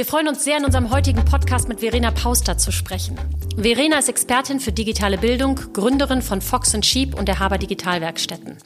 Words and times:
Wir 0.00 0.06
freuen 0.06 0.28
uns 0.28 0.44
sehr, 0.44 0.56
in 0.56 0.64
unserem 0.64 0.90
heutigen 0.90 1.26
Podcast 1.26 1.68
mit 1.68 1.80
Verena 1.80 2.10
Pauster 2.10 2.56
zu 2.56 2.72
sprechen. 2.72 3.18
Verena 3.58 3.98
ist 3.98 4.08
Expertin 4.08 4.58
für 4.58 4.72
digitale 4.72 5.18
Bildung, 5.18 5.56
Gründerin 5.74 6.22
von 6.22 6.40
Fox 6.40 6.74
Sheep 6.86 7.14
und 7.14 7.28
der 7.28 7.38
Haber 7.38 7.58
Digitalwerkstätten. 7.58 8.56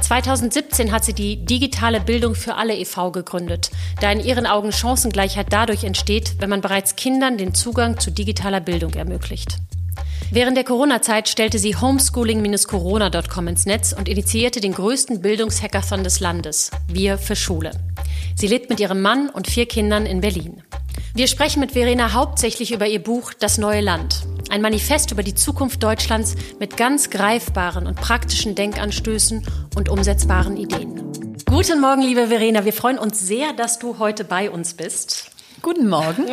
2017 0.00 0.90
hat 0.90 1.04
sie 1.04 1.12
die 1.12 1.44
Digitale 1.44 2.00
Bildung 2.00 2.34
für 2.34 2.54
alle 2.54 2.74
e.V. 2.74 3.10
gegründet, 3.10 3.70
da 4.00 4.10
in 4.10 4.20
ihren 4.20 4.46
Augen 4.46 4.72
Chancengleichheit 4.72 5.48
dadurch 5.50 5.84
entsteht, 5.84 6.36
wenn 6.38 6.48
man 6.48 6.62
bereits 6.62 6.96
Kindern 6.96 7.36
den 7.36 7.52
Zugang 7.52 8.00
zu 8.00 8.10
digitaler 8.10 8.60
Bildung 8.60 8.94
ermöglicht. 8.94 9.58
Während 10.30 10.56
der 10.56 10.64
Corona-Zeit 10.64 11.28
stellte 11.28 11.58
sie 11.58 11.76
homeschooling-corona.com 11.76 13.48
ins 13.48 13.66
Netz 13.66 13.92
und 13.92 14.08
initiierte 14.08 14.62
den 14.62 14.72
größten 14.72 15.20
Bildungshackathon 15.20 16.04
des 16.04 16.20
Landes, 16.20 16.70
Wir 16.88 17.18
für 17.18 17.36
Schule. 17.36 17.72
Sie 18.36 18.46
lebt 18.46 18.70
mit 18.70 18.80
ihrem 18.80 19.02
Mann 19.02 19.28
und 19.28 19.46
vier 19.48 19.66
Kindern 19.66 20.06
in 20.06 20.20
Berlin. 20.20 20.62
Wir 21.14 21.26
sprechen 21.26 21.60
mit 21.60 21.72
Verena 21.72 22.12
hauptsächlich 22.12 22.72
über 22.72 22.86
ihr 22.86 23.02
Buch 23.02 23.32
Das 23.34 23.58
neue 23.58 23.80
Land. 23.80 24.22
Ein 24.48 24.62
Manifest 24.62 25.10
über 25.10 25.22
die 25.22 25.34
Zukunft 25.34 25.82
Deutschlands 25.82 26.34
mit 26.58 26.76
ganz 26.76 27.10
greifbaren 27.10 27.86
und 27.86 28.00
praktischen 28.00 28.54
Denkanstößen 28.54 29.46
und 29.76 29.88
umsetzbaren 29.88 30.56
Ideen. 30.56 31.34
Guten 31.46 31.80
Morgen, 31.80 32.02
liebe 32.02 32.28
Verena. 32.28 32.64
Wir 32.64 32.72
freuen 32.72 32.98
uns 32.98 33.26
sehr, 33.26 33.52
dass 33.52 33.78
du 33.78 33.98
heute 33.98 34.24
bei 34.24 34.50
uns 34.50 34.74
bist. 34.74 35.30
Guten 35.62 35.88
Morgen. 35.88 36.26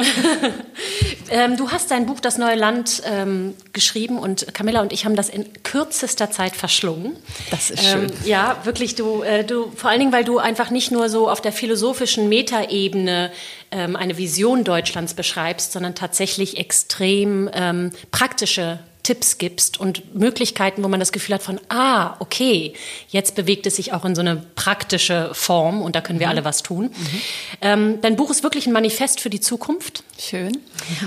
ähm, 1.29 1.57
du 1.57 1.69
hast 1.71 1.91
dein 1.91 2.05
Buch 2.05 2.21
Das 2.21 2.37
neue 2.37 2.55
Land 2.55 3.01
ähm, 3.05 3.55
geschrieben 3.73 4.19
und 4.19 4.53
Camilla 4.53 4.81
und 4.81 4.93
ich 4.93 5.03
haben 5.03 5.17
das 5.17 5.27
in 5.27 5.45
kürzester 5.63 6.31
Zeit 6.31 6.55
verschlungen. 6.55 7.15
Das 7.51 7.69
ist 7.69 7.83
schön. 7.83 8.05
Ähm, 8.05 8.11
ja, 8.23 8.57
wirklich. 8.63 8.95
Du, 8.95 9.23
äh, 9.23 9.43
du, 9.43 9.69
vor 9.71 9.89
allen 9.89 9.99
Dingen, 9.99 10.13
weil 10.13 10.23
du 10.23 10.37
einfach 10.37 10.69
nicht 10.69 10.91
nur 10.91 11.09
so 11.09 11.29
auf 11.29 11.41
der 11.41 11.51
philosophischen 11.51 12.29
Metaebene 12.29 13.31
ähm, 13.71 13.97
eine 13.97 14.17
Vision 14.17 14.63
Deutschlands 14.63 15.13
beschreibst, 15.13 15.73
sondern 15.73 15.93
tatsächlich 15.93 16.57
extrem 16.57 17.49
ähm, 17.53 17.91
praktische 18.11 18.79
Tipps 19.07 19.37
gibst 19.37 19.79
und 19.79 20.15
Möglichkeiten, 20.15 20.83
wo 20.83 20.89
man 20.89 20.99
das 20.99 21.13
Gefühl 21.13 21.35
hat 21.35 21.41
von, 21.41 21.61
ah, 21.69 22.17
okay, 22.19 22.73
jetzt 23.07 23.35
bewegt 23.35 23.65
es 23.65 23.77
sich 23.77 23.93
auch 23.93 24.03
in 24.03 24.15
so 24.15 24.19
eine 24.19 24.43
praktische 24.55 25.29
Form 25.31 25.81
und 25.81 25.95
da 25.95 26.01
können 26.01 26.19
wir 26.19 26.27
mhm. 26.27 26.31
alle 26.31 26.43
was 26.43 26.61
tun. 26.61 26.87
Mhm. 26.87 27.21
Ähm, 27.61 28.01
dein 28.01 28.17
Buch 28.17 28.29
ist 28.31 28.43
wirklich 28.43 28.67
ein 28.67 28.73
Manifest 28.73 29.21
für 29.21 29.29
die 29.29 29.39
Zukunft. 29.39 30.03
Schön. 30.19 30.57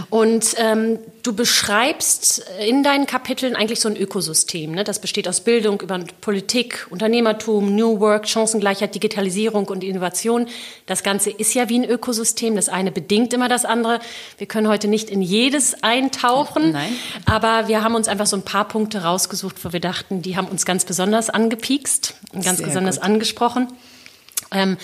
Und 0.09 0.55
ähm, 0.57 0.98
du 1.23 1.33
beschreibst 1.35 2.45
in 2.67 2.83
deinen 2.83 3.07
Kapiteln 3.07 3.57
eigentlich 3.57 3.81
so 3.81 3.89
ein 3.89 3.97
Ökosystem. 3.97 4.73
Ne? 4.73 4.85
Das 4.85 5.01
besteht 5.01 5.29
aus 5.29 5.41
Bildung 5.41 5.81
über 5.81 5.99
Politik, 6.21 6.87
Unternehmertum, 6.91 7.75
New 7.75 8.01
Work, 8.01 8.29
Chancengleichheit, 8.29 8.95
Digitalisierung 8.95 9.67
und 9.67 9.85
Innovation. 9.85 10.47
Das 10.87 11.03
Ganze 11.03 11.31
ist 11.31 11.55
ja 11.55 11.69
wie 11.69 11.79
ein 11.79 11.85
Ökosystem. 11.89 12.57
Das 12.57 12.69
eine 12.69 12.93
bedingt 12.93 13.33
immer 13.33 13.48
das 13.48 13.65
andere. 13.65 14.01
Wir 14.39 14.47
können 14.47 14.69
heute 14.69 14.89
nicht 14.89 15.11
in 15.11 15.23
jedes 15.23 15.83
eintauchen, 15.83 16.73
Nein. 16.73 16.93
aber 17.27 17.69
wir 17.69 17.83
haben 17.83 17.95
uns 17.95 18.09
einfach 18.09 18.27
so 18.27 18.37
ein 18.37 18.43
paar 18.43 18.67
Punkte 18.67 19.03
rausgesucht, 19.03 19.65
wo 19.65 19.73
wir 19.73 19.81
dachten, 19.81 20.23
die 20.23 20.37
haben 20.37 20.48
uns 20.48 20.65
ganz 20.65 20.85
besonders 20.85 21.31
angepiekst 21.31 22.15
und 22.33 22.45
ganz 22.45 22.59
Sehr 22.59 22.67
besonders 22.67 22.97
gut. 22.97 23.05
angesprochen. 23.05 23.69
Ähm, 24.53 24.79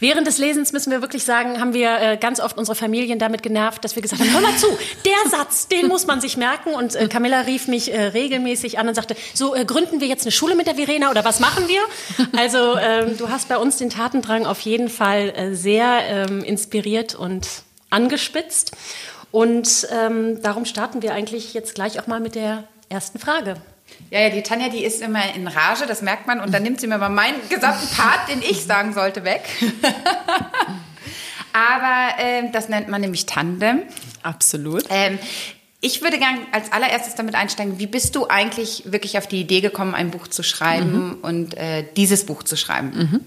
während 0.00 0.26
des 0.26 0.38
Lesens 0.38 0.72
müssen 0.72 0.90
wir 0.90 1.00
wirklich 1.00 1.24
sagen, 1.24 1.60
haben 1.60 1.74
wir 1.74 2.00
äh, 2.00 2.16
ganz 2.16 2.40
oft 2.40 2.58
unsere 2.58 2.74
Familien 2.74 3.18
damit 3.20 3.42
genervt, 3.42 3.84
dass 3.84 3.94
wir 3.94 4.02
gesagt 4.02 4.20
haben, 4.20 4.32
hör 4.32 4.40
mal 4.40 4.56
zu, 4.56 4.66
der 5.04 5.30
Satz, 5.30 5.68
den 5.68 5.86
muss 5.86 6.06
man 6.06 6.20
sich 6.20 6.36
merken. 6.36 6.74
Und 6.74 6.96
äh, 6.96 7.06
Camilla 7.06 7.42
rief 7.42 7.68
mich 7.68 7.92
äh, 7.92 8.02
regelmäßig 8.06 8.78
an 8.78 8.88
und 8.88 8.94
sagte, 8.94 9.14
so 9.34 9.54
äh, 9.54 9.64
gründen 9.64 10.00
wir 10.00 10.08
jetzt 10.08 10.24
eine 10.24 10.32
Schule 10.32 10.56
mit 10.56 10.66
der 10.66 10.74
Verena 10.74 11.10
oder 11.10 11.24
was 11.24 11.40
machen 11.40 11.68
wir? 11.68 11.80
Also 12.36 12.76
ähm, 12.78 13.16
du 13.18 13.28
hast 13.28 13.48
bei 13.48 13.58
uns 13.58 13.76
den 13.76 13.90
Tatendrang 13.90 14.46
auf 14.46 14.60
jeden 14.60 14.88
Fall 14.88 15.30
äh, 15.30 15.54
sehr 15.54 16.00
ähm, 16.06 16.42
inspiriert 16.42 17.14
und 17.14 17.46
angespitzt. 17.90 18.72
Und 19.30 19.86
ähm, 19.90 20.42
darum 20.42 20.64
starten 20.64 21.02
wir 21.02 21.14
eigentlich 21.14 21.54
jetzt 21.54 21.74
gleich 21.74 22.00
auch 22.00 22.06
mal 22.06 22.20
mit 22.20 22.34
der 22.34 22.64
ersten 22.88 23.18
Frage. 23.18 23.56
Ja, 24.10 24.20
ja, 24.20 24.30
die 24.30 24.42
Tanja, 24.42 24.68
die 24.68 24.84
ist 24.84 25.00
immer 25.00 25.34
in 25.34 25.46
Rage, 25.48 25.86
das 25.86 26.02
merkt 26.02 26.26
man. 26.26 26.40
Und 26.40 26.52
dann 26.52 26.62
nimmt 26.62 26.80
sie 26.80 26.86
mir 26.86 26.98
mal 26.98 27.08
meinen 27.08 27.48
gesamten 27.48 27.88
Part, 27.94 28.28
den 28.28 28.42
ich 28.42 28.64
sagen 28.64 28.92
sollte, 28.92 29.24
weg. 29.24 29.42
Aber 31.52 32.18
äh, 32.18 32.50
das 32.50 32.68
nennt 32.68 32.88
man 32.88 33.00
nämlich 33.00 33.26
Tandem. 33.26 33.82
Absolut. 34.22 34.84
Ähm, 34.90 35.18
ich 35.80 36.00
würde 36.00 36.18
gerne 36.18 36.38
als 36.52 36.70
allererstes 36.72 37.16
damit 37.16 37.34
einsteigen, 37.34 37.78
wie 37.78 37.86
bist 37.86 38.14
du 38.14 38.28
eigentlich 38.28 38.84
wirklich 38.86 39.18
auf 39.18 39.26
die 39.26 39.40
Idee 39.40 39.60
gekommen, 39.60 39.94
ein 39.94 40.10
Buch 40.10 40.28
zu 40.28 40.42
schreiben 40.42 41.08
mhm. 41.08 41.18
und 41.22 41.56
äh, 41.56 41.84
dieses 41.96 42.24
Buch 42.24 42.42
zu 42.42 42.56
schreiben? 42.56 42.92
Mhm. 42.94 43.20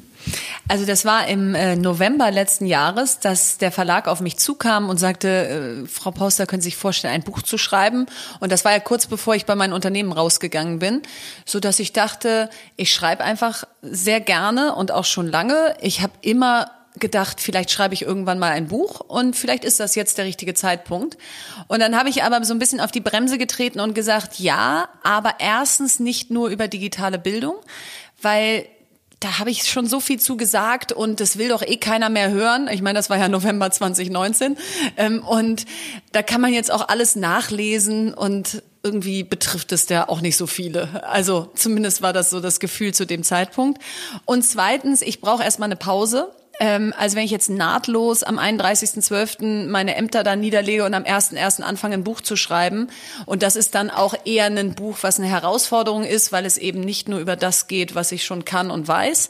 Also 0.67 0.85
das 0.85 1.05
war 1.05 1.27
im 1.27 1.53
äh, 1.55 1.75
November 1.75 2.31
letzten 2.31 2.65
Jahres, 2.65 3.19
dass 3.19 3.57
der 3.57 3.71
Verlag 3.71 4.07
auf 4.07 4.21
mich 4.21 4.37
zukam 4.37 4.89
und 4.89 4.97
sagte, 4.97 5.83
äh, 5.83 5.87
Frau 5.87 6.11
Pauster, 6.11 6.45
können 6.45 6.61
Sie 6.61 6.69
sich 6.69 6.77
vorstellen, 6.77 7.13
ein 7.13 7.23
Buch 7.23 7.41
zu 7.41 7.57
schreiben? 7.57 8.07
Und 8.39 8.51
das 8.51 8.65
war 8.65 8.71
ja 8.71 8.79
kurz 8.79 9.07
bevor 9.07 9.35
ich 9.35 9.45
bei 9.45 9.55
meinem 9.55 9.73
Unternehmen 9.73 10.11
rausgegangen 10.11 10.79
bin, 10.79 11.01
so 11.45 11.59
dass 11.59 11.79
ich 11.79 11.93
dachte, 11.93 12.49
ich 12.75 12.93
schreibe 12.93 13.23
einfach 13.23 13.65
sehr 13.81 14.19
gerne 14.19 14.75
und 14.75 14.91
auch 14.91 15.05
schon 15.05 15.27
lange. 15.27 15.75
Ich 15.81 16.01
habe 16.01 16.13
immer 16.21 16.71
gedacht, 16.99 17.41
vielleicht 17.41 17.71
schreibe 17.71 17.93
ich 17.93 18.03
irgendwann 18.03 18.39
mal 18.39 18.51
ein 18.51 18.67
Buch 18.67 19.01
und 19.01 19.35
vielleicht 19.35 19.65
ist 19.65 19.79
das 19.79 19.95
jetzt 19.95 20.17
der 20.17 20.25
richtige 20.25 20.53
Zeitpunkt. 20.53 21.17
Und 21.67 21.81
dann 21.81 21.97
habe 21.97 22.09
ich 22.09 22.23
aber 22.23 22.43
so 22.45 22.53
ein 22.53 22.59
bisschen 22.59 22.79
auf 22.79 22.91
die 22.91 23.01
Bremse 23.01 23.37
getreten 23.37 23.79
und 23.79 23.93
gesagt, 23.93 24.39
ja, 24.39 24.87
aber 25.03 25.35
erstens 25.39 25.99
nicht 25.99 26.31
nur 26.31 26.49
über 26.49 26.67
digitale 26.67 27.19
Bildung, 27.19 27.55
weil 28.21 28.65
da 29.25 29.39
habe 29.39 29.49
ich 29.49 29.63
schon 29.63 29.87
so 29.87 29.99
viel 29.99 30.19
zu 30.19 30.37
gesagt 30.37 30.91
und 30.91 31.19
das 31.19 31.39
will 31.39 31.49
doch 31.49 31.63
eh 31.63 31.77
keiner 31.77 32.09
mehr 32.09 32.29
hören. 32.29 32.67
Ich 32.71 32.83
meine, 32.83 32.99
das 32.99 33.09
war 33.09 33.17
ja 33.17 33.27
November 33.27 33.71
2019. 33.71 34.55
Ähm, 34.97 35.23
und 35.23 35.65
da 36.11 36.21
kann 36.21 36.41
man 36.41 36.53
jetzt 36.53 36.71
auch 36.71 36.89
alles 36.89 37.15
nachlesen 37.15 38.13
und 38.13 38.61
irgendwie 38.83 39.23
betrifft 39.23 39.71
es 39.71 39.89
ja 39.89 40.09
auch 40.09 40.21
nicht 40.21 40.37
so 40.37 40.45
viele. 40.45 41.03
Also 41.09 41.49
zumindest 41.55 42.03
war 42.03 42.13
das 42.13 42.29
so 42.29 42.39
das 42.39 42.59
Gefühl 42.59 42.93
zu 42.93 43.07
dem 43.07 43.23
Zeitpunkt. 43.23 43.81
Und 44.25 44.43
zweitens, 44.43 45.01
ich 45.01 45.21
brauche 45.21 45.41
erstmal 45.41 45.69
eine 45.69 45.75
Pause 45.75 46.31
ähm, 46.59 46.93
also 46.97 47.15
wenn 47.15 47.25
ich 47.25 47.31
jetzt 47.31 47.49
nahtlos 47.49 48.23
am 48.23 48.39
31.12. 48.39 49.67
meine 49.67 49.95
Ämter 49.95 50.23
dann 50.23 50.39
niederlege 50.39 50.85
und 50.85 50.93
am 50.93 51.03
1.1. 51.03 51.61
anfange, 51.61 51.95
ein 51.95 52.03
Buch 52.03 52.21
zu 52.21 52.35
schreiben. 52.35 52.89
Und 53.25 53.43
das 53.43 53.55
ist 53.55 53.75
dann 53.75 53.89
auch 53.89 54.15
eher 54.25 54.45
ein 54.45 54.75
Buch, 54.75 54.99
was 55.01 55.19
eine 55.19 55.27
Herausforderung 55.27 56.03
ist, 56.03 56.31
weil 56.31 56.45
es 56.45 56.57
eben 56.57 56.79
nicht 56.79 57.09
nur 57.09 57.19
über 57.19 57.35
das 57.35 57.67
geht, 57.67 57.95
was 57.95 58.11
ich 58.11 58.23
schon 58.25 58.45
kann 58.45 58.71
und 58.71 58.87
weiß, 58.87 59.29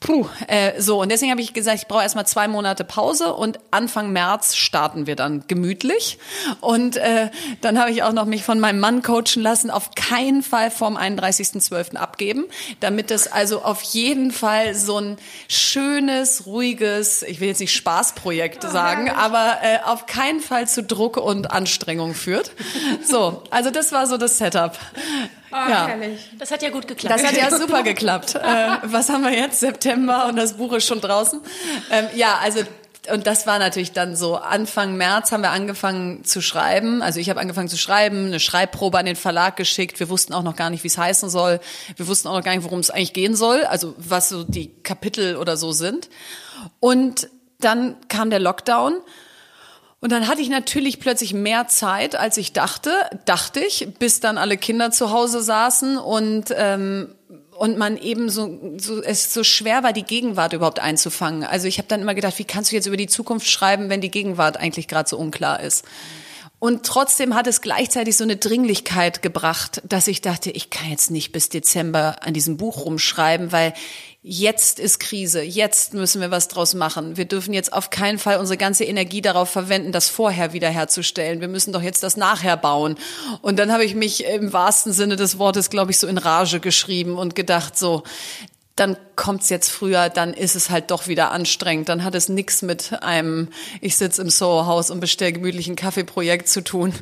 Puh, 0.00 0.26
äh, 0.46 0.80
so 0.80 1.02
und 1.02 1.10
deswegen 1.10 1.30
habe 1.30 1.42
ich 1.42 1.52
gesagt, 1.52 1.76
ich 1.76 1.86
brauche 1.86 2.02
erstmal 2.02 2.26
zwei 2.26 2.48
Monate 2.48 2.84
Pause 2.84 3.34
und 3.34 3.58
Anfang 3.70 4.12
März 4.12 4.56
starten 4.56 5.06
wir 5.06 5.14
dann 5.14 5.44
gemütlich. 5.46 6.18
Und 6.62 6.96
äh, 6.96 7.28
dann 7.60 7.78
habe 7.78 7.90
ich 7.90 8.02
auch 8.02 8.14
noch 8.14 8.24
mich 8.24 8.42
von 8.42 8.60
meinem 8.60 8.80
Mann 8.80 9.02
coachen 9.02 9.42
lassen, 9.42 9.70
auf 9.70 9.90
keinen 9.94 10.42
Fall 10.42 10.70
vorm 10.70 10.96
31.12. 10.96 11.96
abgeben, 11.96 12.46
damit 12.80 13.10
es 13.10 13.30
also 13.30 13.62
auf 13.62 13.82
jeden 13.82 14.32
Fall 14.32 14.74
so 14.74 14.98
ein 14.98 15.18
schönes, 15.48 16.46
ruhiges, 16.46 17.22
ich 17.22 17.40
will 17.40 17.48
jetzt 17.48 17.60
nicht 17.60 17.74
Spaßprojekt 17.74 18.64
oh, 18.64 18.70
sagen, 18.70 19.08
ja. 19.08 19.16
aber 19.16 19.58
äh, 19.62 19.80
auf 19.84 20.06
keinen 20.06 20.40
Fall 20.40 20.66
zu 20.66 20.82
Druck 20.82 21.18
und 21.18 21.50
Anstrengung 21.50 22.14
führt. 22.14 22.52
So, 23.04 23.42
also 23.50 23.70
das 23.70 23.92
war 23.92 24.06
so 24.06 24.16
das 24.16 24.38
Setup. 24.38 24.78
Oh, 25.52 25.56
ja. 25.56 25.86
herrlich. 25.86 26.20
Das 26.38 26.50
hat 26.50 26.62
ja 26.62 26.70
gut 26.70 26.86
geklappt. 26.86 27.14
Das 27.14 27.26
hat 27.26 27.36
ja 27.36 27.50
super 27.50 27.82
geklappt. 27.84 28.34
äh, 28.36 28.76
was 28.82 29.08
haben 29.08 29.24
wir 29.24 29.32
jetzt? 29.32 29.60
September 29.60 30.26
und 30.26 30.36
das 30.36 30.54
Buch 30.54 30.72
ist 30.72 30.86
schon 30.86 31.00
draußen. 31.00 31.40
Ähm, 31.90 32.06
ja, 32.14 32.38
also 32.42 32.60
und 33.12 33.26
das 33.26 33.46
war 33.46 33.58
natürlich 33.58 33.92
dann 33.92 34.14
so 34.14 34.36
Anfang 34.36 34.96
März 34.96 35.32
haben 35.32 35.42
wir 35.42 35.50
angefangen 35.50 36.24
zu 36.24 36.42
schreiben. 36.42 37.02
Also 37.02 37.18
ich 37.18 37.30
habe 37.30 37.40
angefangen 37.40 37.68
zu 37.68 37.78
schreiben, 37.78 38.26
eine 38.26 38.40
Schreibprobe 38.40 38.98
an 38.98 39.06
den 39.06 39.16
Verlag 39.16 39.56
geschickt. 39.56 39.98
Wir 40.00 40.08
wussten 40.10 40.34
auch 40.34 40.42
noch 40.42 40.54
gar 40.54 40.70
nicht, 40.70 40.84
wie 40.84 40.88
es 40.88 40.98
heißen 40.98 41.30
soll. 41.30 41.60
Wir 41.96 42.06
wussten 42.08 42.28
auch 42.28 42.34
noch 42.34 42.44
gar 42.44 42.54
nicht, 42.54 42.64
worum 42.64 42.80
es 42.80 42.90
eigentlich 42.90 43.14
gehen 43.14 43.34
soll, 43.34 43.64
also 43.64 43.94
was 43.96 44.28
so 44.28 44.44
die 44.44 44.70
Kapitel 44.82 45.36
oder 45.36 45.56
so 45.56 45.72
sind. 45.72 46.10
Und 46.78 47.28
dann 47.58 47.96
kam 48.08 48.30
der 48.30 48.38
Lockdown 48.38 48.94
und 50.00 50.12
dann 50.12 50.28
hatte 50.28 50.40
ich 50.40 50.48
natürlich 50.48 50.98
plötzlich 50.98 51.34
mehr 51.34 51.68
Zeit, 51.68 52.16
als 52.16 52.38
ich 52.38 52.52
dachte, 52.52 52.90
dachte 53.26 53.60
ich, 53.60 53.88
bis 53.98 54.20
dann 54.20 54.38
alle 54.38 54.56
Kinder 54.56 54.90
zu 54.90 55.10
Hause 55.10 55.42
saßen 55.42 55.98
und 55.98 56.46
ähm, 56.56 57.14
und 57.60 57.76
man 57.76 57.98
eben 57.98 58.30
so, 58.30 58.58
so 58.78 59.02
es 59.02 59.34
so 59.34 59.44
schwer 59.44 59.82
war, 59.82 59.92
die 59.92 60.02
Gegenwart 60.02 60.54
überhaupt 60.54 60.80
einzufangen. 60.80 61.44
Also 61.44 61.68
ich 61.68 61.76
habe 61.76 61.88
dann 61.88 62.00
immer 62.00 62.14
gedacht, 62.14 62.38
wie 62.38 62.44
kannst 62.44 62.72
du 62.72 62.76
jetzt 62.76 62.86
über 62.86 62.96
die 62.96 63.06
Zukunft 63.06 63.50
schreiben, 63.50 63.90
wenn 63.90 64.00
die 64.00 64.10
Gegenwart 64.10 64.56
eigentlich 64.56 64.88
gerade 64.88 65.06
so 65.06 65.18
unklar 65.18 65.60
ist? 65.60 65.84
Und 66.58 66.86
trotzdem 66.86 67.34
hat 67.34 67.46
es 67.46 67.60
gleichzeitig 67.60 68.16
so 68.16 68.24
eine 68.24 68.36
Dringlichkeit 68.36 69.20
gebracht, 69.20 69.82
dass 69.86 70.08
ich 70.08 70.22
dachte, 70.22 70.50
ich 70.50 70.70
kann 70.70 70.90
jetzt 70.90 71.10
nicht 71.10 71.32
bis 71.32 71.50
Dezember 71.50 72.16
an 72.22 72.32
diesem 72.32 72.56
Buch 72.56 72.86
rumschreiben, 72.86 73.52
weil 73.52 73.74
jetzt 74.22 74.78
ist 74.78 75.00
Krise, 75.00 75.42
jetzt 75.42 75.94
müssen 75.94 76.20
wir 76.20 76.30
was 76.30 76.48
draus 76.48 76.74
machen. 76.74 77.16
Wir 77.16 77.24
dürfen 77.24 77.54
jetzt 77.54 77.72
auf 77.72 77.88
keinen 77.88 78.18
Fall 78.18 78.38
unsere 78.38 78.58
ganze 78.58 78.84
Energie 78.84 79.22
darauf 79.22 79.48
verwenden, 79.48 79.92
das 79.92 80.08
vorher 80.08 80.52
wiederherzustellen. 80.52 81.40
Wir 81.40 81.48
müssen 81.48 81.72
doch 81.72 81.82
jetzt 81.82 82.02
das 82.02 82.16
nachher 82.16 82.56
bauen. 82.56 82.96
Und 83.40 83.58
dann 83.58 83.72
habe 83.72 83.84
ich 83.84 83.94
mich 83.94 84.24
im 84.24 84.52
wahrsten 84.52 84.92
Sinne 84.92 85.16
des 85.16 85.38
Wortes, 85.38 85.70
glaube 85.70 85.90
ich, 85.90 85.98
so 85.98 86.06
in 86.06 86.18
Rage 86.18 86.60
geschrieben 86.60 87.16
und 87.16 87.34
gedacht, 87.34 87.78
so, 87.78 88.02
dann 88.76 88.96
kommt's 89.16 89.50
jetzt 89.50 89.70
früher, 89.70 90.08
dann 90.08 90.32
ist 90.32 90.54
es 90.54 90.70
halt 90.70 90.90
doch 90.90 91.06
wieder 91.06 91.32
anstrengend. 91.32 91.88
Dann 91.88 92.04
hat 92.04 92.14
es 92.14 92.28
nichts 92.28 92.62
mit 92.62 93.02
einem, 93.02 93.48
ich 93.80 93.96
sitze 93.96 94.22
im 94.22 94.30
Soho-Haus 94.30 94.90
und 94.90 95.00
bestelle 95.00 95.32
gemütlichen 95.32 95.76
Kaffeeprojekt 95.76 96.48
zu 96.48 96.62
tun. 96.62 96.94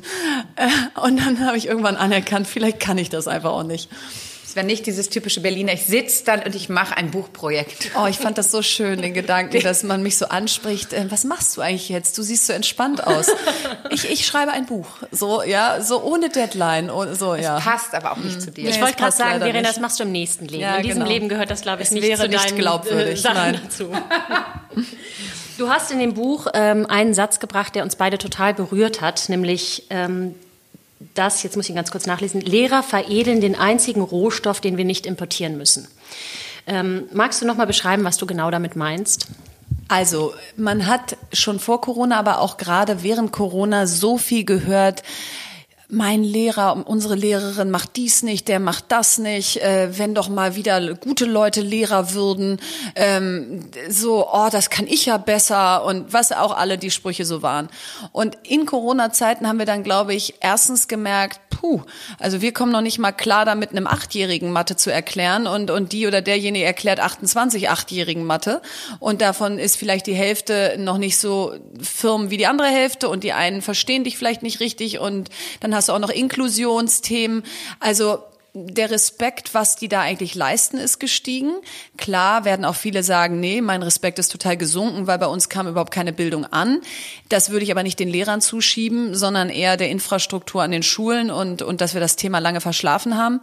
Und 1.01 1.17
dann 1.17 1.45
habe 1.45 1.57
ich 1.57 1.67
irgendwann 1.67 1.95
anerkannt, 1.95 2.47
vielleicht 2.47 2.81
kann 2.81 2.97
ich 2.97 3.09
das 3.09 3.27
einfach 3.29 3.51
auch 3.51 3.63
nicht. 3.63 3.89
Es 4.49 4.55
wäre 4.55 4.65
nicht 4.65 4.87
dieses 4.87 5.09
typische 5.09 5.41
Berliner, 5.41 5.73
ich 5.73 5.85
sitze 5.85 6.25
dann 6.25 6.41
und 6.41 6.55
ich 6.55 6.69
mache 6.69 6.97
ein 6.97 7.11
Buchprojekt. 7.11 7.91
Oh, 7.95 8.07
ich 8.07 8.17
fand 8.17 8.39
das 8.39 8.49
so 8.49 8.63
schön, 8.63 8.99
den 8.99 9.13
Gedanken, 9.13 9.59
dass 9.63 9.83
man 9.83 10.01
mich 10.01 10.17
so 10.17 10.25
anspricht. 10.25 10.91
Äh, 10.91 11.05
was 11.11 11.23
machst 11.23 11.55
du 11.55 11.61
eigentlich 11.61 11.87
jetzt? 11.89 12.17
Du 12.17 12.23
siehst 12.23 12.47
so 12.47 12.53
entspannt 12.53 13.05
aus. 13.05 13.27
Ich, 13.91 14.09
ich 14.09 14.25
schreibe 14.25 14.51
ein 14.51 14.65
Buch. 14.65 14.87
So, 15.11 15.43
ja, 15.43 15.81
so 15.81 16.01
ohne 16.01 16.29
Deadline. 16.29 16.89
So, 17.13 17.35
ja. 17.35 17.57
Das 17.57 17.63
passt 17.63 17.93
aber 17.93 18.13
auch 18.13 18.17
nicht 18.17 18.37
mhm. 18.37 18.39
zu 18.39 18.51
dir. 18.51 18.69
Ich 18.69 18.77
nee, 18.77 18.81
wollte 18.81 18.95
gerade 18.95 19.15
sagen, 19.15 19.39
Verena, 19.39 19.61
das 19.61 19.79
machst 19.79 19.99
du 19.99 20.03
im 20.03 20.11
nächsten 20.11 20.47
Leben. 20.47 20.63
Ja, 20.63 20.77
in 20.77 20.83
diesem 20.83 20.99
genau. 21.01 21.11
Leben 21.11 21.29
gehört 21.29 21.51
das, 21.51 21.61
glaube 21.61 21.83
ich, 21.83 21.89
es 21.89 21.91
nicht 21.91 22.01
wäre 22.01 22.23
zu 22.23 22.27
nicht 22.27 22.49
deinen 22.49 22.57
glaubwürdig. 22.57 23.19
Äh, 23.19 23.21
Sachen 23.21 23.35
Nein. 23.35 23.61
dazu. 23.63 23.91
Du 25.59 25.67
hast 25.67 25.91
in 25.91 25.99
dem 25.99 26.13
Buch 26.13 26.47
ähm, 26.53 26.85
einen 26.85 27.13
Satz 27.13 27.41
gebracht, 27.41 27.75
der 27.75 27.83
uns 27.83 27.97
beide 27.97 28.17
total 28.17 28.53
berührt 28.53 29.01
hat, 29.01 29.27
nämlich 29.27 29.83
ähm, 29.89 30.33
dass, 31.15 31.43
jetzt 31.43 31.55
muss 31.55 31.69
ich 31.69 31.75
ganz 31.75 31.91
kurz 31.91 32.05
nachlesen, 32.05 32.41
Lehrer 32.41 32.83
veredeln 32.83 33.41
den 33.41 33.55
einzigen 33.55 34.01
Rohstoff, 34.01 34.61
den 34.61 34.77
wir 34.77 34.85
nicht 34.85 35.05
importieren 35.05 35.57
müssen. 35.57 35.87
Ähm, 36.67 37.05
magst 37.13 37.41
du 37.41 37.45
noch 37.45 37.55
mal 37.55 37.67
beschreiben, 37.67 38.03
was 38.03 38.17
du 38.17 38.25
genau 38.25 38.51
damit 38.51 38.75
meinst? 38.75 39.27
Also, 39.87 40.33
man 40.55 40.85
hat 40.85 41.17
schon 41.33 41.59
vor 41.59 41.81
Corona, 41.81 42.19
aber 42.19 42.41
auch 42.41 42.57
gerade 42.57 43.01
während 43.01 43.31
Corona 43.31 43.87
so 43.87 44.17
viel 44.17 44.43
gehört, 44.43 45.03
mein 45.91 46.23
Lehrer, 46.23 46.87
unsere 46.87 47.15
Lehrerin 47.15 47.71
macht 47.71 47.95
dies 47.95 48.21
nicht, 48.21 48.47
der 48.47 48.59
macht 48.59 48.85
das 48.89 49.17
nicht, 49.17 49.57
äh, 49.57 49.97
wenn 49.97 50.13
doch 50.13 50.29
mal 50.29 50.55
wieder 50.55 50.93
gute 50.93 51.25
Leute 51.25 51.61
Lehrer 51.61 52.13
würden, 52.13 52.59
ähm, 52.95 53.67
so, 53.89 54.27
oh, 54.31 54.49
das 54.51 54.69
kann 54.69 54.85
ich 54.85 55.07
ja 55.07 55.17
besser 55.17 55.83
und 55.83 56.13
was 56.13 56.31
auch 56.31 56.55
alle 56.55 56.77
die 56.77 56.91
Sprüche 56.91 57.25
so 57.25 57.41
waren. 57.41 57.69
Und 58.11 58.37
in 58.43 58.67
Corona-Zeiten 58.67 59.47
haben 59.47 59.57
wir 59.57 59.65
dann, 59.65 59.83
glaube 59.83 60.13
ich, 60.13 60.35
erstens 60.41 60.87
gemerkt, 60.87 61.39
puh, 61.59 61.81
also 62.19 62.41
wir 62.41 62.53
kommen 62.53 62.71
noch 62.71 62.81
nicht 62.81 62.99
mal 62.99 63.11
klar 63.11 63.45
damit, 63.45 63.71
einem 63.71 63.87
Achtjährigen 63.87 64.51
Mathe 64.51 64.75
zu 64.75 64.91
erklären 64.91 65.47
und, 65.47 65.71
und 65.71 65.91
die 65.91 66.07
oder 66.07 66.21
derjenige 66.21 66.65
erklärt 66.65 66.99
28 66.99 67.69
Achtjährigen 67.69 68.25
Mathe 68.25 68.61
und 68.99 69.21
davon 69.21 69.59
ist 69.59 69.75
vielleicht 69.75 70.07
die 70.07 70.13
Hälfte 70.13 70.75
noch 70.77 70.97
nicht 70.97 71.17
so 71.17 71.55
firm 71.81 72.29
wie 72.29 72.37
die 72.37 72.47
andere 72.47 72.67
Hälfte 72.67 73.09
und 73.09 73.23
die 73.23 73.33
einen 73.33 73.61
verstehen 73.61 74.03
dich 74.03 74.17
vielleicht 74.17 74.43
nicht 74.43 74.59
richtig 74.59 74.99
und 74.99 75.29
dann 75.59 75.75
hast 75.79 75.89
du 75.89 75.93
auch 75.93 75.99
noch 75.99 76.09
Inklusionsthemen. 76.09 77.43
Also 77.79 78.19
der 78.53 78.91
Respekt, 78.91 79.53
was 79.53 79.75
die 79.75 79.87
da 79.87 80.01
eigentlich 80.01 80.35
leisten, 80.35 80.77
ist 80.77 80.99
gestiegen. 80.99 81.53
Klar 81.97 82.45
werden 82.45 82.65
auch 82.65 82.75
viele 82.75 83.03
sagen, 83.03 83.39
nee, 83.39 83.61
mein 83.61 83.83
Respekt 83.83 84.19
ist 84.19 84.31
total 84.31 84.57
gesunken, 84.57 85.07
weil 85.07 85.19
bei 85.19 85.27
uns 85.27 85.49
kam 85.49 85.67
überhaupt 85.67 85.93
keine 85.93 86.13
Bildung 86.13 86.45
an. 86.45 86.81
Das 87.29 87.51
würde 87.51 87.63
ich 87.63 87.71
aber 87.71 87.83
nicht 87.83 87.99
den 87.99 88.09
Lehrern 88.09 88.41
zuschieben, 88.41 89.15
sondern 89.15 89.49
eher 89.49 89.77
der 89.77 89.89
Infrastruktur 89.89 90.61
an 90.63 90.71
den 90.71 90.83
Schulen 90.83 91.31
und, 91.31 91.61
und 91.61 91.79
dass 91.81 91.93
wir 91.93 92.01
das 92.01 92.15
Thema 92.15 92.39
lange 92.39 92.61
verschlafen 92.61 93.17
haben. 93.17 93.39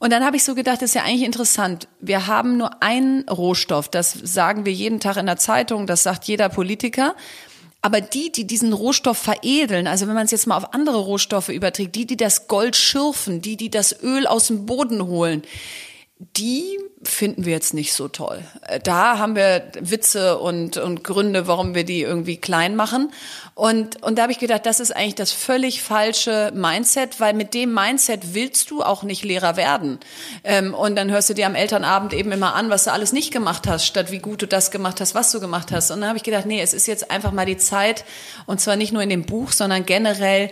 Und 0.00 0.12
dann 0.12 0.24
habe 0.24 0.36
ich 0.36 0.44
so 0.44 0.54
gedacht, 0.54 0.76
das 0.76 0.90
ist 0.90 0.94
ja 0.94 1.02
eigentlich 1.02 1.24
interessant. 1.24 1.88
Wir 2.00 2.26
haben 2.26 2.56
nur 2.56 2.82
einen 2.82 3.28
Rohstoff, 3.28 3.88
das 3.88 4.12
sagen 4.12 4.64
wir 4.64 4.72
jeden 4.72 5.00
Tag 5.00 5.16
in 5.16 5.26
der 5.26 5.38
Zeitung, 5.38 5.86
das 5.86 6.04
sagt 6.04 6.24
jeder 6.24 6.48
Politiker. 6.48 7.16
Aber 7.80 8.00
die, 8.00 8.32
die 8.32 8.46
diesen 8.46 8.72
Rohstoff 8.72 9.18
veredeln, 9.18 9.86
also 9.86 10.08
wenn 10.08 10.14
man 10.14 10.24
es 10.24 10.32
jetzt 10.32 10.46
mal 10.46 10.56
auf 10.56 10.74
andere 10.74 10.98
Rohstoffe 10.98 11.48
überträgt, 11.48 11.94
die, 11.94 12.06
die 12.06 12.16
das 12.16 12.48
Gold 12.48 12.74
schürfen, 12.74 13.40
die, 13.40 13.56
die 13.56 13.70
das 13.70 14.02
Öl 14.02 14.26
aus 14.26 14.48
dem 14.48 14.66
Boden 14.66 15.06
holen, 15.06 15.42
die 16.18 16.78
finden 17.04 17.44
wir 17.44 17.52
jetzt 17.52 17.74
nicht 17.74 17.92
so 17.92 18.08
toll. 18.08 18.42
Äh, 18.66 18.80
da 18.80 19.18
haben 19.18 19.36
wir 19.36 19.70
Witze 19.78 20.38
und, 20.38 20.76
und 20.76 21.04
Gründe, 21.04 21.46
warum 21.46 21.76
wir 21.76 21.84
die 21.84 22.02
irgendwie 22.02 22.36
klein 22.36 22.74
machen. 22.74 23.12
Und, 23.54 24.02
und 24.02 24.18
da 24.18 24.22
habe 24.22 24.32
ich 24.32 24.40
gedacht, 24.40 24.66
das 24.66 24.80
ist 24.80 24.94
eigentlich 24.94 25.14
das 25.14 25.30
völlig 25.30 25.80
falsche 25.80 26.50
Mindset, 26.54 27.20
weil 27.20 27.34
mit 27.34 27.54
dem 27.54 27.72
Mindset 27.72 28.34
willst 28.34 28.70
du 28.70 28.82
auch 28.82 29.04
nicht 29.04 29.24
Lehrer 29.24 29.56
werden. 29.56 30.00
Ähm, 30.42 30.74
und 30.74 30.96
dann 30.96 31.10
hörst 31.10 31.30
du 31.30 31.34
dir 31.34 31.46
am 31.46 31.54
Elternabend 31.54 32.12
eben 32.12 32.32
immer 32.32 32.56
an, 32.56 32.68
was 32.68 32.84
du 32.84 32.92
alles 32.92 33.12
nicht 33.12 33.32
gemacht 33.32 33.68
hast, 33.68 33.86
statt 33.86 34.10
wie 34.10 34.18
gut 34.18 34.42
du 34.42 34.48
das 34.48 34.72
gemacht 34.72 35.00
hast, 35.00 35.14
was 35.14 35.30
du 35.30 35.38
gemacht 35.38 35.70
hast. 35.70 35.92
Und 35.92 36.00
dann 36.00 36.08
habe 36.08 36.18
ich 36.18 36.24
gedacht, 36.24 36.46
nee, 36.46 36.60
es 36.60 36.74
ist 36.74 36.88
jetzt 36.88 37.12
einfach 37.12 37.30
mal 37.30 37.46
die 37.46 37.58
Zeit, 37.58 38.04
und 38.46 38.60
zwar 38.60 38.74
nicht 38.74 38.92
nur 38.92 39.02
in 39.02 39.10
dem 39.10 39.24
Buch, 39.24 39.52
sondern 39.52 39.86
generell 39.86 40.50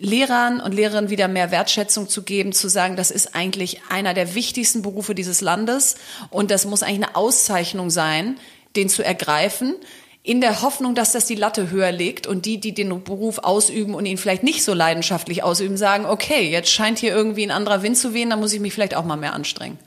Lehrern 0.00 0.60
und 0.60 0.72
Lehrerinnen 0.72 1.10
wieder 1.10 1.28
mehr 1.28 1.50
Wertschätzung 1.50 2.08
zu 2.08 2.22
geben, 2.22 2.52
zu 2.52 2.68
sagen, 2.68 2.96
das 2.96 3.10
ist 3.10 3.34
eigentlich 3.34 3.82
einer 3.88 4.14
der 4.14 4.34
wichtigsten 4.34 4.82
Berufe 4.82 5.14
dieses 5.14 5.40
Landes 5.40 5.96
und 6.30 6.50
das 6.50 6.64
muss 6.64 6.82
eigentlich 6.82 7.06
eine 7.06 7.16
Auszeichnung 7.16 7.90
sein, 7.90 8.38
den 8.76 8.88
zu 8.88 9.04
ergreifen, 9.04 9.74
in 10.22 10.40
der 10.40 10.62
Hoffnung, 10.62 10.94
dass 10.94 11.12
das 11.12 11.26
die 11.26 11.34
Latte 11.34 11.70
höher 11.70 11.92
legt 11.92 12.26
und 12.26 12.44
die, 12.44 12.58
die 12.58 12.74
den 12.74 13.04
Beruf 13.04 13.38
ausüben 13.38 13.94
und 13.94 14.04
ihn 14.04 14.18
vielleicht 14.18 14.42
nicht 14.42 14.64
so 14.64 14.74
leidenschaftlich 14.74 15.42
ausüben, 15.42 15.76
sagen, 15.76 16.04
okay, 16.04 16.50
jetzt 16.50 16.70
scheint 16.70 16.98
hier 16.98 17.14
irgendwie 17.14 17.42
ein 17.42 17.50
anderer 17.50 17.82
Wind 17.82 17.96
zu 17.96 18.12
wehen, 18.12 18.30
da 18.30 18.36
muss 18.36 18.52
ich 18.52 18.60
mich 18.60 18.74
vielleicht 18.74 18.94
auch 18.94 19.04
mal 19.04 19.16
mehr 19.16 19.32
anstrengen. 19.32 19.78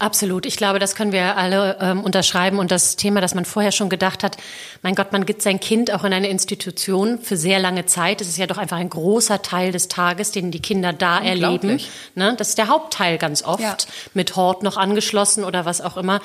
Absolut. 0.00 0.46
Ich 0.46 0.56
glaube, 0.56 0.78
das 0.78 0.94
können 0.94 1.10
wir 1.10 1.36
alle 1.36 1.76
ähm, 1.80 2.04
unterschreiben. 2.04 2.60
Und 2.60 2.70
das 2.70 2.94
Thema, 2.94 3.20
das 3.20 3.34
man 3.34 3.44
vorher 3.44 3.72
schon 3.72 3.88
gedacht 3.88 4.22
hat, 4.22 4.36
mein 4.82 4.94
Gott, 4.94 5.12
man 5.12 5.26
gibt 5.26 5.42
sein 5.42 5.58
Kind 5.58 5.92
auch 5.92 6.04
in 6.04 6.12
eine 6.12 6.28
Institution 6.28 7.18
für 7.18 7.36
sehr 7.36 7.58
lange 7.58 7.84
Zeit. 7.86 8.20
Das 8.20 8.28
ist 8.28 8.38
ja 8.38 8.46
doch 8.46 8.58
einfach 8.58 8.76
ein 8.76 8.90
großer 8.90 9.42
Teil 9.42 9.72
des 9.72 9.88
Tages, 9.88 10.30
den 10.30 10.52
die 10.52 10.62
Kinder 10.62 10.92
da 10.92 11.18
erleben. 11.18 11.80
Ne? 12.14 12.34
Das 12.38 12.50
ist 12.50 12.58
der 12.58 12.68
Hauptteil 12.68 13.18
ganz 13.18 13.42
oft, 13.42 13.60
ja. 13.60 13.76
mit 14.14 14.36
Hort 14.36 14.62
noch 14.62 14.76
angeschlossen 14.76 15.42
oder 15.42 15.64
was 15.64 15.80
auch 15.80 15.96
immer. 15.96 16.20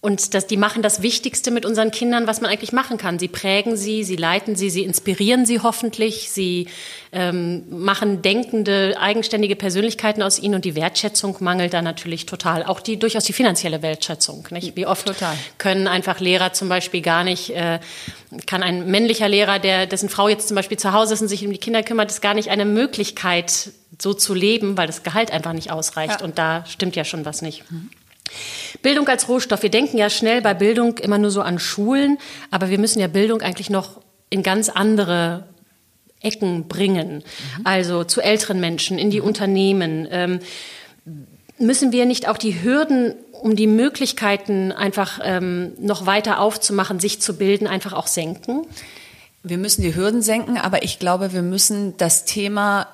Und 0.00 0.34
das, 0.34 0.46
die 0.46 0.56
machen 0.56 0.80
das 0.80 1.02
Wichtigste 1.02 1.50
mit 1.50 1.66
unseren 1.66 1.90
Kindern, 1.90 2.28
was 2.28 2.40
man 2.40 2.52
eigentlich 2.52 2.70
machen 2.70 2.98
kann. 2.98 3.18
Sie 3.18 3.26
prägen 3.26 3.76
sie, 3.76 4.04
sie 4.04 4.14
leiten 4.14 4.54
sie, 4.54 4.70
sie 4.70 4.84
inspirieren 4.84 5.44
sie 5.44 5.58
hoffentlich, 5.58 6.30
sie 6.30 6.68
ähm, 7.10 7.64
machen 7.68 8.22
denkende, 8.22 8.96
eigenständige 9.00 9.56
Persönlichkeiten 9.56 10.22
aus 10.22 10.38
ihnen 10.38 10.54
und 10.54 10.64
die 10.64 10.76
Wertschätzung 10.76 11.36
mangelt 11.40 11.74
da 11.74 11.82
natürlich 11.82 12.26
total. 12.26 12.62
Auch 12.62 12.78
die 12.78 12.96
durchaus 12.96 13.24
die 13.24 13.32
finanzielle 13.32 13.82
Wertschätzung. 13.82 14.46
Nicht? 14.50 14.76
Wie 14.76 14.86
oft 14.86 15.04
total. 15.04 15.36
können 15.58 15.88
einfach 15.88 16.20
Lehrer 16.20 16.52
zum 16.52 16.68
Beispiel 16.68 17.02
gar 17.02 17.24
nicht, 17.24 17.50
äh, 17.50 17.80
kann 18.46 18.62
ein 18.62 18.88
männlicher 18.88 19.28
Lehrer, 19.28 19.58
der 19.58 19.86
dessen 19.86 20.08
Frau 20.08 20.28
jetzt 20.28 20.46
zum 20.46 20.54
Beispiel 20.54 20.78
zu 20.78 20.92
Hause 20.92 21.14
ist 21.14 21.22
und 21.22 21.28
sich 21.28 21.44
um 21.44 21.50
die 21.50 21.58
Kinder 21.58 21.82
kümmert, 21.82 22.08
ist 22.08 22.22
gar 22.22 22.34
nicht 22.34 22.50
eine 22.50 22.66
Möglichkeit, 22.66 23.70
so 24.00 24.14
zu 24.14 24.32
leben, 24.32 24.76
weil 24.76 24.86
das 24.86 25.02
Gehalt 25.02 25.32
einfach 25.32 25.54
nicht 25.54 25.72
ausreicht. 25.72 26.20
Ja. 26.20 26.24
Und 26.24 26.38
da 26.38 26.64
stimmt 26.66 26.94
ja 26.94 27.04
schon 27.04 27.24
was 27.24 27.42
nicht. 27.42 27.68
Mhm. 27.68 27.90
Bildung 28.82 29.08
als 29.08 29.28
Rohstoff. 29.28 29.62
Wir 29.62 29.70
denken 29.70 29.98
ja 29.98 30.10
schnell 30.10 30.40
bei 30.42 30.54
Bildung 30.54 30.98
immer 30.98 31.18
nur 31.18 31.30
so 31.30 31.42
an 31.42 31.58
Schulen, 31.58 32.18
aber 32.50 32.70
wir 32.70 32.78
müssen 32.78 33.00
ja 33.00 33.08
Bildung 33.08 33.42
eigentlich 33.42 33.70
noch 33.70 34.00
in 34.30 34.42
ganz 34.42 34.68
andere 34.68 35.46
Ecken 36.20 36.68
bringen. 36.68 37.16
Mhm. 37.58 37.62
Also 37.64 38.04
zu 38.04 38.20
älteren 38.20 38.60
Menschen, 38.60 38.98
in 38.98 39.10
die 39.10 39.20
mhm. 39.20 39.26
Unternehmen. 39.26 40.08
Ähm, 40.10 40.40
müssen 41.58 41.92
wir 41.92 42.06
nicht 42.06 42.28
auch 42.28 42.38
die 42.38 42.62
Hürden, 42.62 43.14
um 43.32 43.56
die 43.56 43.66
Möglichkeiten 43.66 44.72
einfach 44.72 45.20
ähm, 45.22 45.72
noch 45.78 46.06
weiter 46.06 46.40
aufzumachen, 46.40 47.00
sich 47.00 47.20
zu 47.20 47.36
bilden, 47.36 47.66
einfach 47.66 47.92
auch 47.92 48.06
senken? 48.06 48.66
Wir 49.42 49.58
müssen 49.58 49.82
die 49.82 49.94
Hürden 49.94 50.22
senken, 50.22 50.58
aber 50.58 50.82
ich 50.82 50.98
glaube, 50.98 51.32
wir 51.32 51.42
müssen 51.42 51.96
das 51.96 52.24
Thema 52.24 52.88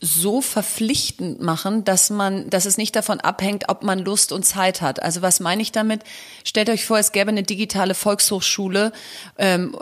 so 0.00 0.40
verpflichtend 0.40 1.40
machen, 1.40 1.84
dass 1.84 2.10
man, 2.10 2.50
dass 2.50 2.66
es 2.66 2.76
nicht 2.76 2.96
davon 2.96 3.20
abhängt, 3.20 3.68
ob 3.68 3.82
man 3.82 4.00
Lust 4.00 4.32
und 4.32 4.44
Zeit 4.44 4.80
hat. 4.80 5.02
Also 5.02 5.22
was 5.22 5.40
meine 5.40 5.62
ich 5.62 5.72
damit? 5.72 6.02
Stellt 6.44 6.68
euch 6.68 6.84
vor, 6.84 6.98
es 6.98 7.12
gäbe 7.12 7.30
eine 7.30 7.42
digitale 7.42 7.94
Volkshochschule. 7.94 8.92
Ähm, 9.38 9.76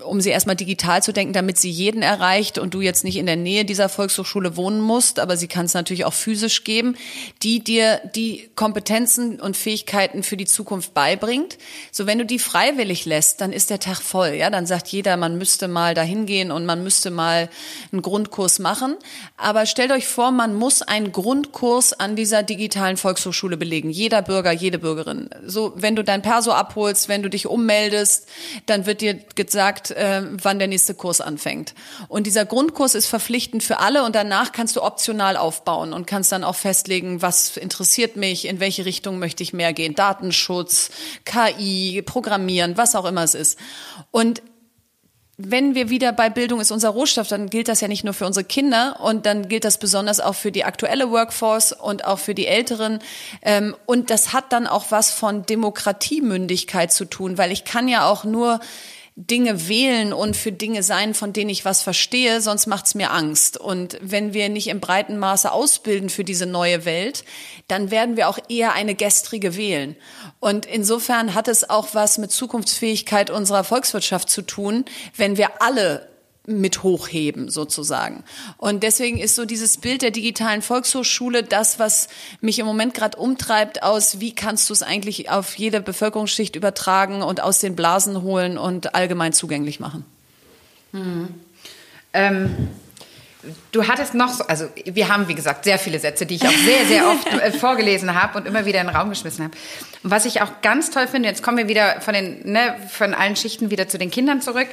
um 0.00 0.20
sie 0.20 0.30
erstmal 0.30 0.56
digital 0.56 1.02
zu 1.02 1.12
denken, 1.12 1.32
damit 1.32 1.58
sie 1.58 1.70
jeden 1.70 2.02
erreicht 2.02 2.58
und 2.58 2.74
du 2.74 2.80
jetzt 2.80 3.04
nicht 3.04 3.16
in 3.16 3.26
der 3.26 3.36
Nähe 3.36 3.64
dieser 3.64 3.88
Volkshochschule 3.88 4.56
wohnen 4.56 4.80
musst, 4.80 5.18
aber 5.18 5.36
sie 5.36 5.48
kann 5.48 5.66
es 5.66 5.74
natürlich 5.74 6.04
auch 6.04 6.12
physisch 6.12 6.64
geben, 6.64 6.96
die 7.42 7.62
dir 7.62 8.00
die 8.14 8.50
Kompetenzen 8.54 9.40
und 9.40 9.56
Fähigkeiten 9.56 10.22
für 10.22 10.36
die 10.36 10.46
Zukunft 10.46 10.94
beibringt. 10.94 11.58
So, 11.90 12.06
wenn 12.06 12.18
du 12.18 12.24
die 12.24 12.38
freiwillig 12.38 13.04
lässt, 13.04 13.40
dann 13.40 13.52
ist 13.52 13.70
der 13.70 13.80
Tag 13.80 14.00
voll, 14.00 14.30
ja, 14.30 14.50
dann 14.50 14.66
sagt 14.66 14.88
jeder, 14.88 15.16
man 15.16 15.36
müsste 15.36 15.68
mal 15.68 15.94
dahin 15.94 16.26
gehen 16.26 16.50
und 16.50 16.64
man 16.64 16.82
müsste 16.82 17.10
mal 17.10 17.50
einen 17.90 18.02
Grundkurs 18.02 18.58
machen. 18.58 18.96
Aber 19.36 19.66
stellt 19.66 19.92
euch 19.92 20.06
vor, 20.06 20.30
man 20.30 20.54
muss 20.54 20.82
einen 20.82 21.12
Grundkurs 21.12 21.92
an 21.92 22.16
dieser 22.16 22.42
digitalen 22.42 22.96
Volkshochschule 22.96 23.56
belegen. 23.56 23.90
Jeder 23.90 24.22
Bürger, 24.22 24.52
jede 24.52 24.78
Bürgerin. 24.78 25.28
So, 25.44 25.72
wenn 25.76 25.96
du 25.96 26.04
dein 26.04 26.22
Perso 26.22 26.52
abholst, 26.52 27.08
wenn 27.08 27.22
du 27.22 27.28
dich 27.28 27.46
ummeldest, 27.46 28.28
dann 28.66 28.86
wird 28.86 29.00
dir 29.00 29.14
gesagt, 29.34 29.81
sagt, 29.82 29.90
äh, 29.90 30.22
wann 30.42 30.58
der 30.58 30.68
nächste 30.68 30.94
Kurs 30.94 31.20
anfängt. 31.20 31.74
Und 32.08 32.26
dieser 32.26 32.44
Grundkurs 32.44 32.94
ist 32.94 33.06
verpflichtend 33.06 33.62
für 33.62 33.78
alle 33.78 34.04
und 34.04 34.14
danach 34.14 34.52
kannst 34.52 34.76
du 34.76 34.82
optional 34.82 35.36
aufbauen 35.36 35.92
und 35.92 36.06
kannst 36.06 36.32
dann 36.32 36.44
auch 36.44 36.56
festlegen, 36.56 37.22
was 37.22 37.56
interessiert 37.56 38.16
mich, 38.16 38.46
in 38.46 38.60
welche 38.60 38.84
Richtung 38.84 39.18
möchte 39.18 39.42
ich 39.42 39.52
mehr 39.52 39.72
gehen. 39.72 39.94
Datenschutz, 39.94 40.90
KI, 41.24 42.02
Programmieren, 42.02 42.76
was 42.76 42.94
auch 42.94 43.04
immer 43.04 43.22
es 43.24 43.34
ist. 43.34 43.58
Und 44.10 44.42
wenn 45.38 45.74
wir 45.74 45.88
wieder 45.88 46.12
bei 46.12 46.30
Bildung 46.30 46.60
ist 46.60 46.70
unser 46.70 46.90
Rohstoff, 46.90 47.26
dann 47.26 47.48
gilt 47.48 47.66
das 47.66 47.80
ja 47.80 47.88
nicht 47.88 48.04
nur 48.04 48.14
für 48.14 48.26
unsere 48.26 48.44
Kinder 48.44 49.00
und 49.00 49.26
dann 49.26 49.48
gilt 49.48 49.64
das 49.64 49.78
besonders 49.78 50.20
auch 50.20 50.34
für 50.34 50.52
die 50.52 50.64
aktuelle 50.64 51.10
Workforce 51.10 51.72
und 51.72 52.04
auch 52.04 52.18
für 52.18 52.34
die 52.34 52.46
Älteren. 52.46 53.00
Ähm, 53.40 53.74
und 53.86 54.10
das 54.10 54.32
hat 54.32 54.52
dann 54.52 54.66
auch 54.66 54.90
was 54.90 55.10
von 55.10 55.44
Demokratiemündigkeit 55.44 56.92
zu 56.92 57.06
tun, 57.06 57.38
weil 57.38 57.50
ich 57.50 57.64
kann 57.64 57.88
ja 57.88 58.08
auch 58.08 58.24
nur 58.24 58.60
Dinge 59.14 59.68
wählen 59.68 60.14
und 60.14 60.36
für 60.36 60.52
Dinge 60.52 60.82
sein, 60.82 61.12
von 61.12 61.34
denen 61.34 61.50
ich 61.50 61.66
was 61.66 61.82
verstehe, 61.82 62.40
sonst 62.40 62.66
macht's 62.66 62.94
mir 62.94 63.10
Angst. 63.10 63.58
Und 63.58 63.98
wenn 64.00 64.32
wir 64.32 64.48
nicht 64.48 64.68
im 64.68 64.80
breiten 64.80 65.18
Maße 65.18 65.52
ausbilden 65.52 66.08
für 66.08 66.24
diese 66.24 66.46
neue 66.46 66.86
Welt, 66.86 67.24
dann 67.68 67.90
werden 67.90 68.16
wir 68.16 68.28
auch 68.28 68.38
eher 68.48 68.72
eine 68.72 68.94
gestrige 68.94 69.54
wählen. 69.56 69.96
Und 70.40 70.64
insofern 70.64 71.34
hat 71.34 71.48
es 71.48 71.68
auch 71.68 71.88
was 71.92 72.16
mit 72.16 72.32
Zukunftsfähigkeit 72.32 73.30
unserer 73.30 73.64
Volkswirtschaft 73.64 74.30
zu 74.30 74.42
tun, 74.42 74.86
wenn 75.16 75.36
wir 75.36 75.60
alle 75.60 76.11
mit 76.46 76.82
hochheben 76.82 77.48
sozusagen. 77.50 78.24
Und 78.56 78.82
deswegen 78.82 79.18
ist 79.18 79.36
so 79.36 79.44
dieses 79.44 79.76
Bild 79.76 80.02
der 80.02 80.10
digitalen 80.10 80.60
Volkshochschule 80.60 81.44
das, 81.44 81.78
was 81.78 82.08
mich 82.40 82.58
im 82.58 82.66
Moment 82.66 82.94
gerade 82.94 83.16
umtreibt 83.16 83.82
aus, 83.82 84.18
wie 84.18 84.34
kannst 84.34 84.68
du 84.68 84.72
es 84.72 84.82
eigentlich 84.82 85.30
auf 85.30 85.56
jede 85.56 85.80
Bevölkerungsschicht 85.80 86.56
übertragen 86.56 87.22
und 87.22 87.40
aus 87.40 87.60
den 87.60 87.76
Blasen 87.76 88.22
holen 88.22 88.58
und 88.58 88.94
allgemein 88.94 89.32
zugänglich 89.32 89.78
machen. 89.78 90.04
Hm. 90.90 91.28
Ähm, 92.12 92.68
du 93.70 93.86
hattest 93.86 94.14
noch, 94.14 94.32
so, 94.32 94.44
also 94.44 94.66
wir 94.84 95.08
haben, 95.08 95.28
wie 95.28 95.36
gesagt, 95.36 95.62
sehr 95.64 95.78
viele 95.78 96.00
Sätze, 96.00 96.26
die 96.26 96.34
ich 96.34 96.42
auch 96.46 96.50
sehr, 96.50 96.86
sehr 96.86 97.06
oft 97.08 97.26
äh, 97.28 97.52
vorgelesen 97.58 98.20
habe 98.20 98.38
und 98.38 98.46
immer 98.46 98.66
wieder 98.66 98.80
in 98.80 98.88
den 98.88 98.96
Raum 98.96 99.10
geschmissen 99.10 99.44
habe. 99.44 99.56
Und 100.02 100.10
was 100.10 100.24
ich 100.24 100.42
auch 100.42 100.60
ganz 100.60 100.90
toll 100.90 101.06
finde, 101.06 101.28
jetzt 101.28 101.44
kommen 101.44 101.56
wir 101.56 101.68
wieder 101.68 102.00
von 102.00 102.14
den, 102.14 102.50
ne, 102.50 102.76
von 102.90 103.14
allen 103.14 103.36
Schichten 103.36 103.70
wieder 103.70 103.86
zu 103.86 103.96
den 103.96 104.10
Kindern 104.10 104.42
zurück 104.42 104.66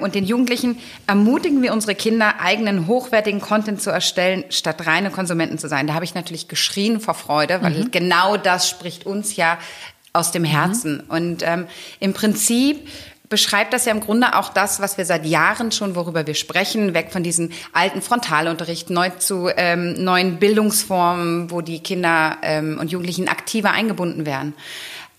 und 0.00 0.14
den 0.16 0.24
Jugendlichen, 0.24 0.78
ermutigen 1.06 1.62
wir 1.62 1.72
unsere 1.72 1.94
Kinder, 1.94 2.40
eigenen 2.40 2.86
hochwertigen 2.88 3.40
Content 3.40 3.80
zu 3.80 3.90
erstellen, 3.90 4.44
statt 4.48 4.86
reine 4.86 5.10
Konsumenten 5.10 5.58
zu 5.58 5.68
sein. 5.68 5.86
Da 5.86 5.94
habe 5.94 6.04
ich 6.04 6.14
natürlich 6.14 6.48
geschrien 6.48 7.00
vor 7.00 7.14
Freude, 7.14 7.62
weil 7.62 7.72
mhm. 7.72 7.90
genau 7.90 8.36
das 8.36 8.68
spricht 8.68 9.06
uns 9.06 9.36
ja 9.36 9.58
aus 10.12 10.32
dem 10.32 10.44
Herzen. 10.44 11.04
Mhm. 11.04 11.10
Und 11.10 11.42
ähm, 11.44 11.66
im 12.00 12.14
Prinzip 12.14 12.88
beschreibt 13.28 13.72
das 13.72 13.84
ja 13.84 13.92
im 13.92 14.00
Grunde 14.00 14.34
auch 14.34 14.52
das, 14.52 14.80
was 14.80 14.98
wir 14.98 15.06
seit 15.06 15.24
Jahren 15.24 15.70
schon, 15.70 15.94
worüber 15.94 16.26
wir 16.26 16.34
sprechen, 16.34 16.94
weg 16.94 17.12
von 17.12 17.22
diesem 17.22 17.50
alten 17.72 18.02
Frontalunterricht, 18.02 18.90
neu 18.90 19.10
zu 19.10 19.48
ähm, 19.56 20.02
neuen 20.02 20.38
Bildungsformen, 20.38 21.50
wo 21.50 21.60
die 21.60 21.78
Kinder 21.78 22.36
ähm, 22.42 22.78
und 22.80 22.90
Jugendlichen 22.90 23.28
aktiver 23.28 23.70
eingebunden 23.70 24.26
werden. 24.26 24.54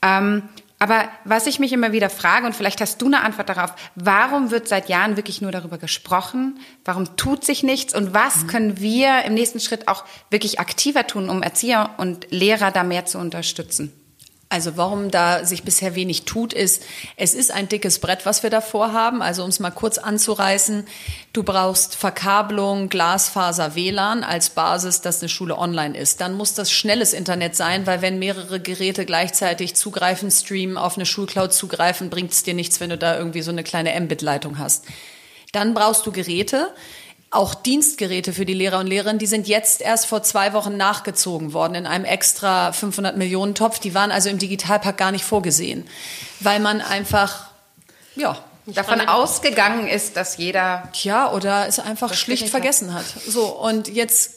Ähm, 0.01 0.43
aber 0.81 1.09
was 1.25 1.45
ich 1.45 1.59
mich 1.59 1.73
immer 1.73 1.91
wieder 1.91 2.09
frage, 2.09 2.47
und 2.47 2.55
vielleicht 2.55 2.81
hast 2.81 2.99
du 3.03 3.05
eine 3.05 3.21
Antwort 3.21 3.49
darauf, 3.49 3.75
warum 3.93 4.49
wird 4.49 4.67
seit 4.67 4.89
Jahren 4.89 5.15
wirklich 5.15 5.39
nur 5.39 5.51
darüber 5.51 5.77
gesprochen? 5.77 6.59
Warum 6.85 7.15
tut 7.17 7.45
sich 7.45 7.61
nichts? 7.61 7.93
Und 7.93 8.15
was 8.15 8.37
mhm. 8.37 8.47
können 8.47 8.79
wir 8.79 9.21
im 9.25 9.35
nächsten 9.35 9.59
Schritt 9.59 9.87
auch 9.87 10.05
wirklich 10.31 10.59
aktiver 10.59 11.05
tun, 11.05 11.29
um 11.29 11.43
Erzieher 11.43 11.91
und 11.97 12.31
Lehrer 12.31 12.71
da 12.71 12.81
mehr 12.81 13.05
zu 13.05 13.19
unterstützen? 13.19 13.93
Also 14.51 14.75
warum 14.75 15.11
da 15.11 15.45
sich 15.45 15.63
bisher 15.63 15.95
wenig 15.95 16.25
tut, 16.25 16.51
ist, 16.51 16.83
es 17.15 17.33
ist 17.33 17.51
ein 17.51 17.69
dickes 17.69 17.99
Brett, 17.99 18.25
was 18.25 18.43
wir 18.43 18.49
da 18.49 18.59
vorhaben. 18.59 19.21
Also 19.21 19.45
um 19.45 19.49
es 19.49 19.61
mal 19.61 19.71
kurz 19.71 19.97
anzureißen, 19.97 20.85
du 21.31 21.43
brauchst 21.43 21.95
Verkabelung, 21.95 22.89
Glasfaser, 22.89 23.75
WLAN 23.75 24.25
als 24.25 24.49
Basis, 24.49 24.99
dass 24.99 25.21
eine 25.21 25.29
Schule 25.29 25.57
online 25.57 25.97
ist. 25.97 26.19
Dann 26.19 26.33
muss 26.33 26.53
das 26.53 26.69
schnelles 26.69 27.13
Internet 27.13 27.55
sein, 27.55 27.87
weil 27.87 28.01
wenn 28.01 28.19
mehrere 28.19 28.59
Geräte 28.59 29.05
gleichzeitig 29.05 29.75
zugreifen, 29.75 30.29
streamen, 30.29 30.77
auf 30.77 30.97
eine 30.97 31.05
Schulcloud 31.05 31.53
zugreifen, 31.53 32.09
bringt 32.09 32.33
es 32.33 32.43
dir 32.43 32.53
nichts, 32.53 32.81
wenn 32.81 32.89
du 32.89 32.97
da 32.97 33.17
irgendwie 33.17 33.43
so 33.43 33.51
eine 33.51 33.63
kleine 33.63 33.97
Mbit-Leitung 33.97 34.57
hast. 34.57 34.83
Dann 35.53 35.73
brauchst 35.73 36.05
du 36.05 36.11
Geräte, 36.11 36.73
auch 37.31 37.55
Dienstgeräte 37.55 38.33
für 38.33 38.45
die 38.45 38.53
Lehrer 38.53 38.79
und 38.79 38.87
Lehrerinnen, 38.87 39.17
die 39.17 39.25
sind 39.25 39.47
jetzt 39.47 39.81
erst 39.81 40.05
vor 40.05 40.21
zwei 40.21 40.51
Wochen 40.51 40.75
nachgezogen 40.75 41.53
worden 41.53 41.75
in 41.75 41.87
einem 41.87 42.03
extra 42.03 42.73
500 42.73 43.15
Millionen 43.15 43.55
Topf. 43.55 43.79
Die 43.79 43.95
waren 43.95 44.11
also 44.11 44.29
im 44.29 44.37
Digitalpakt 44.37 44.97
gar 44.97 45.13
nicht 45.13 45.23
vorgesehen, 45.23 45.87
weil 46.41 46.59
man 46.59 46.81
einfach, 46.81 47.47
ja, 48.15 48.37
davon 48.65 48.99
ausgegangen 49.01 49.87
ist, 49.87 50.17
dass 50.17 50.35
jeder. 50.35 50.89
Tja, 50.91 51.31
oder 51.31 51.67
es 51.67 51.79
einfach 51.79 52.13
schlicht 52.13 52.49
vergessen 52.49 52.93
hat. 52.93 53.05
So, 53.25 53.45
und 53.45 53.87
jetzt 53.87 54.31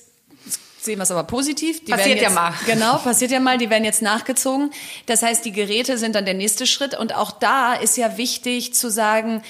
sehen 0.80 0.98
wir 0.98 1.02
es 1.02 1.10
aber 1.10 1.24
positiv. 1.24 1.84
Die 1.84 1.90
passiert 1.90 2.20
jetzt, 2.20 2.22
ja 2.22 2.30
mal. 2.30 2.54
Genau, 2.66 2.98
passiert 2.98 3.32
ja 3.32 3.40
mal. 3.40 3.58
Die 3.58 3.70
werden 3.70 3.84
jetzt 3.84 4.02
nachgezogen. 4.02 4.70
Das 5.06 5.22
heißt, 5.22 5.44
die 5.44 5.52
Geräte 5.52 5.98
sind 5.98 6.14
dann 6.14 6.26
der 6.26 6.34
nächste 6.34 6.66
Schritt. 6.66 6.96
Und 6.96 7.14
auch 7.14 7.32
da 7.32 7.74
ist 7.74 7.96
ja 7.96 8.16
wichtig 8.18 8.74
zu 8.74 8.88
sagen, 8.88 9.42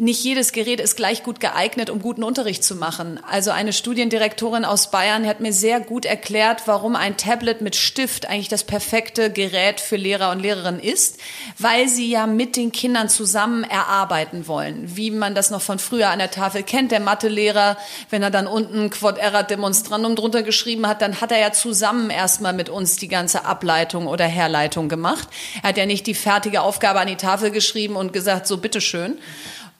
nicht 0.00 0.22
jedes 0.22 0.52
Gerät 0.52 0.80
ist 0.80 0.96
gleich 0.96 1.24
gut 1.24 1.40
geeignet, 1.40 1.90
um 1.90 2.00
guten 2.00 2.22
Unterricht 2.22 2.62
zu 2.62 2.76
machen. 2.76 3.18
Also 3.28 3.50
eine 3.50 3.72
Studiendirektorin 3.72 4.64
aus 4.64 4.92
Bayern 4.92 5.26
hat 5.26 5.40
mir 5.40 5.52
sehr 5.52 5.80
gut 5.80 6.04
erklärt, 6.04 6.62
warum 6.66 6.94
ein 6.94 7.16
Tablet 7.16 7.62
mit 7.62 7.74
Stift 7.74 8.28
eigentlich 8.28 8.48
das 8.48 8.62
perfekte 8.62 9.32
Gerät 9.32 9.80
für 9.80 9.96
Lehrer 9.96 10.30
und 10.30 10.38
Lehrerinnen 10.38 10.80
ist, 10.80 11.18
weil 11.58 11.88
sie 11.88 12.08
ja 12.08 12.28
mit 12.28 12.54
den 12.56 12.70
Kindern 12.70 13.08
zusammen 13.08 13.64
erarbeiten 13.64 14.46
wollen, 14.46 14.96
wie 14.96 15.10
man 15.10 15.34
das 15.34 15.50
noch 15.50 15.62
von 15.62 15.80
früher 15.80 16.10
an 16.10 16.20
der 16.20 16.30
Tafel 16.30 16.62
kennt. 16.62 16.92
Der 16.92 17.00
Mathelehrer, 17.00 17.76
wenn 18.08 18.22
er 18.22 18.30
dann 18.30 18.46
unten 18.46 18.90
Quod 18.90 19.18
erat 19.18 19.50
demonstrandum 19.50 20.14
drunter 20.14 20.44
geschrieben 20.44 20.86
hat, 20.86 21.02
dann 21.02 21.20
hat 21.20 21.32
er 21.32 21.40
ja 21.40 21.52
zusammen 21.52 22.10
erstmal 22.10 22.52
mit 22.52 22.68
uns 22.68 22.96
die 22.96 23.08
ganze 23.08 23.44
Ableitung 23.44 24.06
oder 24.06 24.26
Herleitung 24.26 24.88
gemacht. 24.88 25.28
Er 25.62 25.70
hat 25.70 25.76
ja 25.76 25.86
nicht 25.86 26.06
die 26.06 26.14
fertige 26.14 26.62
Aufgabe 26.62 27.00
an 27.00 27.08
die 27.08 27.16
Tafel 27.16 27.50
geschrieben 27.50 27.96
und 27.96 28.12
gesagt, 28.12 28.46
so 28.46 28.58
bitteschön. 28.58 29.18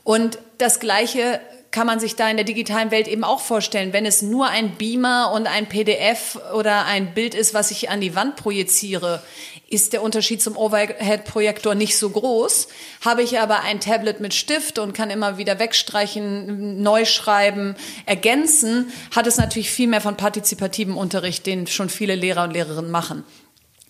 Und 0.09 0.38
das 0.57 0.81
Gleiche 0.81 1.38
kann 1.71 1.87
man 1.87 2.00
sich 2.00 2.17
da 2.17 2.31
in 2.31 2.38
der 2.38 2.47
digitalen 2.47 2.91
Welt 2.91 3.09
eben 3.09 3.25
auch 3.25 3.41
vorstellen. 3.41 3.93
Wenn 3.93 4.07
es 4.07 4.23
nur 4.23 4.49
ein 4.49 4.77
Beamer 4.77 5.33
und 5.35 5.47
ein 5.47 5.69
PDF 5.69 6.38
oder 6.55 6.87
ein 6.87 7.12
Bild 7.12 7.35
ist, 7.35 7.53
was 7.53 7.71
ich 7.71 7.91
an 7.91 8.00
die 8.00 8.15
Wand 8.15 8.37
projiziere, 8.37 9.23
ist 9.69 9.93
der 9.93 10.03
Unterschied 10.03 10.41
zum 10.41 10.57
Overhead-Projektor 10.57 11.75
nicht 11.75 11.99
so 11.99 12.09
groß. 12.09 12.69
Habe 13.05 13.23
ich 13.23 13.38
aber 13.38 13.65
ein 13.65 13.81
Tablet 13.81 14.21
mit 14.21 14.33
Stift 14.33 14.79
und 14.79 14.95
kann 14.95 15.11
immer 15.11 15.37
wieder 15.37 15.59
wegstreichen, 15.59 16.83
neu 16.83 17.05
schreiben, 17.05 17.77
ergänzen, 18.07 18.91
hat 19.15 19.27
es 19.27 19.37
natürlich 19.37 19.71
viel 19.71 19.88
mehr 19.88 20.00
von 20.00 20.17
partizipativem 20.17 20.97
Unterricht, 20.97 21.45
den 21.45 21.67
schon 21.67 21.91
viele 21.91 22.15
Lehrer 22.15 22.45
und 22.45 22.53
Lehrerinnen 22.53 22.91
machen. 22.91 23.25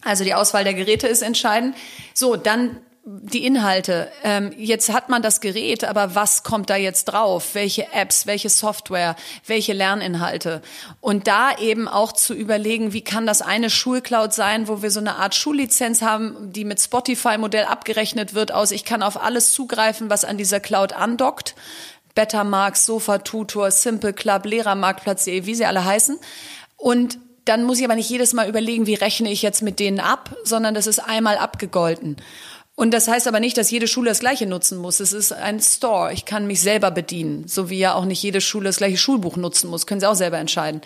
Also 0.02 0.24
die 0.24 0.34
Auswahl 0.34 0.64
der 0.64 0.74
Geräte 0.74 1.06
ist 1.06 1.22
entscheidend. 1.22 1.76
So, 2.12 2.34
dann 2.34 2.78
die 3.10 3.46
Inhalte. 3.46 4.10
Ähm, 4.22 4.52
jetzt 4.58 4.92
hat 4.92 5.08
man 5.08 5.22
das 5.22 5.40
Gerät, 5.40 5.82
aber 5.82 6.14
was 6.14 6.42
kommt 6.42 6.68
da 6.68 6.76
jetzt 6.76 7.06
drauf? 7.06 7.54
Welche 7.54 7.90
Apps, 7.94 8.26
welche 8.26 8.50
Software, 8.50 9.16
welche 9.46 9.72
Lerninhalte? 9.72 10.60
Und 11.00 11.26
da 11.26 11.56
eben 11.56 11.88
auch 11.88 12.12
zu 12.12 12.34
überlegen, 12.34 12.92
wie 12.92 13.00
kann 13.00 13.26
das 13.26 13.40
eine 13.40 13.70
Schulcloud 13.70 14.34
sein, 14.34 14.68
wo 14.68 14.82
wir 14.82 14.90
so 14.90 15.00
eine 15.00 15.16
Art 15.16 15.34
Schullizenz 15.34 16.02
haben, 16.02 16.52
die 16.52 16.66
mit 16.66 16.80
Spotify-Modell 16.80 17.64
abgerechnet 17.64 18.34
wird 18.34 18.52
aus, 18.52 18.72
ich 18.72 18.84
kann 18.84 19.02
auf 19.02 19.22
alles 19.22 19.54
zugreifen, 19.54 20.10
was 20.10 20.26
an 20.26 20.36
dieser 20.36 20.60
Cloud 20.60 20.92
andockt. 20.92 21.54
Bettermarks, 22.14 22.84
Sofa 22.84 23.18
Tutor, 23.18 23.70
Simple 23.70 24.12
Club, 24.12 24.44
Lehrermarktplatz.de, 24.44 25.46
wie 25.46 25.54
sie 25.54 25.64
alle 25.64 25.84
heißen. 25.84 26.18
Und 26.76 27.18
dann 27.46 27.64
muss 27.64 27.78
ich 27.78 27.84
aber 27.84 27.94
nicht 27.94 28.10
jedes 28.10 28.34
Mal 28.34 28.48
überlegen, 28.48 28.86
wie 28.86 28.94
rechne 28.94 29.30
ich 29.30 29.40
jetzt 29.40 29.62
mit 29.62 29.80
denen 29.80 30.00
ab, 30.00 30.36
sondern 30.44 30.74
das 30.74 30.86
ist 30.86 30.98
einmal 30.98 31.38
abgegolten. 31.38 32.16
Und 32.78 32.92
das 32.92 33.08
heißt 33.08 33.26
aber 33.26 33.40
nicht, 33.40 33.56
dass 33.56 33.72
jede 33.72 33.88
Schule 33.88 34.10
das 34.10 34.20
Gleiche 34.20 34.46
nutzen 34.46 34.78
muss. 34.78 35.00
Es 35.00 35.12
ist 35.12 35.32
ein 35.32 35.58
Store. 35.58 36.12
Ich 36.12 36.24
kann 36.24 36.46
mich 36.46 36.60
selber 36.60 36.92
bedienen. 36.92 37.48
So 37.48 37.70
wie 37.70 37.78
ja 37.80 37.94
auch 37.94 38.04
nicht 38.04 38.22
jede 38.22 38.40
Schule 38.40 38.66
das 38.66 38.76
gleiche 38.76 38.96
Schulbuch 38.96 39.36
nutzen 39.36 39.68
muss. 39.68 39.88
Können 39.88 40.00
Sie 40.00 40.08
auch 40.08 40.14
selber 40.14 40.38
entscheiden. 40.38 40.80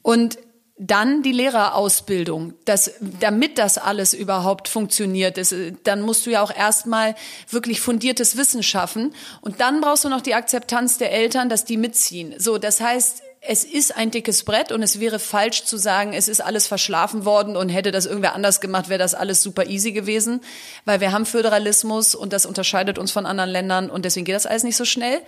Und 0.00 0.38
dann 0.78 1.22
die 1.22 1.32
Lehrerausbildung. 1.32 2.54
Das, 2.64 2.90
damit 3.20 3.58
das 3.58 3.76
alles 3.76 4.14
überhaupt 4.14 4.68
funktioniert, 4.68 5.36
ist, 5.36 5.54
dann 5.84 6.00
musst 6.00 6.24
du 6.24 6.30
ja 6.30 6.40
auch 6.40 6.56
erstmal 6.56 7.14
wirklich 7.50 7.82
fundiertes 7.82 8.38
Wissen 8.38 8.62
schaffen. 8.62 9.14
Und 9.42 9.60
dann 9.60 9.82
brauchst 9.82 10.04
du 10.04 10.08
noch 10.08 10.22
die 10.22 10.34
Akzeptanz 10.34 10.96
der 10.96 11.12
Eltern, 11.12 11.50
dass 11.50 11.66
die 11.66 11.76
mitziehen. 11.76 12.34
So, 12.38 12.56
das 12.56 12.80
heißt, 12.80 13.22
es 13.48 13.64
ist 13.64 13.96
ein 13.96 14.10
dickes 14.10 14.44
Brett 14.44 14.72
und 14.72 14.82
es 14.82 14.98
wäre 15.00 15.18
falsch 15.18 15.64
zu 15.64 15.76
sagen, 15.76 16.12
es 16.12 16.28
ist 16.28 16.40
alles 16.40 16.66
verschlafen 16.66 17.24
worden 17.24 17.56
und 17.56 17.68
hätte 17.68 17.92
das 17.92 18.06
irgendwer 18.06 18.34
anders 18.34 18.60
gemacht, 18.60 18.88
wäre 18.88 18.98
das 18.98 19.14
alles 19.14 19.40
super 19.40 19.66
easy 19.66 19.92
gewesen, 19.92 20.40
weil 20.84 21.00
wir 21.00 21.12
haben 21.12 21.26
Föderalismus 21.26 22.14
und 22.14 22.32
das 22.32 22.46
unterscheidet 22.46 22.98
uns 22.98 23.12
von 23.12 23.26
anderen 23.26 23.50
Ländern 23.50 23.90
und 23.90 24.04
deswegen 24.04 24.24
geht 24.24 24.34
das 24.34 24.46
alles 24.46 24.64
nicht 24.64 24.76
so 24.76 24.84
schnell. 24.84 25.20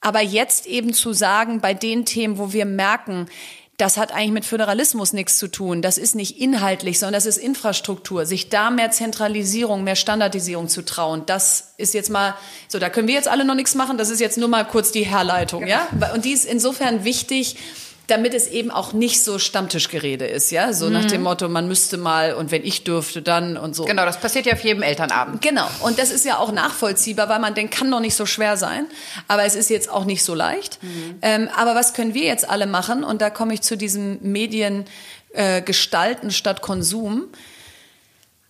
Aber 0.00 0.20
jetzt 0.20 0.66
eben 0.66 0.92
zu 0.92 1.12
sagen, 1.12 1.60
bei 1.60 1.72
den 1.72 2.04
Themen, 2.04 2.38
wo 2.38 2.52
wir 2.52 2.66
merken, 2.66 3.26
das 3.76 3.96
hat 3.96 4.12
eigentlich 4.12 4.30
mit 4.30 4.44
Föderalismus 4.44 5.12
nichts 5.12 5.36
zu 5.36 5.48
tun. 5.48 5.82
Das 5.82 5.98
ist 5.98 6.14
nicht 6.14 6.38
inhaltlich, 6.38 6.98
sondern 6.98 7.14
das 7.14 7.26
ist 7.26 7.38
Infrastruktur. 7.38 8.24
Sich 8.24 8.48
da 8.48 8.70
mehr 8.70 8.92
Zentralisierung, 8.92 9.82
mehr 9.82 9.96
Standardisierung 9.96 10.68
zu 10.68 10.84
trauen, 10.84 11.24
das 11.26 11.74
ist 11.76 11.92
jetzt 11.92 12.10
mal, 12.10 12.34
so, 12.68 12.78
da 12.78 12.88
können 12.88 13.08
wir 13.08 13.14
jetzt 13.14 13.28
alle 13.28 13.44
noch 13.44 13.56
nichts 13.56 13.74
machen. 13.74 13.98
Das 13.98 14.10
ist 14.10 14.20
jetzt 14.20 14.38
nur 14.38 14.48
mal 14.48 14.64
kurz 14.64 14.92
die 14.92 15.04
Herleitung, 15.04 15.66
ja? 15.66 15.88
ja? 16.00 16.14
Und 16.14 16.24
die 16.24 16.32
ist 16.32 16.44
insofern 16.44 17.04
wichtig, 17.04 17.56
damit 18.06 18.34
es 18.34 18.48
eben 18.48 18.70
auch 18.70 18.92
nicht 18.92 19.24
so 19.24 19.38
Stammtischgerede 19.38 20.26
ist, 20.26 20.50
ja, 20.50 20.72
so 20.72 20.90
nach 20.90 21.06
dem 21.06 21.22
Motto, 21.22 21.48
man 21.48 21.66
müsste 21.68 21.96
mal 21.96 22.34
und 22.34 22.50
wenn 22.50 22.64
ich 22.64 22.84
dürfte, 22.84 23.22
dann 23.22 23.56
und 23.56 23.74
so. 23.74 23.84
Genau, 23.84 24.04
das 24.04 24.20
passiert 24.20 24.46
ja 24.46 24.52
auf 24.52 24.60
jedem 24.60 24.82
Elternabend. 24.82 25.40
Genau, 25.40 25.66
und 25.80 25.98
das 25.98 26.10
ist 26.10 26.24
ja 26.24 26.38
auch 26.38 26.52
nachvollziehbar, 26.52 27.28
weil 27.28 27.38
man 27.40 27.54
denkt, 27.54 27.74
kann 27.74 27.90
doch 27.90 28.00
nicht 28.00 28.14
so 28.14 28.26
schwer 28.26 28.56
sein, 28.56 28.86
aber 29.26 29.44
es 29.44 29.54
ist 29.54 29.70
jetzt 29.70 29.90
auch 29.90 30.04
nicht 30.04 30.22
so 30.22 30.34
leicht. 30.34 30.78
Ähm, 31.22 31.48
aber 31.56 31.74
was 31.74 31.94
können 31.94 32.14
wir 32.14 32.24
jetzt 32.24 32.48
alle 32.48 32.66
machen? 32.66 33.04
Und 33.04 33.22
da 33.22 33.30
komme 33.30 33.54
ich 33.54 33.62
zu 33.62 33.76
diesem 33.76 34.18
Medien 34.20 34.84
äh, 35.32 35.62
gestalten 35.62 36.30
statt 36.30 36.60
Konsum. 36.60 37.28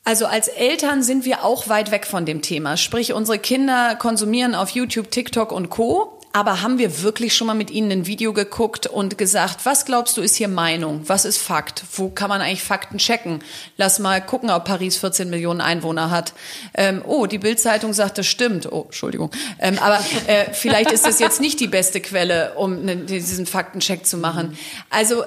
Also 0.07 0.27
als 0.27 0.49
Eltern 0.49 1.03
sind 1.03 1.25
wir 1.25 1.45
auch 1.45 1.69
weit 1.69 1.91
weg 1.91 2.07
von 2.07 2.27
dem 2.27 2.43
Thema. 2.43 2.77
Sprich, 2.77 3.15
unsere 3.15 3.39
Kinder 3.39 3.97
konsumieren 3.97 4.55
auf 4.55 4.69
YouTube, 4.71 5.11
TikTok 5.11 5.51
und 5.51 5.71
Co. 5.71 6.14
Aber 6.35 6.63
haben 6.63 6.79
wir 6.79 7.03
wirklich 7.03 7.33
schon 7.33 7.47
mal 7.47 7.55
mit 7.55 7.71
ihnen 7.71 7.93
ein 7.93 8.07
Video 8.09 8.33
geguckt 8.33 8.89
und 8.89 9.17
gesagt, 9.17 9.65
was 9.65 9.85
glaubst 9.85 10.17
du 10.17 10.21
ist 10.21 10.35
hier 10.35 10.49
Meinung? 10.49 11.03
Was 11.07 11.25
ist 11.25 11.39
Fakt? 11.39 11.85
Wo 11.95 12.11
kann 12.11 12.29
man 12.29 12.41
eigentlich 12.41 12.65
Fakten 12.65 12.99
checken? 12.99 13.39
Lass 13.77 14.01
mal 14.01 14.21
gucken, 14.21 14.51
ob 14.51 14.65
Paris 14.65 14.97
14 14.97 15.31
Millionen 15.31 15.61
Einwohner 15.61 16.11
hat. 16.11 16.33
Ähm, 16.75 17.05
oh, 17.07 17.27
die 17.27 17.39
Bildzeitung 17.39 17.93
sagt, 17.93 18.19
das 18.19 18.27
stimmt. 18.27 18.67
Oh, 18.73 18.87
Entschuldigung. 18.87 19.31
Ähm, 19.61 19.79
aber 19.79 20.01
äh, 20.27 20.53
vielleicht 20.53 20.91
ist 20.91 21.07
das 21.07 21.21
jetzt 21.21 21.41
nicht 21.41 21.61
die 21.61 21.69
beste 21.69 22.01
Quelle, 22.01 22.55
um 22.57 22.85
ne, 22.85 22.97
diesen 22.97 23.47
Faktencheck 23.47 24.05
zu 24.05 24.17
machen. 24.17 24.59
Also 24.91 25.23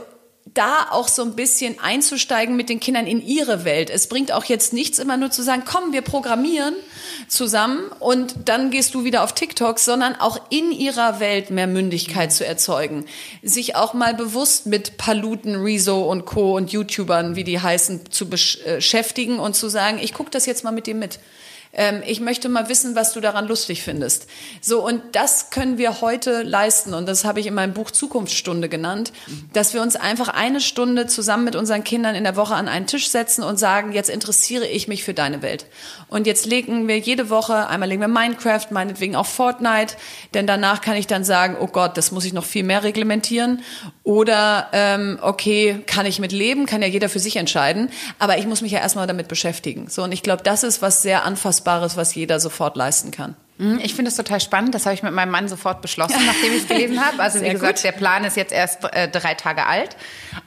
da 0.54 0.88
auch 0.92 1.08
so 1.08 1.24
ein 1.24 1.36
bisschen 1.36 1.80
einzusteigen 1.80 2.56
mit 2.56 2.70
den 2.70 2.80
Kindern 2.80 3.08
in 3.08 3.25
ihre 3.25 3.66
Welt. 3.66 3.89
Es 3.89 4.08
bringt 4.08 4.32
auch 4.32 4.46
jetzt 4.46 4.74
nichts, 4.74 5.00
immer 5.00 5.18
nur 5.18 5.32
zu 5.32 5.44
sagen, 5.44 5.63
komm, 5.66 5.94
wir 5.94 6.01
programmieren 6.01 6.75
zusammen 7.27 7.80
und 8.00 8.36
dann 8.46 8.72
gehst 8.72 8.94
du 8.94 9.04
wieder 9.04 9.24
auf 9.24 9.34
TikTok, 9.34 9.80
sondern 9.80 10.16
auch 10.16 10.39
in 10.50 10.72
ihrer 10.72 11.20
Welt 11.20 11.50
mehr 11.50 11.68
Mündigkeit 11.68 12.32
zu 12.32 12.46
erzeugen. 12.46 13.06
Sich 13.42 13.75
auch 13.75 13.94
mal 13.94 14.13
bewusst 14.13 14.66
mit 14.66 14.98
Paluten, 14.98 15.56
Rezo 15.56 16.01
und 16.01 16.25
Co. 16.25 16.56
und 16.56 16.72
YouTubern, 16.72 17.36
wie 17.36 17.44
die 17.44 17.60
heißen, 17.60 18.12
zu 18.12 18.30
beschäftigen 18.30 19.39
und 19.39 19.56
zu 19.56 19.70
sagen, 19.70 20.00
ich 20.01 20.13
gucke 20.13 20.30
das 20.32 20.46
jetzt 20.46 20.63
mal 20.63 20.72
mit 20.72 20.88
dir 20.88 20.96
mit. 20.96 21.20
Ähm, 21.78 22.02
ich 22.06 22.20
möchte 22.20 22.50
mal 22.50 22.68
wissen, 22.68 22.96
was 22.96 23.14
du 23.14 23.22
daran 23.22 23.48
lustig 23.48 23.84
findest. 23.84 24.28
So, 24.62 24.86
und 24.86 25.02
das 25.14 25.52
können 25.52 25.78
wir 25.78 26.02
heute 26.02 26.42
leisten. 26.42 26.94
Und 26.94 27.08
das 27.08 27.24
habe 27.24 27.40
ich 27.40 27.46
in 27.46 27.54
meinem 27.54 27.74
Buch 27.74 27.92
Zukunftsstunde 27.92 28.68
genannt, 28.68 29.14
dass 29.54 29.74
wir 29.74 29.82
uns 29.82 29.96
einfach 29.96 30.30
eine 30.30 30.60
Stunde 30.60 31.08
zusammen 31.08 31.46
mit 31.46 31.56
unseren 31.56 31.84
Kindern 31.84 32.16
in 32.16 32.24
der 32.24 32.36
Woche 32.36 32.56
an 32.56 32.68
einen 32.68 32.88
Tisch 32.88 33.10
setzen 33.10 33.44
und 33.44 33.58
sagen, 33.58 33.94
jetzt 33.94 34.10
interessiere 34.10 34.68
ich 34.68 34.88
mich 34.88 35.04
für 35.04 35.14
deine 35.14 35.42
Welt. 35.42 35.68
Und 36.10 36.26
jetzt 36.26 36.46
legen 36.46 36.88
wir 36.88 36.98
jede 36.98 37.30
Woche, 37.30 37.68
einmal 37.68 37.90
legen 37.90 38.02
wir 38.02 38.08
Minecraft, 38.08 38.68
meinetwegen 38.72 39.16
auch 39.16 39.26
Fortnite, 39.26 39.96
denn 40.34 40.48
danach 40.48 40.82
kann 40.82 40.96
ich 40.96 41.08
dann 41.08 41.24
sagen, 41.24 41.58
oh 41.60 41.68
Gott, 41.68 41.98
das 41.98 42.12
muss 42.12 42.26
ich 42.26 42.34
noch 42.34 42.46
viel 42.46 42.64
mehr 42.64 42.84
reglementieren. 42.84 43.62
Oder, 44.04 44.70
ähm, 44.72 45.20
okay, 45.22 45.84
kann 45.86 46.06
ich 46.06 46.20
mit 46.20 46.32
leben, 46.32 46.66
kann 46.66 46.82
ja 46.82 46.88
jeder 46.88 47.10
für 47.10 47.20
sich 47.20 47.36
entscheiden. 47.36 47.90
Aber 48.20 48.38
ich 48.38 48.48
muss 48.48 48.62
mich 48.62 48.72
ja 48.72 48.80
erstmal 48.80 49.06
damit 49.06 49.28
beschäftigen. 49.28 49.90
So, 49.90 50.04
und 50.04 50.12
ich 50.12 50.24
glaube, 50.24 50.44
das 50.44 50.64
ist 50.64 50.82
was 50.82 51.02
sehr 51.02 51.26
Anfassbares, 51.68 51.98
was 51.98 52.16
jeder 52.16 52.40
sofort 52.40 52.76
leisten 52.76 53.12
kann. 53.12 53.36
Mhm, 53.58 53.80
ich 53.84 53.96
finde 53.96 54.10
es 54.10 54.16
total 54.16 54.40
spannend. 54.40 54.76
Das 54.76 54.86
habe 54.86 54.94
ich 54.94 55.04
mit 55.04 55.14
meinem 55.14 55.32
Mann 55.32 55.48
sofort 55.48 55.82
beschlossen, 55.82 56.20
nachdem 56.26 56.54
ich 56.54 56.64
es 56.64 56.68
gelesen 56.68 57.04
habe. 57.04 57.22
Also 57.22 57.42
wie 57.42 57.50
gesagt, 57.50 57.78
gut. 57.78 57.84
der 57.84 57.92
Plan 57.92 58.24
ist 58.24 58.38
jetzt 58.38 58.54
erst 58.54 58.84
äh, 58.84 59.10
drei 59.10 59.34
Tage 59.34 59.66
alt. 59.66 59.98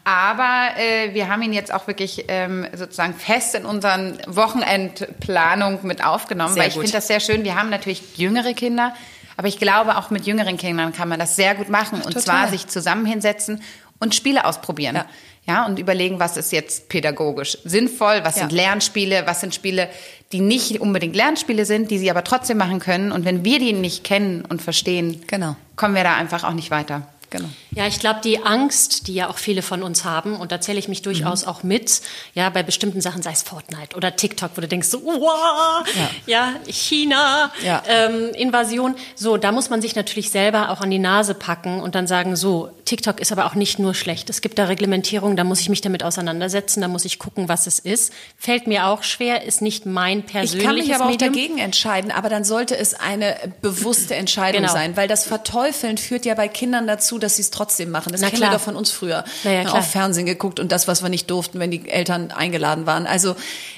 Aber 0.05 0.71
äh, 0.79 1.13
wir 1.13 1.29
haben 1.29 1.43
ihn 1.43 1.53
jetzt 1.53 1.75
auch 1.75 1.87
wirklich 1.87 2.27
ähm, 2.29 2.67
sozusagen 2.75 3.15
fest 3.15 3.55
in 3.55 3.65
unseren 3.65 4.19
Wochenendplanung 4.27 5.81
mit 5.83 6.05
aufgenommen, 6.05 6.55
sehr 6.55 6.63
weil 6.63 6.69
ich 6.69 6.75
finde 6.75 6.93
das 6.93 7.09
sehr 7.09 7.21
schön. 7.21 7.45
Wir 7.45 7.57
haben 7.57 7.71
natürlich 7.71 8.17
jüngere 8.17 8.55
Kinder. 8.55 8.95
Aber 9.37 9.49
ich 9.49 9.59
glaube, 9.59 9.97
auch 9.97 10.11
mit 10.11 10.27
jüngeren 10.27 10.59
Kindern 10.59 10.93
kann 10.93 11.09
man 11.09 11.19
das 11.19 11.35
sehr 11.35 11.55
gut 11.55 11.71
machen. 11.71 12.03
Und 12.03 12.13
Total. 12.13 12.23
zwar 12.23 12.49
sich 12.49 12.67
zusammen 12.69 13.07
hinsetzen 13.07 13.63
und 13.99 14.15
Spiele 14.15 14.45
ausprobieren. 14.45 14.97
Ja. 14.97 15.07
ja. 15.47 15.67
und 15.67 15.79
überlegen, 15.79 16.21
was 16.21 16.37
ist 16.37 16.53
jetzt 16.53 16.89
pädagogisch 16.89 17.59
sinnvoll, 17.65 18.21
was 18.23 18.37
ja. 18.37 18.43
sind 18.43 18.53
Lernspiele, 18.53 19.27
was 19.27 19.41
sind 19.41 19.55
Spiele, 19.55 19.89
die 20.33 20.41
nicht 20.41 20.81
unbedingt 20.81 21.17
Lernspiele 21.17 21.65
sind, 21.65 21.91
die 21.91 21.99
sie 21.99 22.11
aber 22.11 22.25
trotzdem 22.25 22.59
machen 22.59 22.79
können. 22.79 23.11
Und 23.11 23.25
wenn 23.25 23.45
wir 23.45 23.59
die 23.59 23.73
nicht 23.73 24.05
kennen 24.05 24.45
und 24.49 24.63
verstehen, 24.63 25.23
genau. 25.27 25.57
kommen 25.77 25.95
wir 25.95 26.05
da 26.05 26.15
einfach 26.15 26.45
auch 26.45 26.55
nicht 26.55 26.71
weiter. 26.71 27.03
Genau. 27.31 27.49
Ja, 27.71 27.87
ich 27.87 28.01
glaube, 28.01 28.21
die 28.25 28.45
Angst, 28.45 29.07
die 29.07 29.15
ja 29.15 29.31
auch 29.31 29.39
viele 29.39 29.63
von 29.63 29.85
uns 29.85 30.05
haben, 30.05 30.35
und 30.35 30.51
da 30.51 30.61
zähle 30.61 30.81
ich 30.81 30.89
mich 30.89 31.03
durchaus 31.03 31.43
mhm. 31.43 31.49
auch 31.49 31.63
mit, 31.63 32.03
ja, 32.35 32.51
bei 32.51 32.65
bestimmten 32.65 33.01
Sachen, 33.01 33.23
sei 33.23 33.31
es 33.31 33.43
Fortnite 33.43 33.97
oder 33.97 34.17
TikTok, 34.17 34.51
wo 34.57 34.61
du 34.61 34.67
denkst, 34.67 34.89
so, 34.89 35.05
wow, 35.05 35.87
ja. 35.97 36.11
ja, 36.27 36.55
China, 36.67 37.53
ja. 37.65 37.83
Ähm, 37.87 38.31
Invasion, 38.35 38.97
so, 39.15 39.37
da 39.37 39.53
muss 39.53 39.71
man 39.71 39.81
sich 39.81 39.95
natürlich 39.95 40.31
selber 40.31 40.71
auch 40.71 40.81
an 40.81 40.91
die 40.91 40.99
Nase 40.99 41.35
packen 41.35 41.81
und 41.81 41.95
dann 41.95 42.09
sagen, 42.09 42.35
so, 42.35 42.71
TikTok 42.85 43.21
ist 43.21 43.31
aber 43.31 43.47
auch 43.47 43.55
nicht 43.55 43.79
nur 43.79 43.95
schlecht. 43.95 44.29
Es 44.29 44.41
gibt 44.41 44.59
da 44.59 44.65
Reglementierung, 44.65 45.37
da 45.37 45.45
muss 45.45 45.61
ich 45.61 45.69
mich 45.69 45.81
damit 45.81 46.03
auseinandersetzen, 46.03 46.81
da 46.81 46.89
muss 46.89 47.05
ich 47.05 47.21
gucken, 47.21 47.49
was 47.49 47.69
es 47.69 47.79
ist. 47.79 48.13
Fällt 48.37 48.67
mir 48.67 48.87
auch 48.87 49.05
schwer, 49.05 49.45
ist 49.45 49.63
nicht 49.63 49.87
mein 49.87 50.25
persönliches 50.25 50.55
Ich 50.55 50.65
kann 50.65 50.75
mich 50.75 50.93
aber 50.93 51.05
Medium. 51.09 51.31
auch 51.31 51.35
dagegen 51.35 51.59
entscheiden, 51.59 52.11
aber 52.11 52.29
dann 52.29 52.43
sollte 52.43 52.77
es 52.77 52.95
eine 52.95 53.37
bewusste 53.63 54.17
Entscheidung 54.17 54.63
genau. 54.63 54.73
sein, 54.73 54.97
weil 54.97 55.07
das 55.07 55.25
Verteufeln 55.25 55.97
führt 55.97 56.25
ja 56.27 56.35
bei 56.35 56.49
Kindern 56.49 56.89
dazu, 56.89 57.20
dass 57.21 57.37
sie 57.37 57.43
es 57.43 57.51
trotzdem 57.51 57.91
machen. 57.91 58.13
Das 58.13 58.21
Na 58.21 58.29
kennen 58.29 58.41
klar. 58.41 58.53
wir 58.53 58.59
doch 58.59 58.65
von 58.65 58.77
uns 58.77 58.91
früher. 58.91 59.25
Ja, 59.45 59.73
auf 59.73 59.91
Fernsehen 59.91 60.27
geguckt 60.27 60.61
und 60.61 60.73
das, 60.73 60.89
was 60.89 61.03
wir 61.03 61.09
nicht 61.09 61.31
durften, 61.31 61.59
wenn 61.61 61.71
die 61.71 61.89
Eltern 61.89 62.31
eingeladen 62.31 62.87
waren. 62.87 63.07
Also 63.07 63.37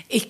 ich, 0.08 0.28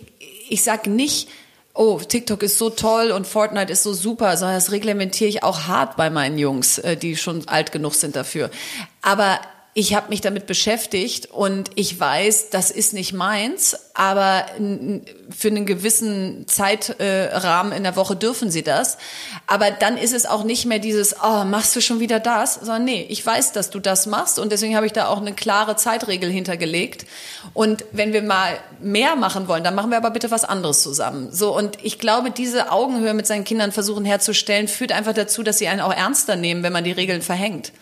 ich 0.48 0.62
sag 0.62 0.86
nicht, 0.86 1.28
oh, 1.74 1.98
TikTok 1.98 2.42
ist 2.42 2.58
so 2.58 2.70
toll 2.70 3.10
und 3.10 3.26
Fortnite 3.26 3.72
ist 3.72 3.82
so 3.82 3.92
super, 3.92 4.36
sondern 4.36 4.56
das 4.56 4.72
reglementiere 4.72 5.28
ich 5.28 5.42
auch 5.42 5.66
hart 5.66 5.96
bei 5.96 6.10
meinen 6.10 6.38
Jungs, 6.38 6.78
äh, 6.78 6.96
die 6.96 7.16
schon 7.16 7.48
alt 7.48 7.72
genug 7.72 7.94
sind 7.94 8.16
dafür. 8.16 8.50
Aber 9.00 9.40
ich 9.74 9.94
habe 9.94 10.10
mich 10.10 10.20
damit 10.20 10.46
beschäftigt 10.46 11.26
und 11.26 11.70
ich 11.76 11.98
weiß, 11.98 12.50
das 12.50 12.70
ist 12.70 12.92
nicht 12.92 13.14
meins, 13.14 13.76
aber 13.94 14.46
für 15.30 15.48
einen 15.48 15.66
gewissen 15.66 16.46
Zeitrahmen 16.48 17.72
in 17.72 17.82
der 17.82 17.96
Woche 17.96 18.16
dürfen 18.16 18.50
sie 18.50 18.62
das. 18.62 18.96
Aber 19.46 19.70
dann 19.70 19.98
ist 19.98 20.14
es 20.14 20.24
auch 20.24 20.44
nicht 20.44 20.64
mehr 20.64 20.78
dieses, 20.78 21.16
oh, 21.22 21.44
machst 21.44 21.76
du 21.76 21.80
schon 21.80 22.00
wieder 22.00 22.18
das? 22.18 22.54
Sondern 22.54 22.84
nee, 22.84 23.06
ich 23.10 23.24
weiß, 23.24 23.52
dass 23.52 23.70
du 23.70 23.80
das 23.80 24.06
machst 24.06 24.38
und 24.38 24.50
deswegen 24.50 24.76
habe 24.76 24.86
ich 24.86 24.92
da 24.92 25.08
auch 25.08 25.20
eine 25.20 25.34
klare 25.34 25.76
Zeitregel 25.76 26.30
hintergelegt. 26.30 27.04
Und 27.52 27.84
wenn 27.92 28.12
wir 28.12 28.22
mal 28.22 28.58
mehr 28.80 29.14
machen 29.16 29.46
wollen, 29.46 29.62
dann 29.62 29.74
machen 29.74 29.90
wir 29.90 29.98
aber 29.98 30.10
bitte 30.10 30.30
was 30.30 30.44
anderes 30.44 30.82
zusammen. 30.82 31.30
So 31.30 31.54
und 31.56 31.78
ich 31.82 31.98
glaube, 31.98 32.30
diese 32.30 32.72
Augenhöhe 32.72 33.12
mit 33.12 33.26
seinen 33.26 33.44
Kindern 33.44 33.72
versuchen 33.72 34.04
herzustellen, 34.04 34.68
führt 34.68 34.92
einfach 34.92 35.12
dazu, 35.12 35.42
dass 35.42 35.58
sie 35.58 35.68
einen 35.68 35.80
auch 35.80 35.92
ernster 35.92 36.36
nehmen, 36.36 36.62
wenn 36.62 36.72
man 36.72 36.84
die 36.84 36.92
Regeln 36.92 37.20
verhängt. 37.20 37.72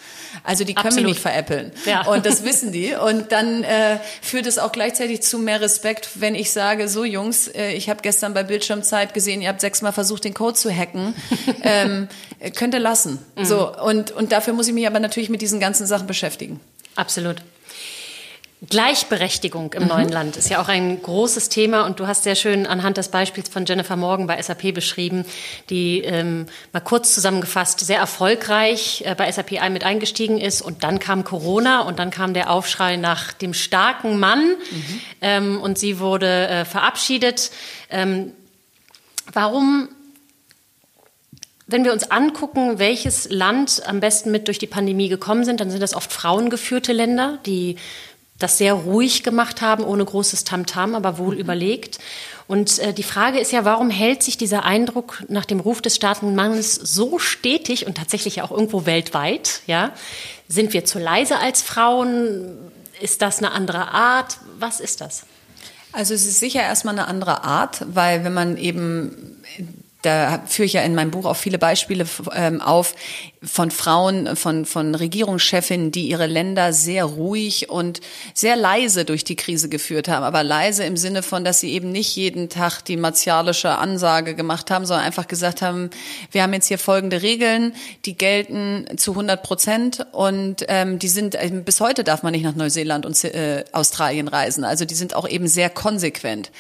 Also 0.45 0.65
die 0.65 0.75
können 0.75 0.87
Absolut. 0.87 1.09
mich 1.09 1.15
nicht 1.17 1.23
veräppeln. 1.23 1.73
Ja. 1.85 2.07
Und 2.07 2.27
das 2.27 2.45
wissen 2.45 2.73
die. 2.73 2.95
Und 2.95 3.33
dann 3.33 3.63
äh, 3.65 3.99
führt 4.23 4.47
es 4.47 4.59
auch 4.59 4.73
gleichzeitig 4.73 5.23
zu 5.23 5.39
mehr 5.39 5.61
Respekt, 5.61 6.00
wenn 6.15 6.35
ich 6.35 6.51
sage, 6.51 6.89
so 6.89 7.05
Jungs, 7.05 7.49
äh, 7.49 7.73
ich 7.73 7.89
habe 7.89 8.01
gestern 8.03 8.35
bei 8.35 8.43
Bildschirmzeit 8.43 9.15
gesehen, 9.15 9.43
ihr 9.43 9.49
habt 9.49 9.61
sechsmal 9.61 9.93
versucht, 9.93 10.25
den 10.25 10.35
Code 10.35 10.55
zu 10.55 10.71
hacken. 10.71 11.15
ähm, 11.63 12.09
könnt 12.57 12.75
ihr 12.75 12.81
lassen. 12.81 13.19
Mhm. 13.37 13.45
So, 13.45 13.77
und, 13.77 14.11
und 14.11 14.33
dafür 14.33 14.55
muss 14.55 14.69
ich 14.69 14.75
mich 14.75 14.87
aber 14.87 15.01
natürlich 15.01 15.31
mit 15.31 15.43
diesen 15.43 15.61
ganzen 15.61 15.87
Sachen 15.87 16.07
beschäftigen. 16.07 16.61
Absolut. 16.97 17.37
Gleichberechtigung 18.69 19.73
im 19.73 19.85
mhm. 19.85 19.89
neuen 19.89 20.09
Land 20.11 20.37
ist 20.37 20.51
ja 20.51 20.61
auch 20.61 20.69
ein 20.69 21.01
großes 21.01 21.49
Thema 21.49 21.87
und 21.87 21.99
du 21.99 22.07
hast 22.07 22.25
sehr 22.25 22.35
schön 22.35 22.67
anhand 22.67 22.99
des 22.99 23.09
Beispiels 23.09 23.49
von 23.49 23.65
Jennifer 23.65 23.97
Morgan 23.97 24.27
bei 24.27 24.41
SAP 24.41 24.75
beschrieben, 24.75 25.25
die 25.71 26.01
ähm, 26.01 26.45
mal 26.73 26.81
kurz 26.81 27.15
zusammengefasst 27.15 27.81
sehr 27.81 27.99
erfolgreich 27.99 29.03
äh, 29.07 29.15
bei 29.15 29.33
SAP 29.33 29.53
mit 29.71 29.85
eingestiegen 29.85 30.39
ist 30.39 30.61
und 30.61 30.85
dann 30.85 30.99
kam 30.99 31.25
Corona 31.25 31.81
und 31.81 31.99
dann 31.99 32.11
kam 32.11 32.35
der 32.35 32.51
Aufschrei 32.51 32.97
nach 32.97 33.33
dem 33.33 33.55
starken 33.55 34.19
Mann 34.19 34.41
mhm. 34.41 35.01
ähm, 35.23 35.61
und 35.63 35.79
sie 35.79 35.99
wurde 35.99 36.49
äh, 36.49 36.65
verabschiedet. 36.67 37.51
Ähm, 37.89 38.33
warum 39.33 39.89
wenn 41.67 41.85
wir 41.85 41.93
uns 41.93 42.11
angucken, 42.11 42.81
welches 42.81 43.31
Land 43.31 43.83
am 43.87 44.01
besten 44.01 44.33
mit 44.33 44.49
durch 44.49 44.59
die 44.59 44.67
Pandemie 44.67 45.09
gekommen 45.09 45.45
sind, 45.45 45.61
dann 45.61 45.71
sind 45.71 45.81
das 45.81 45.95
oft 45.95 46.13
frauengeführte 46.13 46.93
Länder, 46.93 47.39
die 47.47 47.77
das 48.43 48.59
sehr 48.59 48.75
ruhig 48.75 49.23
gemacht 49.23 49.61
haben, 49.61 49.85
ohne 49.85 50.05
großes 50.05 50.45
Tamtam, 50.45 50.91
-Tam, 50.91 50.97
aber 50.97 51.19
wohl 51.19 51.35
mhm. 51.35 51.41
überlegt. 51.41 51.99
Und 52.49 52.81
äh, 52.81 52.93
die 52.93 53.05
Frage 53.05 53.39
ist 53.39 53.53
ja, 53.53 53.65
warum 53.65 53.91
hält 53.91 54.25
sich 54.25 54.37
dieser 54.37 54.65
Eindruck 54.65 55.23
nach 55.29 55.45
dem 55.45 55.61
Ruf 55.61 55.81
des 55.81 55.95
starken 55.95 56.35
Mannes 56.35 56.75
so 56.75 57.21
stetig 57.21 57.87
und 57.87 57.97
tatsächlich 57.97 58.43
auch 58.43 58.51
irgendwo 58.51 58.87
weltweit? 58.87 59.61
Ja, 59.69 59.93
sind 60.49 60.73
wir 60.73 60.85
zu 60.85 60.99
leise 60.99 61.39
als 61.39 61.63
Frauen? 61.63 62.59
Ist 63.01 63.23
das 63.23 63.39
eine 63.39 63.53
andere 63.53 63.93
Art? 63.93 64.39
Was 64.59 64.81
ist 64.81 65.01
das? 65.01 65.23
Also 65.93 66.13
es 66.15 66.27
ist 66.27 66.41
sicher 66.41 66.63
erstmal 66.63 66.95
eine 66.99 67.07
andere 67.07 67.45
Art, 67.45 67.85
weil 67.87 68.25
wenn 68.25 68.35
man 68.35 68.57
eben 68.57 69.43
da 70.03 70.43
führe 70.47 70.67
ich 70.67 70.73
ja 70.73 70.83
in 70.83 70.95
meinem 70.95 71.11
Buch 71.11 71.27
auch 71.27 71.37
viele 71.37 71.59
Beispiele 71.59 72.07
ähm, 72.35 72.61
auf 72.61 72.95
von 73.43 73.71
Frauen, 73.71 74.37
von, 74.37 74.67
von 74.67 74.95
Regierungschefinnen, 74.95 75.93
die 75.93 76.09
ihre 76.09 76.27
Länder 76.27 76.73
sehr 76.73 77.05
ruhig 77.05 77.71
und 77.71 78.01
sehr 78.35 78.55
leise 78.57 79.05
durch 79.05 79.25
die 79.25 79.37
Krise 79.37 79.69
geführt 79.69 80.09
haben. 80.09 80.25
Aber 80.25 80.43
leise 80.43 80.85
im 80.85 80.97
Sinne 80.97 81.23
von, 81.23 81.45
dass 81.45 81.61
sie 81.61 81.73
eben 81.73 81.91
nicht 81.91 82.15
jeden 82.17 82.49
Tag 82.51 82.83
die 82.83 82.97
martialische 82.97 83.79
Ansage 83.79 84.35
gemacht 84.35 84.71
haben, 84.71 84.85
sondern 84.85 85.07
einfach 85.07 85.27
gesagt 85.27 85.63
haben, 85.63 85.91
wir 86.33 86.43
haben 86.43 86.53
jetzt 86.53 86.69
hier 86.69 86.79
folgende 86.79 87.23
Regeln, 87.23 87.75
die 88.05 88.17
gelten 88.17 88.87
zu 88.97 89.13
100 89.13 89.43
Prozent 89.43 90.07
und 90.13 90.65
ähm, 90.69 90.99
die 90.99 91.09
sind, 91.09 91.35
äh, 91.35 91.51
bis 91.65 91.81
heute 91.81 92.05
darf 92.05 92.23
man 92.23 92.33
nicht 92.33 92.45
nach 92.45 92.55
Neuseeland 92.55 93.07
und 93.07 93.23
äh, 93.25 93.65
Australien 93.73 94.29
reisen. 94.29 94.65
Also 94.65 94.85
die 94.85 94.95
sind 94.95 95.15
auch 95.15 95.29
eben 95.29 95.49
sehr 95.49 95.71
konsequent. 95.71 96.51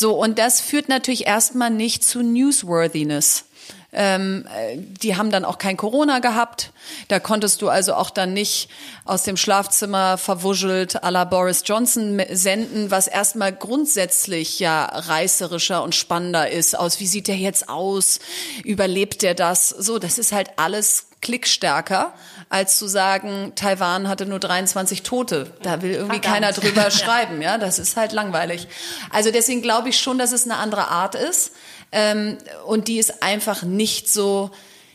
So, 0.00 0.14
und 0.14 0.38
das 0.38 0.62
führt 0.62 0.88
natürlich 0.88 1.26
erstmal 1.26 1.68
nicht 1.68 2.02
zu 2.04 2.22
Newsworthiness. 2.22 3.44
Ähm, 3.92 4.46
äh, 4.46 4.78
die 4.78 5.16
haben 5.16 5.30
dann 5.30 5.44
auch 5.44 5.58
kein 5.58 5.76
Corona 5.76 6.20
gehabt. 6.20 6.72
Da 7.08 7.20
konntest 7.20 7.60
du 7.60 7.68
also 7.68 7.92
auch 7.92 8.08
dann 8.08 8.32
nicht 8.32 8.70
aus 9.04 9.24
dem 9.24 9.36
Schlafzimmer 9.36 10.16
verwuschelt 10.16 11.04
à 11.04 11.10
la 11.10 11.24
Boris 11.24 11.64
Johnson 11.66 12.18
senden, 12.30 12.90
was 12.90 13.08
erstmal 13.08 13.52
grundsätzlich 13.52 14.58
ja 14.58 14.86
reißerischer 14.86 15.82
und 15.82 15.94
spannender 15.94 16.48
ist. 16.48 16.78
Aus 16.78 16.98
wie 17.00 17.06
sieht 17.06 17.28
der 17.28 17.36
jetzt 17.36 17.68
aus? 17.68 18.20
Überlebt 18.64 19.20
der 19.20 19.34
das? 19.34 19.68
So, 19.68 19.98
das 19.98 20.16
ist 20.16 20.32
halt 20.32 20.52
alles 20.56 21.09
klickstärker, 21.20 22.12
als 22.48 22.78
zu 22.78 22.86
sagen, 22.86 23.52
Taiwan 23.54 24.08
hatte 24.08 24.26
nur 24.26 24.38
23 24.38 25.02
Tote. 25.02 25.52
Da 25.62 25.82
will 25.82 25.92
irgendwie 25.92 26.20
Verdammt. 26.20 26.34
keiner 26.34 26.52
drüber 26.52 26.90
schreiben. 26.90 27.42
Ja, 27.42 27.58
das 27.58 27.78
ist 27.78 27.96
halt 27.96 28.12
langweilig. 28.12 28.68
Also 29.10 29.30
deswegen 29.30 29.62
glaube 29.62 29.90
ich 29.90 29.98
schon, 29.98 30.18
dass 30.18 30.32
es 30.32 30.44
eine 30.44 30.56
andere 30.56 30.88
Art 30.88 31.14
ist. 31.14 31.52
Ähm, 31.92 32.38
und 32.66 32.88
die 32.88 32.98
ist 32.98 33.22
einfach 33.22 33.62
nicht 33.62 34.10
so, 34.10 34.50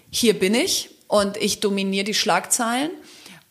hier 0.09 0.37
bin 0.37 0.55
ich 0.55 0.89
und 1.07 1.37
ich 1.37 1.59
dominiere 1.59 2.05
die 2.05 2.13
Schlagzeilen. 2.13 2.91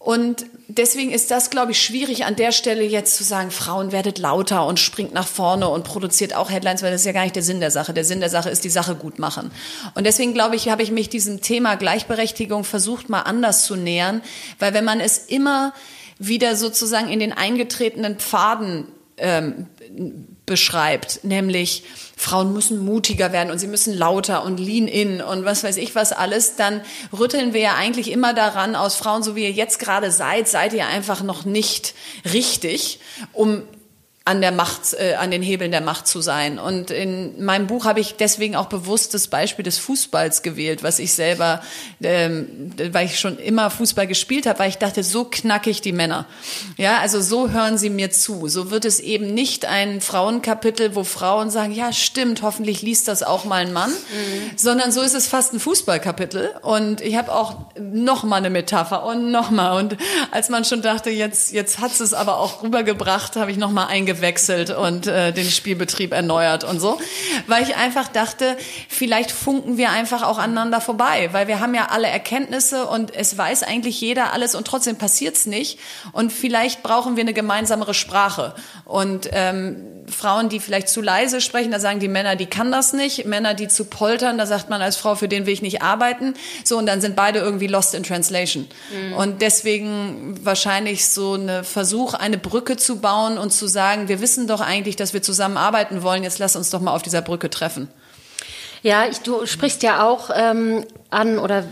Und 0.04 0.44
deswegen 0.68 1.10
ist 1.10 1.30
das, 1.30 1.48
glaube 1.48 1.72
ich, 1.72 1.82
schwierig 1.82 2.26
an 2.26 2.36
der 2.36 2.52
Stelle 2.52 2.84
jetzt 2.84 3.16
zu 3.16 3.24
sagen, 3.24 3.50
Frauen 3.50 3.90
werdet 3.90 4.18
lauter 4.18 4.66
und 4.66 4.78
springt 4.78 5.14
nach 5.14 5.26
vorne 5.26 5.66
und 5.66 5.84
produziert 5.84 6.36
auch 6.36 6.50
Headlines, 6.50 6.82
weil 6.82 6.90
das 6.90 7.00
ist 7.00 7.06
ja 7.06 7.12
gar 7.12 7.22
nicht 7.22 7.36
der 7.36 7.42
Sinn 7.42 7.58
der 7.58 7.70
Sache. 7.70 7.94
Der 7.94 8.04
Sinn 8.04 8.20
der 8.20 8.28
Sache 8.28 8.50
ist 8.50 8.64
die 8.64 8.68
Sache 8.68 8.96
gut 8.96 9.18
machen. 9.18 9.50
Und 9.94 10.04
deswegen, 10.04 10.34
glaube 10.34 10.56
ich, 10.56 10.68
habe 10.68 10.82
ich 10.82 10.90
mich 10.90 11.08
diesem 11.08 11.40
Thema 11.40 11.76
Gleichberechtigung 11.76 12.64
versucht, 12.64 13.08
mal 13.08 13.22
anders 13.22 13.64
zu 13.64 13.76
nähern, 13.76 14.20
weil 14.58 14.74
wenn 14.74 14.84
man 14.84 15.00
es 15.00 15.16
immer 15.16 15.72
wieder 16.18 16.54
sozusagen 16.54 17.08
in 17.08 17.18
den 17.18 17.32
eingetretenen 17.32 18.18
Pfaden 18.18 18.88
ähm, 19.16 19.68
beschreibt, 20.46 21.24
nämlich 21.24 21.84
Frauen 22.16 22.52
müssen 22.52 22.84
mutiger 22.84 23.32
werden 23.32 23.50
und 23.50 23.58
sie 23.58 23.66
müssen 23.66 23.94
lauter 23.94 24.44
und 24.44 24.60
lean 24.60 24.88
in 24.88 25.20
und 25.22 25.44
was 25.44 25.64
weiß 25.64 25.78
ich 25.78 25.94
was 25.94 26.12
alles, 26.12 26.56
dann 26.56 26.82
rütteln 27.18 27.54
wir 27.54 27.60
ja 27.60 27.74
eigentlich 27.74 28.10
immer 28.10 28.34
daran 28.34 28.76
aus 28.76 28.94
Frauen, 28.94 29.22
so 29.22 29.36
wie 29.36 29.44
ihr 29.44 29.52
jetzt 29.52 29.78
gerade 29.78 30.10
seid, 30.10 30.46
seid 30.46 30.74
ihr 30.74 30.86
einfach 30.86 31.22
noch 31.22 31.44
nicht 31.44 31.94
richtig, 32.32 33.00
um 33.32 33.62
an 34.26 34.40
der 34.40 34.52
Macht, 34.52 34.94
äh, 34.94 35.16
an 35.16 35.30
den 35.30 35.42
Hebeln 35.42 35.70
der 35.70 35.82
Macht 35.82 36.06
zu 36.06 36.22
sein. 36.22 36.58
Und 36.58 36.90
in 36.90 37.44
meinem 37.44 37.66
Buch 37.66 37.84
habe 37.84 38.00
ich 38.00 38.16
deswegen 38.16 38.56
auch 38.56 38.66
bewusst 38.66 39.12
das 39.12 39.28
Beispiel 39.28 39.64
des 39.64 39.76
Fußballs 39.76 40.40
gewählt, 40.40 40.82
was 40.82 40.98
ich 40.98 41.12
selber, 41.12 41.60
ähm, 42.02 42.72
weil 42.90 43.04
ich 43.04 43.20
schon 43.20 43.38
immer 43.38 43.68
Fußball 43.68 44.06
gespielt 44.06 44.46
habe, 44.46 44.60
weil 44.60 44.70
ich 44.70 44.78
dachte, 44.78 45.02
so 45.02 45.26
knack 45.26 45.66
ich 45.66 45.82
die 45.82 45.92
Männer. 45.92 46.24
Ja, 46.78 47.00
also 47.00 47.20
so 47.20 47.50
hören 47.50 47.76
sie 47.76 47.90
mir 47.90 48.10
zu. 48.10 48.48
So 48.48 48.70
wird 48.70 48.86
es 48.86 48.98
eben 48.98 49.34
nicht 49.34 49.66
ein 49.66 50.00
Frauenkapitel, 50.00 50.94
wo 50.94 51.04
Frauen 51.04 51.50
sagen, 51.50 51.74
ja, 51.74 51.92
stimmt, 51.92 52.40
hoffentlich 52.40 52.80
liest 52.80 53.08
das 53.08 53.22
auch 53.22 53.44
mal 53.44 53.66
ein 53.66 53.74
Mann, 53.74 53.90
mhm. 53.90 54.56
sondern 54.56 54.90
so 54.90 55.02
ist 55.02 55.14
es 55.14 55.26
fast 55.26 55.52
ein 55.52 55.60
Fußballkapitel. 55.60 56.54
Und 56.62 57.02
ich 57.02 57.16
habe 57.16 57.30
auch 57.30 57.56
noch 57.78 58.24
mal 58.24 58.36
eine 58.36 58.48
Metapher 58.48 59.04
und 59.04 59.30
noch 59.30 59.50
mal. 59.50 59.78
Und 59.78 59.98
als 60.30 60.48
man 60.48 60.64
schon 60.64 60.80
dachte, 60.80 61.10
jetzt 61.10 61.52
jetzt 61.52 61.78
hat 61.78 62.00
es 62.00 62.14
aber 62.14 62.38
auch 62.38 62.62
rübergebracht, 62.62 63.36
habe 63.36 63.50
ich 63.50 63.58
noch 63.58 63.70
mal 63.70 63.84
eingebaut 63.84 64.13
gewechselt 64.14 64.70
und 64.70 65.06
äh, 65.06 65.32
den 65.32 65.50
Spielbetrieb 65.50 66.12
erneuert 66.12 66.64
und 66.64 66.80
so, 66.80 66.98
weil 67.46 67.62
ich 67.62 67.76
einfach 67.76 68.08
dachte, 68.08 68.56
vielleicht 68.88 69.30
funken 69.30 69.76
wir 69.76 69.90
einfach 69.90 70.22
auch 70.22 70.38
aneinander 70.38 70.80
vorbei, 70.80 71.28
weil 71.32 71.48
wir 71.48 71.60
haben 71.60 71.74
ja 71.74 71.86
alle 71.90 72.08
Erkenntnisse 72.08 72.86
und 72.86 73.14
es 73.14 73.36
weiß 73.36 73.62
eigentlich 73.64 74.00
jeder 74.00 74.32
alles 74.32 74.54
und 74.54 74.66
trotzdem 74.66 74.96
passiert's 74.96 75.46
nicht. 75.46 75.78
Und 76.12 76.32
vielleicht 76.32 76.82
brauchen 76.82 77.16
wir 77.16 77.22
eine 77.22 77.34
gemeinsamere 77.34 77.94
Sprache. 77.94 78.54
Und 78.84 79.28
ähm, 79.32 79.93
Frauen, 80.08 80.48
die 80.48 80.60
vielleicht 80.60 80.88
zu 80.88 81.00
leise 81.00 81.40
sprechen, 81.40 81.70
da 81.70 81.80
sagen 81.80 82.00
die 82.00 82.08
Männer, 82.08 82.36
die 82.36 82.46
kann 82.46 82.70
das 82.70 82.92
nicht, 82.92 83.26
Männer, 83.26 83.54
die 83.54 83.68
zu 83.68 83.84
poltern, 83.84 84.38
da 84.38 84.46
sagt 84.46 84.70
man 84.70 84.82
als 84.82 84.96
Frau, 84.96 85.14
für 85.14 85.28
den 85.28 85.46
will 85.46 85.52
ich 85.52 85.62
nicht 85.62 85.82
arbeiten, 85.82 86.34
so 86.64 86.78
und 86.78 86.86
dann 86.86 87.00
sind 87.00 87.16
beide 87.16 87.38
irgendwie 87.38 87.66
lost 87.66 87.94
in 87.94 88.02
translation 88.02 88.66
mhm. 88.92 89.12
und 89.14 89.42
deswegen 89.42 90.38
wahrscheinlich 90.42 91.08
so 91.08 91.34
eine 91.34 91.64
Versuch, 91.64 92.14
eine 92.14 92.38
Brücke 92.38 92.76
zu 92.76 93.00
bauen 93.00 93.38
und 93.38 93.52
zu 93.52 93.66
sagen, 93.66 94.08
wir 94.08 94.20
wissen 94.20 94.46
doch 94.46 94.60
eigentlich, 94.60 94.96
dass 94.96 95.12
wir 95.12 95.22
zusammenarbeiten 95.22 96.02
wollen, 96.02 96.22
jetzt 96.22 96.38
lass 96.38 96.56
uns 96.56 96.70
doch 96.70 96.80
mal 96.80 96.94
auf 96.94 97.02
dieser 97.02 97.22
Brücke 97.22 97.50
treffen. 97.50 97.88
Ja, 98.82 99.06
ich, 99.06 99.20
du 99.20 99.46
sprichst 99.46 99.82
ja 99.82 100.06
auch 100.06 100.28
ähm, 100.34 100.84
an 101.08 101.38
oder 101.38 101.64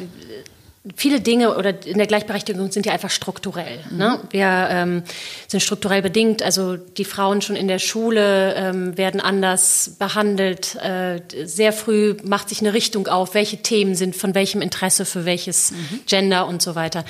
viele 0.96 1.20
Dinge 1.20 1.56
oder 1.56 1.86
in 1.86 1.98
der 1.98 2.08
Gleichberechtigung 2.08 2.72
sind 2.72 2.86
ja 2.86 2.92
einfach 2.92 3.10
strukturell. 3.10 3.78
Mhm. 3.90 3.98
Ne? 3.98 4.20
Wir 4.30 4.66
ähm, 4.70 5.02
sind 5.46 5.60
strukturell 5.60 6.02
bedingt. 6.02 6.42
Also 6.42 6.76
die 6.76 7.04
Frauen 7.04 7.40
schon 7.40 7.54
in 7.54 7.68
der 7.68 7.78
Schule 7.78 8.54
ähm, 8.56 8.98
werden 8.98 9.20
anders 9.20 9.94
behandelt. 10.00 10.74
Äh, 10.76 11.20
sehr 11.44 11.72
früh 11.72 12.16
macht 12.24 12.48
sich 12.48 12.60
eine 12.60 12.74
Richtung 12.74 13.06
auf, 13.06 13.34
welche 13.34 13.58
Themen 13.58 13.94
sind 13.94 14.16
von 14.16 14.34
welchem 14.34 14.60
Interesse 14.60 15.04
für 15.04 15.24
welches 15.24 15.70
mhm. 15.70 16.00
Gender 16.06 16.48
und 16.48 16.62
so 16.62 16.74
weiter. 16.74 17.04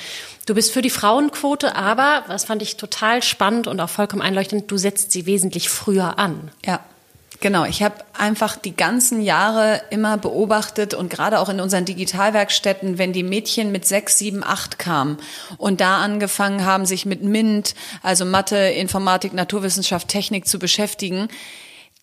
Du 0.45 0.53
bist 0.53 0.71
für 0.71 0.81
die 0.83 0.91
Frauenquote, 0.91 1.75
aber, 1.75 2.25
was 2.27 2.45
fand 2.45 2.61
ich 2.61 2.77
total 2.77 3.23
spannend 3.23 3.65
und 3.67 3.79
auch 3.79 3.89
vollkommen 3.89 4.21
einleuchtend, 4.21 4.69
du 4.69 4.77
setzt 4.77 5.11
sie 5.11 5.25
wesentlich 5.25 5.69
früher 5.69 6.19
an. 6.19 6.51
Ja. 6.65 6.81
Genau, 7.43 7.65
ich 7.65 7.83
habe 7.83 7.95
einfach 8.17 8.55
die 8.55 8.73
ganzen 8.73 9.21
Jahre 9.21 9.81
immer 9.89 10.15
beobachtet 10.17 10.93
und 10.93 11.09
gerade 11.09 11.39
auch 11.39 11.49
in 11.49 11.59
unseren 11.59 11.83
Digitalwerkstätten, 11.83 12.97
wenn 12.97 13.11
die 13.11 13.21
Mädchen 13.21 13.73
mit 13.73 13.85
sechs, 13.85 14.17
sieben, 14.17 14.45
acht 14.45 14.79
kamen 14.79 15.17
und 15.57 15.81
da 15.81 15.97
angefangen 15.97 16.63
haben, 16.63 16.85
sich 16.85 17.05
mit 17.05 17.21
MINT, 17.21 17.75
also 18.01 18.23
Mathe, 18.23 18.55
Informatik, 18.55 19.33
Naturwissenschaft, 19.33 20.07
Technik 20.07 20.47
zu 20.47 20.57
beschäftigen, 20.57 21.27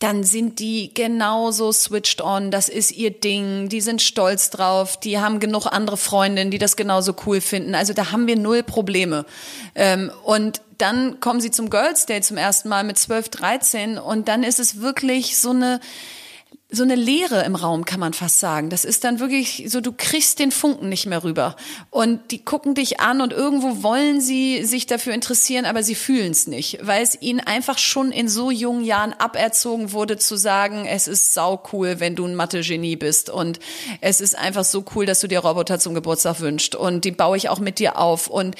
dann 0.01 0.25
sind 0.25 0.59
die 0.59 0.93
genauso 0.95 1.73
switched 1.73 2.23
on, 2.23 2.51
das 2.51 2.71
ist 2.71 2.91
ihr 2.91 3.11
Ding, 3.11 3.69
die 3.69 3.83
sind 3.83 4.01
stolz 4.01 4.49
drauf, 4.49 4.99
die 4.99 5.19
haben 5.21 5.41
genug 5.41 5.67
andere 5.67 5.99
Freundinnen, 5.99 6.51
die 6.51 6.59
das 6.59 6.75
genauso 6.77 7.15
cool 7.27 7.43
finden. 7.43 7.75
Also 7.75 7.93
da 7.93 8.11
haben 8.11 8.27
wir 8.27 8.37
null 8.37 8.63
Probleme. 8.63 9.27
Ähm, 9.75 10.11
und 10.25 10.63
dann 10.79 11.21
kommen 11.21 11.43
sie 11.43 11.51
zum 11.51 11.69
Girls 11.69 12.07
Day 12.07 12.23
zum 12.23 12.39
ersten 12.39 12.71
Mal 12.71 12.83
mit 12.83 12.99
12, 12.99 13.29
13 13.29 13.99
und 13.99 14.29
dann 14.29 14.43
ist 14.43 14.59
es 14.59 14.81
wirklich 14.81 15.39
so 15.39 15.51
eine 15.51 15.81
so 16.71 16.83
eine 16.83 16.95
Leere 16.95 17.45
im 17.45 17.55
Raum, 17.55 17.85
kann 17.85 18.01
man 18.01 18.13
fast 18.13 18.41
sagen. 18.41 18.71
Das 18.71 18.85
ist 18.85 19.05
dann 19.05 19.21
wirklich 19.21 19.65
so, 19.69 19.81
du 19.81 19.93
kriegst 19.93 20.39
den 20.39 20.51
Funken 20.51 20.89
nicht 20.89 21.07
mehr 21.07 21.25
rüber. 21.25 21.57
Und 21.91 22.31
die 22.31 22.45
gucken 22.45 22.75
dich 22.75 23.01
an 23.01 23.21
und 23.21 23.33
irgendwo 23.33 23.83
wollen 23.83 24.21
sie 24.21 24.65
sich 24.65 24.87
dafür 24.87 25.13
interessieren, 25.13 25.65
aber 25.65 25.83
sie 25.83 25.95
fühlen 25.95 26.31
es 26.31 26.47
nicht, 26.47 26.79
weil 26.83 27.03
es 27.03 27.21
ihnen 27.21 27.41
einfach 27.41 27.79
schon 27.79 28.13
in 28.13 28.29
so 28.29 28.51
jungen 28.51 28.85
Jahren 28.85 29.13
aberzogen 29.13 29.93
wurde 29.93 30.19
zu 30.19 30.37
sagen, 30.37 30.87
es 30.87 31.09
ist 31.09 31.35
sau 31.35 31.63
cool, 31.73 31.99
wenn 31.99 32.15
du 32.15 32.27
ein 32.27 32.35
Mathe-Genie 32.35 32.97
bist 32.97 33.31
und 33.31 33.59
es 34.01 34.21
ist 34.21 34.39
einfach 34.39 34.65
so 34.65 34.85
cool, 34.95 35.07
dass 35.07 35.21
du 35.21 35.27
dir 35.27 35.41
Roboter 35.41 35.79
zum 35.79 35.95
Geburtstag 35.95 36.41
wünschst 36.41 36.75
und 36.75 37.05
die 37.05 37.13
baue 37.13 37.37
ich 37.37 37.49
auch 37.49 37.59
mit 37.59 37.79
dir 37.79 37.99
auf 37.99 38.29
und 38.29 38.55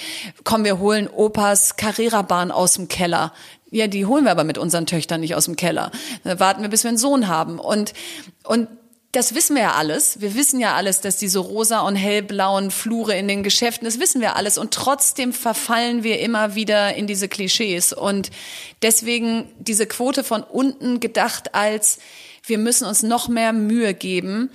komm, 0.45 0.65
wir 0.65 0.79
holen 0.79 1.09
Opas 1.09 1.77
Carrera-Bahn 1.77 2.51
aus 2.51 2.75
dem 2.75 2.89
Keller. 2.89 3.33
Ja, 3.71 3.87
die 3.87 4.07
holen 4.07 4.25
wir 4.25 4.33
aber 4.33 4.45
mit 4.45 4.59
unseren 4.59 4.87
Töchtern 4.87 5.21
nicht 5.21 5.35
aus 5.35 5.45
dem 5.45 5.57
Keller. 5.57 5.91
Da 6.25 6.41
warten 6.41 6.63
wir, 6.63 6.69
bis 6.69 6.85
wir 6.85 6.89
einen 6.89 6.99
Sohn 6.99 7.29
haben. 7.29 7.59
Und, 7.59 7.93
und 8.45 8.69
das 9.13 9.35
wissen 9.35 9.57
wir 9.57 9.63
ja 9.63 9.73
alles. 9.73 10.21
Wir 10.21 10.35
wissen 10.35 10.61
ja 10.61 10.75
alles, 10.75 11.01
dass 11.01 11.17
diese 11.17 11.41
rosa 11.41 11.81
und 11.81 11.97
hellblauen 11.97 12.71
Flure 12.71 13.17
in 13.17 13.27
den 13.27 13.43
Geschäften, 13.43 13.85
das 13.85 13.99
wissen 13.99 14.21
wir 14.21 14.37
alles. 14.37 14.57
Und 14.57 14.73
trotzdem 14.73 15.33
verfallen 15.33 16.05
wir 16.05 16.21
immer 16.21 16.55
wieder 16.55 16.95
in 16.95 17.07
diese 17.07 17.29
Klischees. 17.29 17.93
Und 17.93 18.31
deswegen 18.83 19.51
diese 19.59 19.87
Quote 19.87 20.23
von 20.23 20.43
unten 20.43 21.01
gedacht 21.01 21.55
als, 21.55 21.99
wir 22.45 22.59
müssen 22.59 22.87
uns 22.87 23.03
noch 23.03 23.29
mehr 23.29 23.53
Mühe 23.53 23.95
geben, 23.95 24.51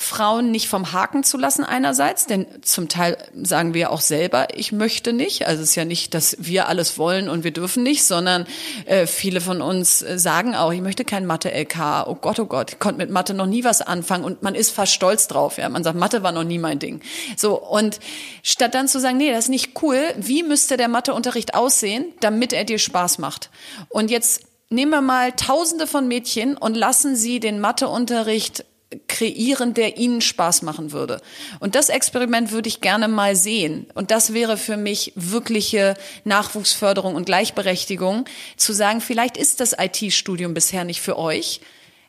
Frauen 0.00 0.50
nicht 0.50 0.66
vom 0.70 0.92
Haken 0.92 1.24
zu 1.24 1.36
lassen 1.36 1.62
einerseits, 1.62 2.24
denn 2.24 2.46
zum 2.62 2.88
Teil 2.88 3.18
sagen 3.34 3.74
wir 3.74 3.90
auch 3.90 4.00
selber, 4.00 4.48
ich 4.56 4.72
möchte 4.72 5.12
nicht. 5.12 5.46
Also 5.46 5.62
es 5.62 5.70
ist 5.70 5.74
ja 5.74 5.84
nicht, 5.84 6.14
dass 6.14 6.36
wir 6.40 6.68
alles 6.68 6.96
wollen 6.96 7.28
und 7.28 7.44
wir 7.44 7.50
dürfen 7.50 7.82
nicht, 7.82 8.04
sondern 8.04 8.46
äh, 8.86 9.06
viele 9.06 9.42
von 9.42 9.60
uns 9.60 10.00
äh, 10.00 10.18
sagen 10.18 10.54
auch, 10.54 10.72
ich 10.72 10.80
möchte 10.80 11.04
kein 11.04 11.26
Mathe-LK. 11.26 12.06
Oh 12.06 12.14
Gott, 12.14 12.40
oh 12.40 12.46
Gott, 12.46 12.72
ich 12.72 12.78
konnte 12.78 12.96
mit 12.96 13.10
Mathe 13.10 13.34
noch 13.34 13.44
nie 13.44 13.62
was 13.62 13.82
anfangen 13.82 14.24
und 14.24 14.42
man 14.42 14.54
ist 14.54 14.70
fast 14.70 14.94
stolz 14.94 15.28
drauf. 15.28 15.58
Ja, 15.58 15.68
man 15.68 15.84
sagt, 15.84 15.98
Mathe 15.98 16.22
war 16.22 16.32
noch 16.32 16.44
nie 16.44 16.58
mein 16.58 16.78
Ding. 16.78 17.02
So 17.36 17.60
und 17.60 18.00
statt 18.42 18.74
dann 18.74 18.88
zu 18.88 19.00
sagen, 19.00 19.18
nee, 19.18 19.30
das 19.30 19.44
ist 19.44 19.50
nicht 19.50 19.82
cool. 19.82 20.00
Wie 20.16 20.42
müsste 20.42 20.78
der 20.78 20.88
Matheunterricht 20.88 21.52
aussehen, 21.52 22.06
damit 22.20 22.54
er 22.54 22.64
dir 22.64 22.78
Spaß 22.78 23.18
macht? 23.18 23.50
Und 23.90 24.10
jetzt 24.10 24.44
nehmen 24.70 24.92
wir 24.92 25.02
mal 25.02 25.32
Tausende 25.32 25.86
von 25.86 26.08
Mädchen 26.08 26.56
und 26.56 26.74
lassen 26.74 27.16
sie 27.16 27.38
den 27.38 27.60
Matheunterricht 27.60 28.64
kreieren, 29.06 29.74
der 29.74 29.98
ihnen 29.98 30.20
Spaß 30.20 30.62
machen 30.62 30.90
würde. 30.90 31.20
Und 31.60 31.74
das 31.74 31.88
Experiment 31.88 32.50
würde 32.50 32.68
ich 32.68 32.80
gerne 32.80 33.06
mal 33.06 33.36
sehen. 33.36 33.86
Und 33.94 34.10
das 34.10 34.32
wäre 34.32 34.56
für 34.56 34.76
mich 34.76 35.12
wirkliche 35.14 35.94
Nachwuchsförderung 36.24 37.14
und 37.14 37.24
Gleichberechtigung, 37.24 38.24
zu 38.56 38.72
sagen, 38.72 39.00
vielleicht 39.00 39.36
ist 39.36 39.60
das 39.60 39.76
IT-Studium 39.78 40.54
bisher 40.54 40.84
nicht 40.84 41.00
für 41.00 41.16
euch. 41.16 41.60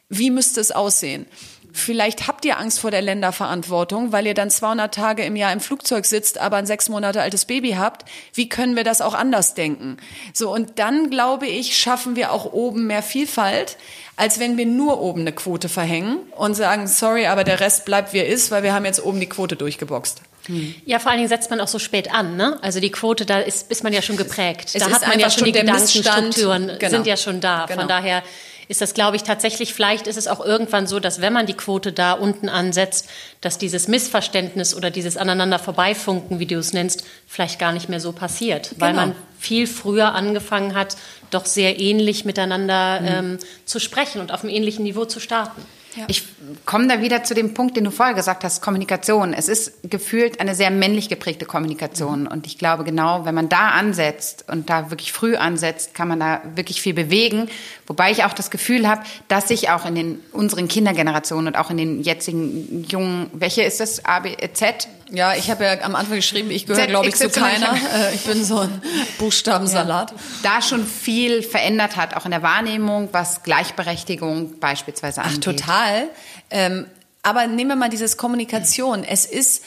Wie 0.10 0.32
müsste 0.32 0.60
es 0.60 0.72
aussehen? 0.72 1.26
Vielleicht 1.74 2.28
habt 2.28 2.44
ihr 2.46 2.60
Angst 2.60 2.80
vor 2.80 2.92
der 2.92 3.02
Länderverantwortung, 3.02 4.12
weil 4.12 4.28
ihr 4.28 4.34
dann 4.34 4.50
200 4.50 4.94
Tage 4.94 5.24
im 5.24 5.36
Jahr 5.36 5.54
im 5.54 5.60
Flugzeug 5.60 6.06
sitzt, 6.06 6.38
aber 6.38 6.58
ein 6.58 6.66
sechs 6.66 6.90
Monate 6.90 7.22
altes 7.22 7.46
Baby 7.46 7.72
habt. 7.72 8.06
Wie 8.34 8.50
können 8.50 8.76
wir 8.76 8.84
das 8.84 9.02
auch 9.02 9.14
anders 9.14 9.54
denken? 9.54 9.98
So, 10.34 10.54
und 10.54 10.80
dann 10.80 11.10
glaube 11.10 11.48
ich, 11.48 11.78
schaffen 11.78 12.16
wir 12.16 12.32
auch 12.32 12.52
oben 12.52 12.88
mehr 12.88 13.04
Vielfalt, 13.04 13.78
als 14.18 14.40
wenn 14.40 14.58
wir 14.58 14.66
nur 14.66 15.02
oben 15.02 15.22
eine 15.22 15.32
Quote 15.32 15.70
verhängen 15.70 16.18
und 16.36 16.56
sagen, 16.56 16.88
sorry, 16.88 17.28
aber 17.28 17.44
der 17.44 17.60
Rest 17.60 17.86
bleibt 17.86 18.14
wie 18.14 18.20
er 18.20 18.28
ist, 18.28 18.52
weil 18.52 18.64
wir 18.64 18.74
haben 18.74 18.86
jetzt 18.86 19.04
oben 19.04 19.20
die 19.20 19.30
Quote 19.30 19.56
durchgeboxt. 19.56 20.22
Hm. 20.48 20.76
Ja, 20.86 21.00
vor 21.00 21.12
allen 21.12 21.20
Dingen 21.20 21.30
setzt 21.30 21.50
man 21.50 21.62
auch 21.62 21.68
so 21.68 21.80
spät 21.80 22.14
an, 22.14 22.36
ne? 22.36 22.58
Also 22.62 22.80
die 22.80 22.92
Quote, 22.92 23.26
da 23.26 23.40
ist, 23.40 23.72
ist 23.72 23.84
man 23.84 23.94
ja 23.94 24.02
schon 24.02 24.18
geprägt. 24.18 24.72
Es 24.74 24.84
da 24.84 24.92
hat 24.92 25.08
man 25.08 25.20
ja 25.20 25.30
schon 25.30 25.46
die 25.46 25.52
Gedankenstrukturen, 25.52 26.78
genau. 26.80 26.90
sind 26.90 27.08
ja 27.08 27.18
schon 27.18 27.42
da. 27.42 27.66
Genau. 27.66 27.82
Von 27.82 27.88
daher 27.88 28.24
ist 28.72 28.80
das, 28.80 28.94
glaube 28.94 29.18
ich, 29.18 29.24
tatsächlich, 29.24 29.74
vielleicht 29.74 30.08
ist 30.08 30.16
es 30.16 30.30
auch 30.30 30.40
irgendwann 30.40 30.88
so, 30.88 31.02
dass 31.02 31.20
wenn 31.20 31.34
man 31.34 31.46
die 31.46 31.56
Quote 31.56 31.92
da 31.92 32.14
unten 32.14 32.48
ansetzt, 32.48 33.10
dass 33.42 33.58
dieses 33.58 33.90
Missverständnis 33.90 34.74
oder 34.74 34.90
dieses 34.90 35.18
aneinander 35.18 35.60
vorbeifunken, 35.60 36.40
wie 36.40 36.46
du 36.46 36.58
es 36.58 36.72
nennst, 36.72 37.04
vielleicht 37.28 37.60
gar 37.60 37.74
nicht 37.74 37.90
mehr 37.90 38.00
so 38.00 38.14
passiert, 38.14 38.70
genau. 38.70 38.82
weil 38.82 38.94
man 38.94 39.16
viel 39.38 39.68
früher 39.68 40.16
angefangen 40.16 40.74
hat, 40.74 40.96
doch 41.32 41.46
sehr 41.46 41.82
ähnlich 41.82 42.24
miteinander 42.24 43.02
mhm. 43.02 43.08
ähm, 43.08 43.40
zu 43.66 43.80
sprechen 43.80 44.22
und 44.22 44.32
auf 44.32 44.44
einem 44.44 44.54
ähnlichen 44.54 44.86
Niveau 44.86 45.04
zu 45.04 45.20
starten. 45.20 45.62
Ja. 45.96 46.06
Ich 46.08 46.24
komme 46.66 46.88
da 46.88 47.02
wieder 47.02 47.24
zu 47.24 47.34
dem 47.34 47.54
Punkt, 47.54 47.76
den 47.76 47.84
du 47.84 47.92
vorher 47.92 48.16
gesagt 48.16 48.46
hast, 48.46 48.62
Kommunikation. 48.62 49.34
Es 49.34 49.50
ist 49.50 49.90
gefühlt 49.90 50.40
eine 50.40 50.56
sehr 50.56 50.72
männlich 50.72 51.10
geprägte 51.10 51.46
Kommunikation. 51.46 52.22
Mhm. 52.22 52.28
Und 52.28 52.48
ich 52.48 52.58
glaube, 52.58 52.86
genau, 52.86 53.26
wenn 53.26 53.36
man 53.36 53.50
da 53.50 53.72
ansetzt 53.72 54.46
und 54.48 54.70
da 54.70 54.90
wirklich 54.90 55.12
früh 55.12 55.36
ansetzt, 55.36 55.94
kann 55.94 56.08
man 56.08 56.20
da 56.20 56.42
wirklich 56.56 56.82
viel 56.82 56.94
bewegen. 56.94 57.50
Wobei 57.92 58.10
ich 58.10 58.24
auch 58.24 58.32
das 58.32 58.50
Gefühl 58.50 58.88
habe, 58.88 59.04
dass 59.28 59.50
sich 59.50 59.70
auch 59.70 59.86
in 59.86 59.96
den 59.96 60.20
unseren 60.32 60.70
Kindergenerationen 60.70 61.48
und 61.48 61.60
auch 61.60 61.72
in 61.72 61.76
den 61.76 62.04
jetzigen 62.04 62.86
jungen, 62.86 63.30
welche 63.34 63.64
ist 63.64 63.82
das, 63.82 64.06
A, 64.06 64.20
B, 64.20 64.34
Z? 64.54 64.88
Ja, 65.10 65.34
ich 65.36 65.52
habe 65.52 65.66
ja 65.66 65.82
am 65.82 65.96
Anfang 65.96 66.16
geschrieben, 66.16 66.52
ich 66.52 66.68
gehöre, 66.68 66.88
glaube 66.88 67.10
ich, 67.10 67.16
zu 67.18 67.30
keiner. 67.30 67.74
Äh, 67.74 68.16
ich 68.16 68.22
bin 68.24 68.46
so 68.46 68.60
ein 68.60 68.82
Buchstabensalat. 69.20 70.12
Ja. 70.12 70.18
Da 70.42 70.62
schon 70.62 70.88
viel 70.88 71.44
verändert 71.44 71.98
hat, 71.98 72.16
auch 72.16 72.24
in 72.24 72.32
der 72.32 72.44
Wahrnehmung, 72.44 73.10
was 73.12 73.44
Gleichberechtigung 73.44 74.58
beispielsweise 74.62 75.22
angeht. 75.22 75.40
Ach, 75.42 75.52
total. 75.52 76.08
Ähm, 76.50 76.86
aber 77.24 77.48
nehmen 77.48 77.72
wir 77.72 77.76
mal 77.76 77.90
dieses 77.90 78.16
Kommunikation. 78.16 79.04
Es 79.04 79.26
ist 79.26 79.66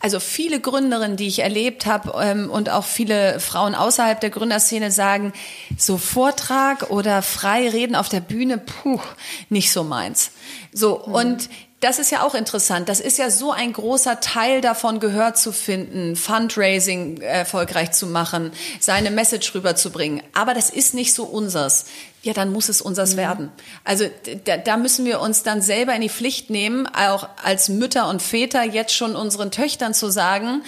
also 0.00 0.20
viele 0.20 0.60
Gründerinnen, 0.60 1.16
die 1.16 1.26
ich 1.26 1.40
erlebt 1.40 1.86
habe 1.86 2.12
ähm, 2.22 2.50
und 2.50 2.70
auch 2.70 2.84
viele 2.84 3.40
Frauen 3.40 3.74
außerhalb 3.74 4.20
der 4.20 4.30
Gründerszene 4.30 4.90
sagen, 4.90 5.32
so 5.76 5.98
Vortrag 5.98 6.90
oder 6.90 7.22
frei 7.22 7.68
reden 7.68 7.96
auf 7.96 8.08
der 8.08 8.20
Bühne, 8.20 8.58
puh, 8.58 9.00
nicht 9.48 9.72
so 9.72 9.84
meins. 9.84 10.30
So 10.72 11.02
mhm. 11.06 11.14
und 11.14 11.48
das 11.80 11.98
ist 11.98 12.10
ja 12.10 12.22
auch 12.22 12.34
interessant. 12.34 12.90
Das 12.90 13.00
ist 13.00 13.16
ja 13.16 13.30
so 13.30 13.52
ein 13.52 13.72
großer 13.72 14.20
Teil 14.20 14.60
davon, 14.60 15.00
gehört 15.00 15.38
zu 15.38 15.50
finden, 15.50 16.14
Fundraising 16.14 17.22
erfolgreich 17.22 17.92
zu 17.92 18.06
machen, 18.06 18.52
seine 18.78 19.10
Message 19.10 19.54
rüberzubringen. 19.54 20.22
Aber 20.34 20.52
das 20.52 20.68
ist 20.68 20.92
nicht 20.92 21.14
so 21.14 21.24
unsers. 21.24 21.86
Ja, 22.22 22.34
dann 22.34 22.52
muss 22.52 22.68
es 22.68 22.82
unsers 22.82 23.14
mhm. 23.14 23.18
werden. 23.18 23.52
Also 23.84 24.04
da, 24.44 24.58
da 24.58 24.76
müssen 24.76 25.06
wir 25.06 25.20
uns 25.20 25.42
dann 25.42 25.62
selber 25.62 25.94
in 25.94 26.02
die 26.02 26.10
Pflicht 26.10 26.50
nehmen, 26.50 26.86
auch 26.86 27.28
als 27.42 27.68
Mütter 27.68 28.08
und 28.08 28.20
Väter 28.20 28.62
jetzt 28.62 28.94
schon 28.94 29.16
unseren 29.16 29.50
Töchtern 29.50 29.94
zu 29.94 30.10
sagen, 30.10 30.62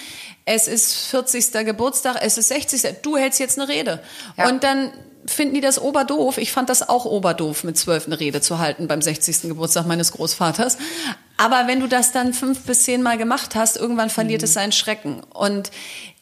es 0.44 0.66
ist 0.66 0.94
40. 0.94 1.52
Geburtstag, 1.64 2.16
es 2.20 2.38
ist 2.38 2.48
60. 2.48 3.02
Du 3.02 3.16
hältst 3.16 3.38
jetzt 3.38 3.58
eine 3.58 3.68
Rede. 3.68 4.00
Ja. 4.36 4.48
Und 4.48 4.64
dann 4.64 4.92
finden 5.26 5.54
die 5.54 5.60
das 5.60 5.80
oberdoof. 5.80 6.38
Ich 6.38 6.52
fand 6.52 6.68
das 6.68 6.88
auch 6.88 7.04
oberdoof, 7.04 7.64
mit 7.64 7.78
zwölf 7.78 8.06
eine 8.06 8.18
Rede 8.18 8.40
zu 8.40 8.58
halten 8.58 8.88
beim 8.88 9.02
60. 9.02 9.42
Geburtstag 9.42 9.86
meines 9.86 10.12
Großvaters. 10.12 10.78
Aber 11.36 11.66
wenn 11.66 11.80
du 11.80 11.86
das 11.86 12.12
dann 12.12 12.34
fünf 12.34 12.62
bis 12.62 12.84
zehn 12.84 13.02
Mal 13.02 13.18
gemacht 13.18 13.54
hast, 13.54 13.76
irgendwann 13.76 14.10
verliert 14.10 14.40
mhm. 14.40 14.46
es 14.46 14.54
seinen 14.54 14.72
Schrecken. 14.72 15.22
Und, 15.32 15.70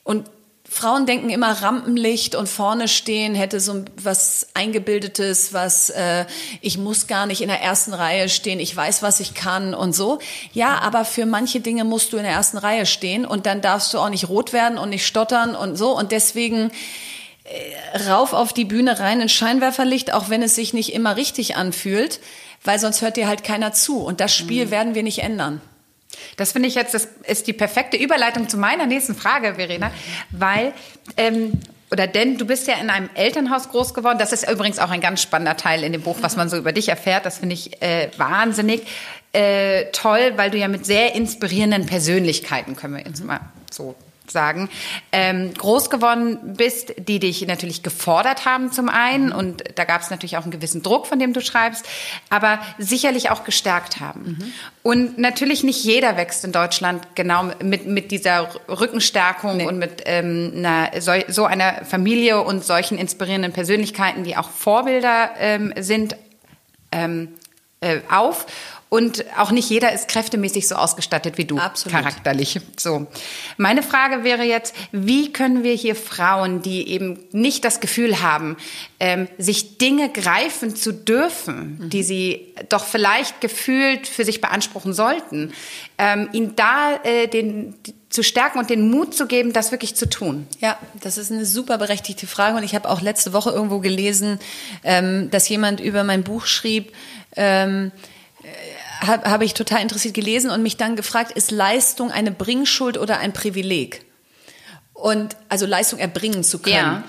und 0.05 0.29
Frauen 0.73 1.05
denken 1.05 1.31
immer 1.31 1.51
Rampenlicht 1.51 2.37
und 2.37 2.49
vorne 2.49 2.87
stehen 2.87 3.35
hätte 3.35 3.59
so 3.59 3.85
was 4.01 4.47
eingebildetes, 4.55 5.53
was 5.53 5.91
äh, 5.91 6.27
ich 6.61 6.79
muss 6.79 7.09
gar 7.09 7.27
nicht 7.27 7.41
in 7.43 7.49
der 7.49 7.61
ersten 7.61 7.93
Reihe 7.93 8.29
stehen, 8.29 8.61
ich 8.61 8.75
weiß, 8.75 9.03
was 9.03 9.19
ich 9.19 9.35
kann 9.35 9.75
und 9.75 9.97
so. 9.97 10.21
Ja, 10.53 10.79
aber 10.79 11.05
für 11.05 11.27
manche 11.27 11.59
Dinge 11.59 11.83
musst 11.83 12.13
du 12.13 12.19
in 12.19 12.23
der 12.23 12.33
ersten 12.33 12.57
Reihe 12.57 12.87
stehen 12.87 13.27
und 13.27 13.47
dann 13.47 13.63
darfst 13.63 13.93
du 13.93 13.99
auch 13.99 14.11
nicht 14.11 14.29
rot 14.29 14.53
werden 14.53 14.79
und 14.79 14.91
nicht 14.91 15.05
stottern 15.05 15.57
und 15.57 15.75
so 15.75 15.91
und 15.99 16.13
deswegen 16.13 16.71
äh, 17.43 18.09
rauf 18.09 18.33
auf 18.33 18.53
die 18.53 18.65
Bühne 18.65 19.01
rein 19.01 19.21
in 19.21 19.29
Scheinwerferlicht, 19.29 20.13
auch 20.13 20.29
wenn 20.29 20.41
es 20.41 20.55
sich 20.55 20.73
nicht 20.73 20.93
immer 20.93 21.17
richtig 21.17 21.57
anfühlt, 21.57 22.21
weil 22.63 22.79
sonst 22.79 23.03
hört 23.03 23.17
dir 23.17 23.27
halt 23.27 23.43
keiner 23.43 23.73
zu. 23.73 23.99
Und 23.99 24.21
das 24.21 24.33
Spiel 24.33 24.67
mhm. 24.67 24.71
werden 24.71 24.95
wir 24.95 25.03
nicht 25.03 25.19
ändern. 25.19 25.61
Das 26.37 26.53
finde 26.53 26.69
ich 26.69 26.75
jetzt, 26.75 26.95
das 26.95 27.09
ist 27.27 27.47
die 27.47 27.53
perfekte 27.53 27.97
Überleitung 27.97 28.49
zu 28.49 28.57
meiner 28.57 28.87
nächsten 28.87 29.15
Frage, 29.15 29.55
Verena, 29.55 29.91
weil 30.31 30.73
ähm, 31.17 31.53
oder 31.91 32.07
denn 32.07 32.39
du 32.39 32.47
bist 32.47 32.69
ja 32.69 32.75
in 32.75 32.89
einem 32.89 33.11
Elternhaus 33.15 33.69
groß 33.71 33.95
geworden. 33.95 34.19
Das 34.19 34.33
ist 34.33 34.49
übrigens 34.49 34.79
auch 34.79 34.91
ein 34.91 35.01
ganz 35.01 35.23
spannender 35.23 35.57
Teil 35.57 35.83
in 35.83 35.93
dem 35.93 36.03
Buch, 36.03 36.19
was 36.21 36.37
man 36.37 36.49
so 36.49 36.57
über 36.57 36.73
dich 36.73 36.89
erfährt. 36.89 37.27
Das 37.27 37.39
finde 37.39 37.55
ich 37.55 37.83
äh, 37.83 38.11
wahnsinnig 38.17 38.83
äh, 39.33 39.87
toll, 39.93 40.35
weil 40.37 40.51
du 40.51 40.59
ja 40.59 40.69
mit 40.69 40.87
sehr 40.87 41.15
inspirierenden 41.15 41.87
Persönlichkeiten, 41.87 42.77
können 42.77 42.97
wir 42.97 43.05
jetzt 43.05 43.25
mal 43.25 43.41
so 43.71 43.97
sagen, 44.31 44.69
ähm, 45.13 45.53
groß 45.55 45.91
geworden 45.91 46.39
bist, 46.57 46.95
die 46.99 47.19
dich 47.19 47.47
natürlich 47.47 47.83
gefordert 47.83 48.45
haben 48.45 48.73
zum 48.73 48.89
einen 48.89 49.27
mhm. 49.27 49.35
und 49.35 49.65
da 49.75 49.85
gab 49.85 50.03
es 50.03 50.11
natürlich 50.11 50.37
auch 50.37 50.43
einen 50.43 50.51
gewissen 50.51 50.83
Druck, 50.83 51.07
von 51.07 51.19
dem 51.19 51.33
du 51.33 51.41
schreibst, 51.41 51.87
aber 52.29 52.61
sicherlich 52.79 53.31
auch 53.31 53.45
gestärkt 53.45 54.01
haben. 54.01 54.39
Mhm. 54.39 54.53
Und 54.83 55.19
natürlich 55.19 55.63
nicht 55.63 55.85
jeder 55.85 56.17
wächst 56.17 56.45
in 56.45 56.53
Deutschland 56.53 57.15
genau 57.15 57.51
mit, 57.63 57.87
mit 57.87 58.11
dieser 58.11 58.49
Rückenstärkung 58.69 59.59
nee. 59.59 59.67
und 59.67 59.79
mit 59.79 60.03
ähm, 60.07 60.53
einer, 60.57 61.01
so, 61.01 61.13
so 61.29 61.45
einer 61.45 61.85
Familie 61.85 62.41
und 62.43 62.65
solchen 62.65 62.99
inspirierenden 62.99 63.53
Persönlichkeiten, 63.53 64.25
die 64.25 64.37
auch 64.37 64.49
Vorbilder 64.49 65.31
ähm, 65.39 65.75
sind, 65.79 66.17
ähm, 66.93 67.35
äh, 67.81 68.01
auf. 68.11 68.47
Und 68.91 69.25
auch 69.39 69.53
nicht 69.53 69.71
jeder 69.71 69.93
ist 69.93 70.09
kräftemäßig 70.09 70.67
so 70.67 70.75
ausgestattet 70.75 71.39
wie 71.39 71.45
du, 71.45 71.59
Absolut. 71.59 71.97
charakterlich. 71.97 72.61
So. 72.77 73.07
Meine 73.57 73.85
Frage 73.85 74.25
wäre 74.25 74.43
jetzt, 74.43 74.75
wie 74.91 75.33
können 75.33 75.63
wir 75.63 75.75
hier 75.75 75.95
Frauen, 75.95 76.61
die 76.61 76.89
eben 76.89 77.21
nicht 77.31 77.65
das 77.65 77.79
Gefühl 77.79 78.21
haben, 78.21 78.57
ähm, 78.99 79.29
sich 79.39 79.79
Dinge 79.79 80.09
greifen 80.09 80.75
zu 80.75 80.93
dürfen, 80.93 81.79
mhm. 81.79 81.91
die 81.91 82.03
sie 82.03 82.53
doch 82.69 82.85
vielleicht 82.85 83.41
gefühlt 83.41 84.09
für 84.09 84.25
sich 84.25 84.41
beanspruchen 84.41 84.93
sollten, 84.93 85.53
ähm, 85.97 86.29
ihnen 86.33 86.57
da 86.57 86.99
äh, 87.05 87.29
den, 87.29 87.77
zu 88.09 88.25
stärken 88.25 88.59
und 88.59 88.71
den 88.71 88.91
Mut 88.91 89.15
zu 89.15 89.29
geben, 89.29 89.53
das 89.53 89.71
wirklich 89.71 89.95
zu 89.95 90.09
tun? 90.09 90.49
Ja, 90.59 90.77
das 91.01 91.17
ist 91.17 91.31
eine 91.31 91.47
super 91.47 91.79
berechtigte 91.79 92.27
Frage 92.27 92.57
und 92.57 92.65
ich 92.65 92.75
habe 92.75 92.89
auch 92.89 93.03
letzte 93.03 93.33
Woche 93.33 93.51
irgendwo 93.51 93.79
gelesen, 93.79 94.41
ähm, 94.83 95.31
dass 95.31 95.49
jemand 95.49 95.79
über 95.79 96.03
mein 96.03 96.25
Buch 96.25 96.47
schrieb, 96.47 96.93
ähm, 97.37 97.93
habe 99.01 99.31
hab 99.31 99.43
ich 99.43 99.55
total 99.55 99.83
interessiert 99.83 100.15
gelesen 100.15 100.51
und 100.51 100.63
mich 100.63 100.77
dann 100.77 100.97
gefragt, 100.97 101.33
ist 101.33 101.51
Leistung 101.51 102.11
eine 102.11 102.31
Bringschuld 102.31 102.99
oder 102.99 103.19
ein 103.19 103.33
Privileg? 103.33 104.05
Und 104.93 105.37
also 105.49 105.67
Leistung 105.67 105.99
erbringen 105.99 106.45
zu 106.45 106.59
können. 106.59 106.75
Ja. 106.75 107.05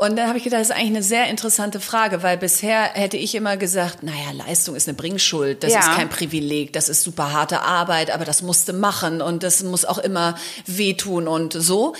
Und 0.00 0.16
dann 0.16 0.28
habe 0.28 0.38
ich 0.38 0.44
gedacht, 0.44 0.60
das 0.60 0.70
ist 0.70 0.76
eigentlich 0.76 0.90
eine 0.90 1.02
sehr 1.02 1.26
interessante 1.26 1.80
Frage, 1.80 2.22
weil 2.22 2.38
bisher 2.38 2.82
hätte 2.94 3.16
ich 3.16 3.34
immer 3.34 3.56
gesagt, 3.56 4.04
naja, 4.04 4.30
Leistung 4.32 4.76
ist 4.76 4.86
eine 4.86 4.96
Bringschuld, 4.96 5.64
das 5.64 5.72
ja. 5.72 5.80
ist 5.80 5.90
kein 5.90 6.08
Privileg, 6.08 6.72
das 6.72 6.88
ist 6.88 7.02
super 7.02 7.32
harte 7.32 7.62
Arbeit, 7.62 8.12
aber 8.12 8.24
das 8.24 8.40
musste 8.40 8.72
machen 8.72 9.20
und 9.20 9.42
das 9.42 9.64
muss 9.64 9.84
auch 9.84 9.98
immer 9.98 10.36
wehtun 10.66 11.26
und 11.26 11.52
so. 11.52 11.96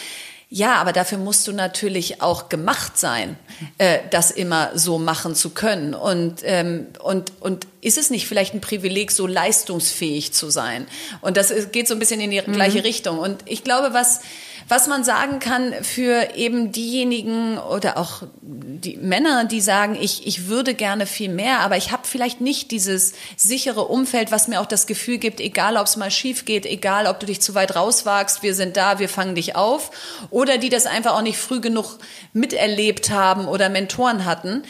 Ja, 0.50 0.76
aber 0.76 0.94
dafür 0.94 1.18
musst 1.18 1.46
du 1.46 1.52
natürlich 1.52 2.22
auch 2.22 2.48
gemacht 2.48 2.96
sein, 2.96 3.36
äh, 3.76 3.98
das 4.10 4.30
immer 4.30 4.70
so 4.74 4.98
machen 4.98 5.34
zu 5.34 5.50
können. 5.50 5.92
Und, 5.92 6.36
ähm, 6.42 6.86
und, 7.00 7.32
und 7.40 7.66
ist 7.82 7.98
es 7.98 8.08
nicht 8.08 8.26
vielleicht 8.26 8.54
ein 8.54 8.62
Privileg, 8.62 9.12
so 9.12 9.26
leistungsfähig 9.26 10.32
zu 10.32 10.48
sein? 10.48 10.86
Und 11.20 11.36
das 11.36 11.52
geht 11.70 11.86
so 11.86 11.94
ein 11.94 11.98
bisschen 11.98 12.20
in 12.20 12.30
die 12.30 12.40
mhm. 12.40 12.52
gleiche 12.52 12.82
Richtung. 12.82 13.18
Und 13.18 13.42
ich 13.44 13.62
glaube, 13.62 13.92
was 13.92 14.20
was 14.68 14.86
man 14.86 15.02
sagen 15.02 15.38
kann 15.38 15.72
für 15.82 16.34
eben 16.34 16.72
diejenigen 16.72 17.58
oder 17.58 17.96
auch 17.96 18.22
die 18.42 18.96
Männer, 18.98 19.44
die 19.44 19.60
sagen, 19.60 19.96
ich, 20.00 20.26
ich 20.26 20.48
würde 20.48 20.74
gerne 20.74 21.06
viel 21.06 21.30
mehr, 21.30 21.60
aber 21.60 21.76
ich 21.76 21.90
habe 21.90 22.06
vielleicht 22.06 22.40
nicht 22.40 22.70
dieses 22.70 23.14
sichere 23.36 23.86
Umfeld, 23.86 24.30
was 24.30 24.46
mir 24.46 24.60
auch 24.60 24.66
das 24.66 24.86
Gefühl 24.86 25.18
gibt, 25.18 25.40
egal 25.40 25.76
ob 25.76 25.86
es 25.86 25.96
mal 25.96 26.10
schief 26.10 26.44
geht, 26.44 26.66
egal 26.66 27.06
ob 27.06 27.18
du 27.18 27.26
dich 27.26 27.40
zu 27.40 27.54
weit 27.54 27.76
rauswagst, 27.76 28.42
wir 28.42 28.54
sind 28.54 28.76
da, 28.76 28.98
wir 28.98 29.08
fangen 29.08 29.34
dich 29.34 29.56
auf. 29.56 29.90
Oder 30.30 30.58
die 30.58 30.68
das 30.68 30.86
einfach 30.86 31.14
auch 31.14 31.22
nicht 31.22 31.38
früh 31.38 31.60
genug 31.60 31.98
miterlebt 32.32 33.10
haben 33.10 33.48
oder 33.48 33.68
Mentoren 33.70 34.24
hatten. 34.24 34.62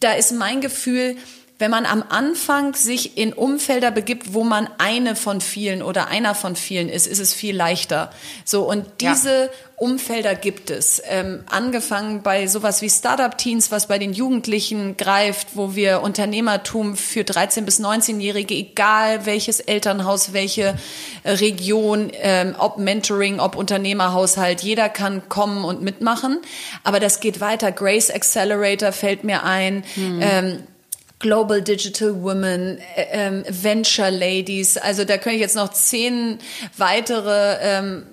Da 0.00 0.12
ist 0.12 0.32
mein 0.32 0.60
Gefühl, 0.60 1.16
wenn 1.60 1.70
man 1.70 1.84
am 1.84 2.02
Anfang 2.08 2.74
sich 2.74 3.18
in 3.18 3.34
Umfelder 3.34 3.90
begibt, 3.90 4.32
wo 4.32 4.44
man 4.44 4.68
eine 4.78 5.14
von 5.14 5.42
vielen 5.42 5.82
oder 5.82 6.08
einer 6.08 6.34
von 6.34 6.56
vielen 6.56 6.88
ist, 6.88 7.06
ist 7.06 7.20
es 7.20 7.34
viel 7.34 7.54
leichter. 7.54 8.10
So 8.46 8.68
und 8.68 8.86
diese 9.00 9.44
ja. 9.44 9.48
Umfelder 9.76 10.34
gibt 10.34 10.70
es. 10.70 11.02
Ähm, 11.06 11.44
angefangen 11.50 12.22
bei 12.22 12.46
sowas 12.46 12.82
wie 12.82 12.90
Startup-Teens, 12.90 13.70
was 13.70 13.88
bei 13.88 13.98
den 13.98 14.12
Jugendlichen 14.12 14.98
greift, 14.98 15.48
wo 15.54 15.74
wir 15.74 16.02
Unternehmertum 16.02 16.96
für 16.96 17.24
13 17.24 17.64
bis 17.64 17.80
19-Jährige, 17.80 18.54
egal 18.54 19.24
welches 19.24 19.60
Elternhaus, 19.60 20.34
welche 20.34 20.78
äh, 21.24 21.30
Region, 21.30 22.10
ähm, 22.12 22.54
ob 22.58 22.76
Mentoring, 22.76 23.40
ob 23.40 23.56
Unternehmerhaushalt, 23.56 24.62
jeder 24.62 24.90
kann 24.90 25.28
kommen 25.28 25.64
und 25.64 25.82
mitmachen. 25.82 26.40
Aber 26.84 27.00
das 27.00 27.20
geht 27.20 27.40
weiter. 27.40 27.72
Grace 27.72 28.10
Accelerator 28.10 28.92
fällt 28.92 29.24
mir 29.24 29.44
ein. 29.44 29.84
Mhm. 29.96 30.20
Ähm, 30.22 30.58
Global 31.20 31.62
Digital 31.62 32.22
Women, 32.22 32.78
äh, 32.96 33.06
ähm, 33.12 33.44
Venture 33.48 34.10
Ladies. 34.10 34.76
Also 34.76 35.04
da 35.04 35.16
könnte 35.18 35.36
ich 35.36 35.42
jetzt 35.42 35.56
noch 35.56 35.70
zehn 35.70 36.38
weitere 36.76 37.56
ähm, 37.60 38.06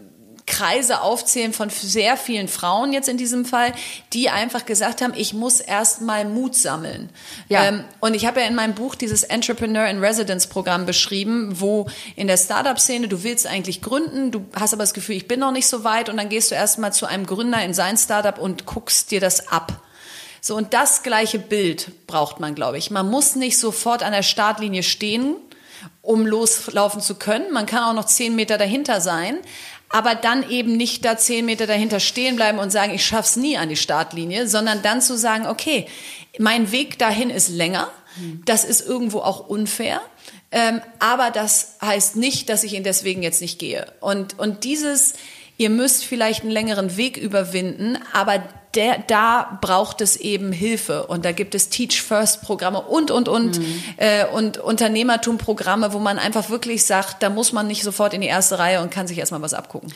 Kreise 0.48 1.02
aufzählen 1.02 1.52
von 1.54 1.70
sehr 1.70 2.16
vielen 2.16 2.48
Frauen 2.48 2.94
jetzt 2.94 3.10
in 3.10 3.18
diesem 3.18 3.46
Fall, 3.46 3.74
die 4.14 4.30
einfach 4.30 4.66
gesagt 4.66 5.02
haben, 5.02 5.14
ich 5.16 5.34
muss 5.34 5.60
erst 5.60 6.02
mal 6.02 6.26
Mut 6.26 6.56
sammeln. 6.56 7.10
Ja. 7.50 7.66
Ähm, 7.66 7.84
und 8.00 8.14
ich 8.14 8.26
habe 8.26 8.40
ja 8.40 8.48
in 8.48 8.56
meinem 8.56 8.74
Buch 8.74 8.96
dieses 8.96 9.24
Entrepreneur 9.24 9.88
in 9.88 10.00
Residence 10.00 10.48
Programm 10.48 10.86
beschrieben, 10.86 11.60
wo 11.60 11.88
in 12.16 12.28
der 12.28 12.38
Startup-Szene 12.38 13.10
du 13.10 13.24
willst 13.24 13.46
eigentlich 13.46 13.82
gründen, 13.82 14.32
du 14.32 14.46
hast 14.54 14.74
aber 14.74 14.84
das 14.84 14.94
Gefühl, 14.94 15.18
ich 15.18 15.28
bin 15.28 15.42
noch 15.42 15.52
nicht 15.52 15.68
so 15.68 15.84
weit 15.84 16.10
und 16.10 16.18
dann 16.18 16.30
gehst 16.30 16.52
du 16.52 16.56
erst 16.56 16.80
mal 16.80 16.92
zu 16.92 17.06
einem 17.06 17.26
Gründer 17.26 17.62
in 17.64 17.74
sein 17.74 17.98
Startup 17.98 18.40
und 18.40 18.66
guckst 18.66 19.12
dir 19.12 19.20
das 19.20 19.50
ab. 19.50 19.82
So, 20.42 20.56
und 20.56 20.74
das 20.74 21.04
gleiche 21.04 21.40
Bild 21.40 22.08
braucht 22.08 22.40
man, 22.40 22.56
glaube 22.56 22.78
ich. 22.78 22.92
Man 22.92 23.10
muss 23.10 23.36
nicht 23.36 23.58
sofort 23.58 24.04
an 24.04 24.14
der 24.14 24.24
Startlinie 24.24 24.84
stehen, 24.84 25.36
um 26.02 26.26
loslaufen 26.26 27.02
zu 27.02 27.16
können. 27.16 27.52
Man 27.52 27.66
kann 27.66 27.84
auch 27.84 27.94
noch 27.94 28.06
zehn 28.06 28.36
Meter 28.36 28.58
dahinter 28.58 29.02
sein, 29.02 29.38
aber 29.90 30.16
dann 30.16 30.50
eben 30.50 30.76
nicht 30.78 31.06
da 31.06 31.18
zehn 31.18 31.46
Meter 31.46 31.68
dahinter 31.68 32.00
stehen 32.00 32.36
bleiben 32.36 32.60
und 32.60 32.72
sagen, 32.72 32.94
ich 32.94 33.06
schaff's 33.06 33.36
nie 33.36 33.58
an 33.58 33.70
die 33.70 33.76
Startlinie, 33.76 34.48
sondern 34.48 34.82
dann 34.82 35.02
zu 35.02 35.18
sagen, 35.18 35.48
okay, 35.48 35.88
mein 36.40 36.72
Weg 36.72 37.00
dahin 37.00 37.30
ist 37.30 37.50
länger. 37.50 37.90
Das 38.46 38.64
ist 38.64 38.82
irgendwo 38.82 39.20
auch 39.20 39.48
unfair. 39.48 40.02
Ähm, 40.52 40.82
aber 41.00 41.30
das 41.30 41.76
heißt 41.82 42.16
nicht, 42.16 42.50
dass 42.50 42.64
ich 42.64 42.74
ihn 42.74 42.84
deswegen 42.84 43.22
jetzt 43.22 43.42
nicht 43.42 43.60
gehe. 43.60 43.86
Und, 44.00 44.40
und 44.40 44.64
dieses, 44.64 45.14
ihr 45.58 45.70
müsst 45.70 46.06
vielleicht 46.06 46.42
einen 46.42 46.52
längeren 46.52 46.98
Weg 46.98 47.18
überwinden, 47.18 47.98
aber 48.14 48.44
der, 48.78 49.00
da 49.00 49.58
braucht 49.60 50.02
es 50.02 50.16
eben 50.16 50.52
Hilfe. 50.52 51.08
Und 51.08 51.26
da 51.26 51.32
gibt 51.32 51.56
es 51.56 51.70
Teach 51.70 52.02
First 52.02 52.44
Programme 52.44 52.80
und, 52.80 53.12
und, 53.12 53.28
und, 53.28 53.60
mhm. 53.60 53.84
äh, 53.98 54.26
und 54.28 54.60
Unternehmertum 54.60 55.38
Programme, 55.38 55.92
wo 55.94 56.00
man 56.00 56.20
einfach 56.20 56.50
wirklich 56.50 56.86
sagt, 56.86 57.24
da 57.24 57.30
muss 57.30 57.52
man 57.52 57.68
nicht 57.68 57.84
sofort 57.84 58.14
in 58.14 58.22
die 58.22 58.28
erste 58.28 58.60
Reihe 58.60 58.82
und 58.82 58.92
kann 58.92 59.08
sich 59.08 59.18
erstmal 59.18 59.42
was 59.42 59.54
abgucken. 59.54 59.92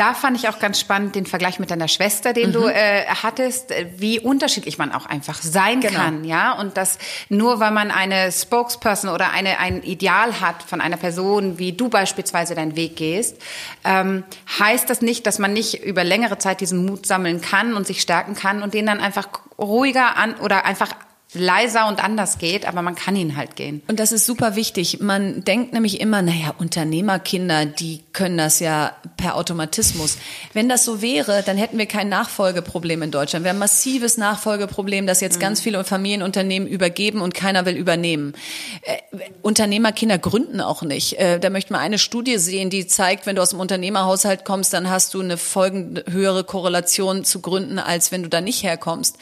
Da 0.00 0.14
fand 0.14 0.34
ich 0.38 0.48
auch 0.48 0.58
ganz 0.58 0.80
spannend 0.80 1.14
den 1.14 1.26
Vergleich 1.26 1.58
mit 1.58 1.70
deiner 1.70 1.86
Schwester, 1.86 2.32
den 2.32 2.48
mhm. 2.48 2.52
du 2.54 2.64
äh, 2.64 3.04
hattest, 3.22 3.74
wie 3.98 4.18
unterschiedlich 4.18 4.78
man 4.78 4.92
auch 4.92 5.04
einfach 5.04 5.42
sein 5.42 5.82
genau. 5.82 5.94
kann, 5.94 6.24
ja, 6.24 6.54
und 6.54 6.78
dass 6.78 6.96
nur 7.28 7.60
weil 7.60 7.70
man 7.70 7.90
eine 7.90 8.32
Spokesperson 8.32 9.10
oder 9.10 9.32
eine 9.32 9.58
ein 9.58 9.82
Ideal 9.82 10.40
hat 10.40 10.62
von 10.62 10.80
einer 10.80 10.96
Person, 10.96 11.58
wie 11.58 11.72
du 11.72 11.90
beispielsweise 11.90 12.54
deinen 12.54 12.76
Weg 12.76 12.96
gehst, 12.96 13.36
ähm, 13.84 14.24
heißt 14.58 14.88
das 14.88 15.02
nicht, 15.02 15.26
dass 15.26 15.38
man 15.38 15.52
nicht 15.52 15.84
über 15.84 16.02
längere 16.02 16.38
Zeit 16.38 16.62
diesen 16.62 16.86
Mut 16.86 17.04
sammeln 17.04 17.42
kann 17.42 17.74
und 17.74 17.86
sich 17.86 18.00
stärken 18.00 18.34
kann 18.34 18.62
und 18.62 18.72
den 18.72 18.86
dann 18.86 19.00
einfach 19.00 19.28
ruhiger 19.58 20.16
an 20.16 20.34
oder 20.36 20.64
einfach 20.64 20.94
leiser 21.32 21.86
und 21.86 22.02
anders 22.02 22.38
geht, 22.38 22.66
aber 22.66 22.82
man 22.82 22.96
kann 22.96 23.14
ihn 23.14 23.36
halt 23.36 23.54
gehen. 23.54 23.82
Und 23.86 24.00
das 24.00 24.10
ist 24.10 24.26
super 24.26 24.56
wichtig. 24.56 24.98
Man 25.00 25.44
denkt 25.44 25.72
nämlich 25.72 26.00
immer, 26.00 26.22
naja, 26.22 26.54
Unternehmerkinder, 26.58 27.66
die 27.66 28.00
können 28.12 28.36
das 28.36 28.58
ja 28.58 28.96
per 29.16 29.36
Automatismus. 29.36 30.18
Wenn 30.54 30.68
das 30.68 30.84
so 30.84 31.02
wäre, 31.02 31.42
dann 31.44 31.56
hätten 31.56 31.78
wir 31.78 31.86
kein 31.86 32.08
Nachfolgeproblem 32.08 33.02
in 33.02 33.10
Deutschland. 33.12 33.44
Wir 33.44 33.50
haben 33.50 33.56
ein 33.56 33.60
massives 33.60 34.16
Nachfolgeproblem, 34.16 35.06
das 35.06 35.20
jetzt 35.20 35.36
mhm. 35.36 35.42
ganz 35.42 35.60
viele 35.60 35.84
Familienunternehmen 35.84 36.68
übergeben 36.68 37.20
und 37.20 37.32
keiner 37.32 37.64
will 37.64 37.76
übernehmen. 37.76 38.34
Äh, 38.82 38.96
Unternehmerkinder 39.42 40.18
gründen 40.18 40.60
auch 40.60 40.82
nicht. 40.82 41.18
Äh, 41.18 41.38
da 41.38 41.50
möchte 41.50 41.72
man 41.72 41.80
eine 41.80 41.98
Studie 41.98 42.38
sehen, 42.38 42.70
die 42.70 42.88
zeigt, 42.88 43.26
wenn 43.26 43.36
du 43.36 43.42
aus 43.42 43.50
dem 43.50 43.60
Unternehmerhaushalt 43.60 44.44
kommst, 44.44 44.72
dann 44.72 44.90
hast 44.90 45.14
du 45.14 45.20
eine 45.20 45.36
folgende 45.36 46.04
höhere 46.10 46.42
Korrelation 46.42 47.24
zu 47.24 47.40
Gründen, 47.40 47.78
als 47.78 48.10
wenn 48.10 48.24
du 48.24 48.28
da 48.28 48.40
nicht 48.40 48.64
herkommst. 48.64 49.16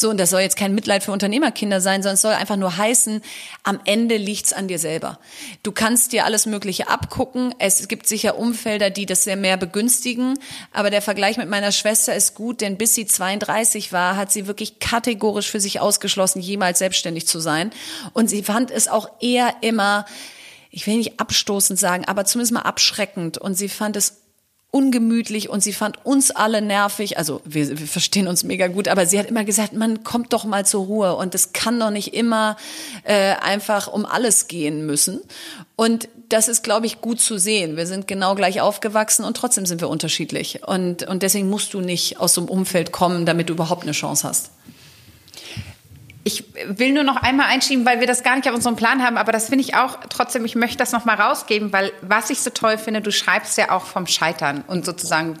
So, 0.00 0.10
und 0.10 0.16
das 0.20 0.30
soll 0.30 0.42
jetzt 0.42 0.56
kein 0.56 0.76
Mitleid 0.76 1.02
für 1.02 1.10
Unternehmerkinder 1.10 1.80
sein, 1.80 2.04
sondern 2.04 2.14
es 2.14 2.22
soll 2.22 2.32
einfach 2.32 2.54
nur 2.54 2.76
heißen, 2.76 3.20
am 3.64 3.80
Ende 3.84 4.16
liegt's 4.16 4.52
an 4.52 4.68
dir 4.68 4.78
selber. 4.78 5.18
Du 5.64 5.72
kannst 5.72 6.12
dir 6.12 6.24
alles 6.24 6.46
Mögliche 6.46 6.88
abgucken. 6.88 7.52
Es 7.58 7.88
gibt 7.88 8.06
sicher 8.06 8.38
Umfelder, 8.38 8.90
die 8.90 9.06
das 9.06 9.24
sehr 9.24 9.34
mehr 9.34 9.56
begünstigen. 9.56 10.38
Aber 10.72 10.90
der 10.90 11.02
Vergleich 11.02 11.36
mit 11.36 11.48
meiner 11.48 11.72
Schwester 11.72 12.14
ist 12.14 12.36
gut, 12.36 12.60
denn 12.60 12.78
bis 12.78 12.94
sie 12.94 13.06
32 13.06 13.92
war, 13.92 14.14
hat 14.14 14.30
sie 14.30 14.46
wirklich 14.46 14.78
kategorisch 14.78 15.50
für 15.50 15.58
sich 15.58 15.80
ausgeschlossen, 15.80 16.40
jemals 16.40 16.78
selbstständig 16.78 17.26
zu 17.26 17.40
sein. 17.40 17.72
Und 18.12 18.30
sie 18.30 18.44
fand 18.44 18.70
es 18.70 18.86
auch 18.86 19.10
eher 19.20 19.52
immer, 19.62 20.06
ich 20.70 20.86
will 20.86 20.98
nicht 20.98 21.18
abstoßend 21.18 21.76
sagen, 21.76 22.04
aber 22.04 22.24
zumindest 22.24 22.52
mal 22.52 22.60
abschreckend. 22.60 23.36
Und 23.36 23.54
sie 23.54 23.68
fand 23.68 23.96
es 23.96 24.27
ungemütlich 24.70 25.48
und 25.48 25.62
sie 25.62 25.72
fand 25.72 26.04
uns 26.04 26.30
alle 26.30 26.60
nervig. 26.60 27.16
Also 27.16 27.40
wir, 27.44 27.78
wir 27.78 27.86
verstehen 27.86 28.28
uns 28.28 28.44
mega 28.44 28.66
gut, 28.66 28.88
aber 28.88 29.06
sie 29.06 29.18
hat 29.18 29.26
immer 29.26 29.44
gesagt, 29.44 29.72
man 29.72 30.04
kommt 30.04 30.34
doch 30.34 30.44
mal 30.44 30.66
zur 30.66 30.84
Ruhe 30.84 31.16
und 31.16 31.34
es 31.34 31.54
kann 31.54 31.80
doch 31.80 31.90
nicht 31.90 32.12
immer 32.12 32.56
äh, 33.04 33.34
einfach 33.36 33.88
um 33.88 34.04
alles 34.04 34.46
gehen 34.46 34.84
müssen. 34.84 35.20
Und 35.74 36.08
das 36.28 36.48
ist, 36.48 36.62
glaube 36.62 36.84
ich, 36.84 37.00
gut 37.00 37.18
zu 37.20 37.38
sehen. 37.38 37.78
Wir 37.78 37.86
sind 37.86 38.06
genau 38.06 38.34
gleich 38.34 38.60
aufgewachsen 38.60 39.24
und 39.24 39.36
trotzdem 39.38 39.64
sind 39.64 39.80
wir 39.80 39.88
unterschiedlich. 39.88 40.62
Und, 40.66 41.02
und 41.04 41.22
deswegen 41.22 41.48
musst 41.48 41.72
du 41.72 41.80
nicht 41.80 42.20
aus 42.20 42.34
so 42.34 42.42
einem 42.42 42.50
Umfeld 42.50 42.92
kommen, 42.92 43.24
damit 43.24 43.48
du 43.48 43.54
überhaupt 43.54 43.84
eine 43.84 43.92
Chance 43.92 44.28
hast. 44.28 44.50
Ich 46.28 46.44
will 46.66 46.92
nur 46.92 47.04
noch 47.04 47.16
einmal 47.16 47.46
einschieben, 47.46 47.86
weil 47.86 48.00
wir 48.00 48.06
das 48.06 48.22
gar 48.22 48.36
nicht 48.36 48.46
auf 48.46 48.54
unserem 48.54 48.76
Plan 48.76 49.02
haben, 49.02 49.16
aber 49.16 49.32
das 49.32 49.48
finde 49.48 49.64
ich 49.64 49.76
auch 49.76 49.98
trotzdem, 50.10 50.44
ich 50.44 50.56
möchte 50.56 50.76
das 50.76 50.92
noch 50.92 51.06
mal 51.06 51.14
rausgeben, 51.14 51.72
weil 51.72 51.90
was 52.02 52.28
ich 52.28 52.40
so 52.40 52.50
toll 52.50 52.76
finde, 52.76 53.00
du 53.00 53.10
schreibst 53.10 53.56
ja 53.56 53.70
auch 53.70 53.86
vom 53.86 54.06
Scheitern 54.06 54.62
und 54.66 54.84
sozusagen 54.84 55.38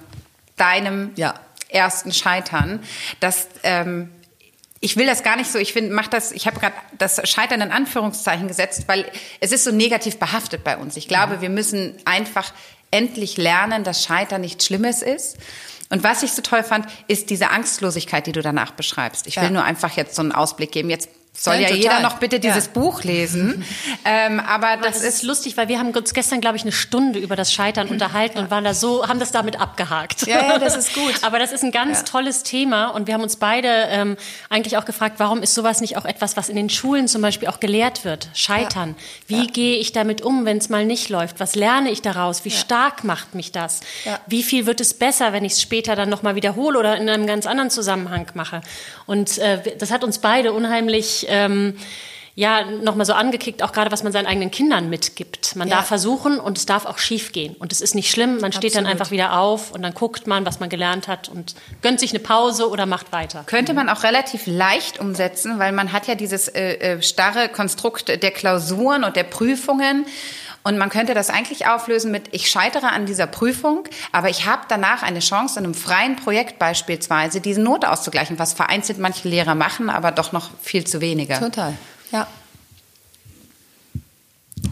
deinem 0.56 1.10
ja. 1.16 1.34
ersten 1.68 2.10
Scheitern. 2.10 2.80
Das 3.20 3.48
ähm, 3.64 4.08
ich 4.80 4.96
will 4.96 5.04
das 5.04 5.22
gar 5.22 5.36
nicht 5.36 5.50
so, 5.50 5.58
ich 5.58 5.74
finde, 5.74 5.92
mach 5.92 6.06
das, 6.06 6.32
ich 6.32 6.46
habe 6.46 6.58
gerade 6.58 6.74
das 6.96 7.20
Scheitern 7.28 7.60
in 7.60 7.70
Anführungszeichen 7.70 8.48
gesetzt, 8.48 8.84
weil 8.86 9.04
es 9.40 9.52
ist 9.52 9.64
so 9.64 9.72
negativ 9.72 10.18
behaftet 10.18 10.64
bei 10.64 10.78
uns. 10.78 10.96
Ich 10.96 11.06
glaube, 11.06 11.36
mhm. 11.36 11.40
wir 11.42 11.50
müssen 11.50 11.96
einfach 12.06 12.54
endlich 12.90 13.36
lernen, 13.36 13.84
dass 13.84 14.04
Scheitern 14.04 14.40
nichts 14.40 14.64
Schlimmes 14.64 15.02
ist 15.02 15.36
und 15.90 16.04
was 16.04 16.22
ich 16.22 16.32
so 16.32 16.42
toll 16.42 16.62
fand, 16.62 16.86
ist 17.06 17.30
diese 17.30 17.50
Angstlosigkeit, 17.50 18.26
die 18.26 18.32
du 18.32 18.42
danach 18.42 18.72
beschreibst. 18.72 19.26
Ich 19.26 19.36
will 19.36 19.44
ja. 19.44 19.50
nur 19.50 19.64
einfach 19.64 19.96
jetzt 19.96 20.14
so 20.14 20.22
einen 20.22 20.32
Ausblick 20.32 20.72
geben. 20.72 20.90
Jetzt 20.90 21.08
soll 21.38 21.54
ja, 21.54 21.68
ja 21.68 21.74
jeder 21.74 22.00
noch 22.00 22.18
bitte 22.18 22.40
dieses 22.40 22.66
ja. 22.66 22.72
Buch 22.72 23.04
lesen. 23.04 23.64
ähm, 24.04 24.40
aber, 24.40 24.70
aber 24.70 24.82
das, 24.82 24.96
das, 24.96 25.04
ist 25.04 25.22
lustig, 25.22 25.56
weil 25.56 25.68
wir 25.68 25.78
haben 25.78 25.90
uns 25.90 26.12
gestern, 26.12 26.40
glaube 26.40 26.56
ich, 26.56 26.62
eine 26.62 26.72
Stunde 26.72 27.20
über 27.20 27.36
das 27.36 27.52
Scheitern 27.52 27.88
unterhalten 27.90 28.38
ja. 28.38 28.44
und 28.44 28.50
waren 28.50 28.64
da 28.64 28.74
so, 28.74 29.06
haben 29.06 29.20
das 29.20 29.30
damit 29.30 29.60
abgehakt. 29.60 30.26
Ja, 30.26 30.40
ja 30.40 30.58
das 30.58 30.76
ist 30.76 30.94
gut. 30.94 31.14
aber 31.22 31.38
das 31.38 31.52
ist 31.52 31.62
ein 31.62 31.70
ganz 31.70 32.02
tolles 32.04 32.42
Thema 32.42 32.88
und 32.88 33.06
wir 33.06 33.14
haben 33.14 33.22
uns 33.22 33.36
beide 33.36 33.68
ähm, 33.68 34.16
eigentlich 34.50 34.76
auch 34.76 34.84
gefragt, 34.84 35.16
warum 35.18 35.42
ist 35.42 35.54
sowas 35.54 35.80
nicht 35.80 35.96
auch 35.96 36.04
etwas, 36.04 36.36
was 36.36 36.48
in 36.48 36.56
den 36.56 36.70
Schulen 36.70 37.06
zum 37.06 37.22
Beispiel 37.22 37.46
auch 37.46 37.60
gelehrt 37.60 38.04
wird? 38.04 38.28
Scheitern. 38.34 38.96
Wie 39.28 39.46
gehe 39.46 39.78
ich 39.78 39.92
damit 39.92 40.22
um, 40.22 40.44
wenn 40.44 40.58
es 40.58 40.68
mal 40.68 40.84
nicht 40.84 41.08
läuft? 41.08 41.38
Was 41.38 41.54
lerne 41.54 41.90
ich 41.90 42.02
daraus? 42.02 42.44
Wie 42.44 42.50
stark 42.50 43.04
macht 43.04 43.36
mich 43.36 43.52
das? 43.52 43.80
Wie 44.26 44.42
viel 44.42 44.66
wird 44.66 44.80
es 44.80 44.92
besser, 44.92 45.32
wenn 45.32 45.44
ich 45.44 45.52
es 45.52 45.62
später 45.62 45.94
dann 45.94 46.08
nochmal 46.08 46.34
wiederhole 46.34 46.78
oder 46.78 46.96
in 46.96 47.08
einem 47.08 47.26
ganz 47.26 47.46
anderen 47.46 47.70
Zusammenhang 47.70 48.26
mache? 48.34 48.60
Und 49.06 49.38
äh, 49.38 49.76
das 49.78 49.90
hat 49.90 50.02
uns 50.02 50.18
beide 50.18 50.52
unheimlich 50.52 51.27
ähm, 51.28 51.74
ja 52.38 52.64
nochmal 52.64 53.04
so 53.04 53.14
angekickt, 53.14 53.64
auch 53.64 53.72
gerade 53.72 53.90
was 53.90 54.04
man 54.04 54.12
seinen 54.12 54.26
eigenen 54.26 54.52
Kindern 54.52 54.88
mitgibt. 54.88 55.56
Man 55.56 55.66
ja. 55.66 55.78
darf 55.78 55.88
versuchen 55.88 56.38
und 56.38 56.56
es 56.56 56.66
darf 56.66 56.86
auch 56.86 56.98
schief 56.98 57.32
gehen. 57.32 57.56
Und 57.58 57.72
es 57.72 57.80
ist 57.80 57.96
nicht 57.96 58.12
schlimm, 58.12 58.36
man 58.36 58.44
Absolut. 58.44 58.54
steht 58.54 58.76
dann 58.76 58.86
einfach 58.86 59.10
wieder 59.10 59.40
auf 59.40 59.72
und 59.72 59.82
dann 59.82 59.92
guckt 59.92 60.28
man, 60.28 60.46
was 60.46 60.60
man 60.60 60.68
gelernt 60.68 61.08
hat 61.08 61.28
und 61.28 61.56
gönnt 61.82 61.98
sich 61.98 62.12
eine 62.12 62.20
Pause 62.20 62.70
oder 62.70 62.86
macht 62.86 63.10
weiter. 63.10 63.42
Könnte 63.44 63.74
man 63.74 63.88
auch 63.88 64.04
relativ 64.04 64.42
leicht 64.46 65.00
umsetzen, 65.00 65.58
weil 65.58 65.72
man 65.72 65.92
hat 65.92 66.06
ja 66.06 66.14
dieses 66.14 66.46
äh, 66.46 66.74
äh 66.74 67.02
starre 67.02 67.48
Konstrukt 67.48 68.08
der 68.08 68.30
Klausuren 68.30 69.02
und 69.02 69.16
der 69.16 69.24
Prüfungen. 69.24 70.06
Und 70.68 70.76
man 70.76 70.90
könnte 70.90 71.14
das 71.14 71.30
eigentlich 71.30 71.66
auflösen 71.66 72.10
mit, 72.10 72.24
ich 72.32 72.50
scheitere 72.50 72.88
an 72.88 73.06
dieser 73.06 73.26
Prüfung, 73.26 73.84
aber 74.12 74.28
ich 74.28 74.44
habe 74.44 74.64
danach 74.68 75.02
eine 75.02 75.20
Chance, 75.20 75.58
in 75.58 75.64
einem 75.64 75.72
freien 75.72 76.16
Projekt 76.16 76.58
beispielsweise 76.58 77.40
diese 77.40 77.62
Note 77.62 77.90
auszugleichen, 77.90 78.38
was 78.38 78.52
vereinzelt 78.52 78.98
manche 78.98 79.30
Lehrer 79.30 79.54
machen, 79.54 79.88
aber 79.88 80.12
doch 80.12 80.32
noch 80.32 80.50
viel 80.60 80.84
zu 80.86 81.00
wenige. 81.00 81.38
Total, 81.38 81.72
ja. 82.12 82.26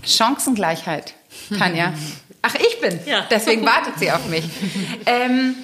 Chancengleichheit, 0.05 1.15
Tanja. 1.59 1.95
Ach, 2.43 2.55
ich 2.57 2.79
bin. 2.83 3.01
Ja. 3.07 3.25
Deswegen 3.31 3.65
wartet 3.65 3.99
sie 3.99 4.13
auf 4.13 4.27
mich. 4.27 4.45
Ähm, 5.07 5.55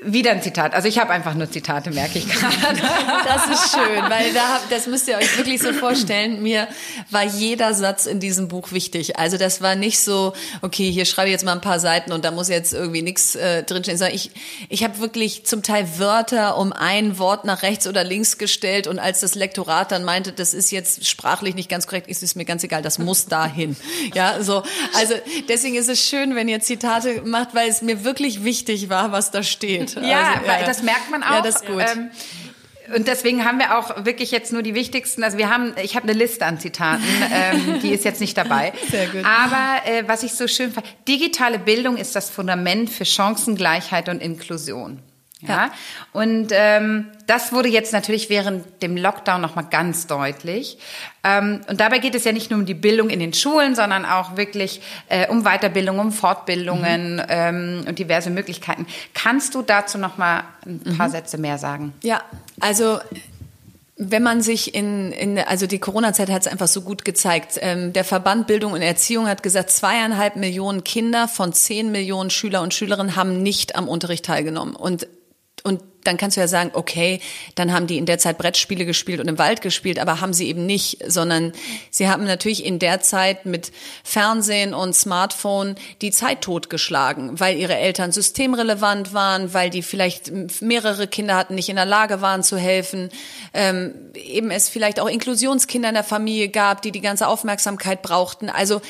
Wieder 0.00 0.30
ein 0.30 0.42
Zitat. 0.42 0.74
Also 0.74 0.86
ich 0.86 0.98
habe 0.98 1.10
einfach 1.10 1.34
nur 1.34 1.50
Zitate, 1.50 1.90
merke 1.90 2.18
ich 2.18 2.28
gerade. 2.28 2.78
Das 3.24 3.46
ist 3.46 3.72
schön, 3.72 4.02
weil 4.08 4.32
da, 4.32 4.60
das 4.70 4.86
müsst 4.86 5.08
ihr 5.08 5.16
euch 5.16 5.36
wirklich 5.36 5.60
so 5.60 5.72
vorstellen. 5.72 6.42
Mir 6.42 6.68
war 7.10 7.24
jeder 7.24 7.74
Satz 7.74 8.06
in 8.06 8.20
diesem 8.20 8.48
Buch 8.48 8.72
wichtig. 8.72 9.18
Also 9.18 9.36
das 9.36 9.60
war 9.60 9.74
nicht 9.74 9.98
so, 9.98 10.32
okay, 10.62 10.90
hier 10.90 11.04
schreibe 11.04 11.28
ich 11.28 11.32
jetzt 11.32 11.44
mal 11.44 11.52
ein 11.52 11.60
paar 11.60 11.80
Seiten 11.80 12.12
und 12.12 12.24
da 12.24 12.30
muss 12.30 12.48
jetzt 12.48 12.72
irgendwie 12.72 13.02
nichts 13.02 13.34
äh, 13.34 13.64
drinstehen, 13.64 13.98
sondern 13.98 14.14
ich, 14.14 14.30
ich 14.68 14.84
habe 14.84 14.98
wirklich 15.00 15.44
zum 15.46 15.62
Teil 15.62 15.86
Wörter 15.98 16.56
um 16.58 16.72
ein 16.72 17.18
Wort 17.18 17.44
nach 17.44 17.62
rechts 17.62 17.86
oder 17.86 18.04
links 18.04 18.38
gestellt 18.38 18.86
und 18.86 18.98
als 18.98 19.20
das 19.20 19.34
Lektorat 19.34 19.92
dann 19.92 20.04
meinte, 20.04 20.32
das 20.32 20.54
ist 20.54 20.70
jetzt 20.70 21.06
sprachlich 21.06 21.54
nicht 21.54 21.68
ganz 21.68 21.86
korrekt, 21.86 22.08
ist 22.08 22.22
es 22.22 22.34
mir 22.34 22.44
ganz 22.44 22.62
egal, 22.62 22.82
das 22.82 22.98
muss 22.98 23.26
dahin. 23.26 23.76
Ja, 24.14 24.42
so. 24.42 24.62
Also 24.94 25.14
deswegen 25.48 25.74
ist 25.74 25.88
es 25.88 26.00
schön, 26.00 26.34
wenn 26.34 26.48
ihr 26.48 26.60
Zitate 26.60 27.22
macht, 27.24 27.54
weil 27.54 27.68
es 27.68 27.82
mir 27.82 28.04
wirklich 28.04 28.44
wichtig 28.44 28.88
war, 28.88 29.12
was 29.12 29.30
da 29.30 29.42
steht. 29.42 29.87
Ja, 29.94 30.34
also, 30.34 30.46
ja, 30.46 30.64
das 30.64 30.82
merkt 30.82 31.10
man 31.10 31.22
auch. 31.22 31.30
Ja, 31.30 31.42
das 31.42 31.56
ist 31.56 31.66
gut. 31.66 31.80
Ähm, 31.80 32.10
und 32.94 33.06
deswegen 33.06 33.44
haben 33.44 33.58
wir 33.58 33.78
auch 33.78 34.04
wirklich 34.04 34.30
jetzt 34.30 34.52
nur 34.52 34.62
die 34.62 34.74
wichtigsten. 34.74 35.22
Also 35.22 35.36
wir 35.36 35.50
haben, 35.50 35.74
ich 35.82 35.94
habe 35.94 36.04
eine 36.04 36.18
Liste 36.18 36.46
an 36.46 36.58
Zitaten, 36.58 37.04
ähm, 37.32 37.80
die 37.82 37.90
ist 37.90 38.04
jetzt 38.04 38.20
nicht 38.20 38.36
dabei. 38.36 38.72
Sehr 38.90 39.06
gut. 39.08 39.24
Aber 39.24 39.86
äh, 39.86 40.04
was 40.06 40.22
ich 40.22 40.32
so 40.32 40.48
schön 40.48 40.72
fand, 40.72 40.86
digitale 41.06 41.58
Bildung 41.58 41.96
ist 41.96 42.16
das 42.16 42.30
Fundament 42.30 42.90
für 42.90 43.04
Chancengleichheit 43.04 44.08
und 44.08 44.22
Inklusion. 44.22 45.02
Ja. 45.40 45.48
ja. 45.48 45.70
Und 46.12 46.48
ähm, 46.50 47.06
das 47.26 47.52
wurde 47.52 47.68
jetzt 47.68 47.92
natürlich 47.92 48.28
während 48.28 48.82
dem 48.82 48.96
Lockdown 48.96 49.40
nochmal 49.40 49.66
ganz 49.70 50.06
deutlich. 50.06 50.78
Ähm, 51.22 51.60
und 51.68 51.80
dabei 51.80 51.98
geht 51.98 52.14
es 52.14 52.24
ja 52.24 52.32
nicht 52.32 52.50
nur 52.50 52.58
um 52.58 52.66
die 52.66 52.74
Bildung 52.74 53.08
in 53.08 53.20
den 53.20 53.32
Schulen, 53.32 53.74
sondern 53.74 54.04
auch 54.04 54.36
wirklich 54.36 54.80
äh, 55.08 55.28
um 55.28 55.44
Weiterbildung, 55.44 55.98
um 55.98 56.12
Fortbildungen 56.12 57.16
mhm. 57.16 57.22
ähm, 57.28 57.84
und 57.86 57.98
diverse 57.98 58.30
Möglichkeiten. 58.30 58.86
Kannst 59.14 59.54
du 59.54 59.62
dazu 59.62 59.98
nochmal 59.98 60.42
ein 60.66 60.96
paar 60.96 61.08
mhm. 61.08 61.12
Sätze 61.12 61.38
mehr 61.38 61.58
sagen? 61.58 61.92
Ja, 62.02 62.22
also 62.60 62.98
wenn 64.00 64.22
man 64.22 64.42
sich 64.42 64.74
in, 64.74 65.10
in 65.10 65.38
also 65.38 65.66
die 65.66 65.80
Corona-Zeit 65.80 66.30
hat 66.30 66.42
es 66.42 66.46
einfach 66.46 66.68
so 66.68 66.82
gut 66.82 67.04
gezeigt. 67.04 67.58
Ähm, 67.60 67.92
der 67.92 68.04
Verband 68.04 68.46
Bildung 68.46 68.72
und 68.72 68.80
Erziehung 68.80 69.26
hat 69.26 69.42
gesagt, 69.42 69.70
zweieinhalb 69.70 70.36
Millionen 70.36 70.84
Kinder 70.84 71.26
von 71.26 71.52
zehn 71.52 71.90
Millionen 71.90 72.30
Schüler 72.30 72.62
und 72.62 72.72
Schülerinnen 72.72 73.16
haben 73.16 73.42
nicht 73.42 73.74
am 73.74 73.88
Unterricht 73.88 74.24
teilgenommen. 74.24 74.76
Und 74.76 75.08
und 75.64 75.82
dann 76.04 76.16
kannst 76.16 76.36
du 76.36 76.40
ja 76.40 76.48
sagen, 76.48 76.70
okay, 76.72 77.20
dann 77.54 77.72
haben 77.72 77.86
die 77.86 77.98
in 77.98 78.06
der 78.06 78.18
Zeit 78.18 78.38
Brettspiele 78.38 78.86
gespielt 78.86 79.20
und 79.20 79.28
im 79.28 79.38
Wald 79.38 79.60
gespielt, 79.60 79.98
aber 79.98 80.20
haben 80.20 80.32
sie 80.32 80.48
eben 80.48 80.64
nicht, 80.64 80.98
sondern 81.06 81.52
sie 81.90 82.08
haben 82.08 82.24
natürlich 82.24 82.64
in 82.64 82.78
der 82.78 83.02
Zeit 83.02 83.44
mit 83.44 83.72
Fernsehen 84.04 84.72
und 84.72 84.94
Smartphone 84.94 85.74
die 86.00 86.10
Zeit 86.10 86.40
totgeschlagen, 86.40 87.38
weil 87.40 87.58
ihre 87.58 87.76
Eltern 87.76 88.10
systemrelevant 88.10 89.12
waren, 89.12 89.52
weil 89.52 89.68
die 89.68 89.82
vielleicht 89.82 90.32
mehrere 90.62 91.08
Kinder 91.08 91.36
hatten, 91.36 91.54
nicht 91.54 91.68
in 91.68 91.76
der 91.76 91.84
Lage 91.84 92.22
waren 92.22 92.42
zu 92.42 92.56
helfen, 92.56 93.10
ähm, 93.52 93.94
eben 94.14 94.50
es 94.50 94.70
vielleicht 94.70 95.00
auch 95.00 95.08
Inklusionskinder 95.08 95.90
in 95.90 95.94
der 95.94 96.04
Familie 96.04 96.48
gab, 96.48 96.80
die 96.80 96.92
die 96.92 97.02
ganze 97.02 97.28
Aufmerksamkeit 97.28 98.00
brauchten. 98.00 98.48
Also 98.48 98.80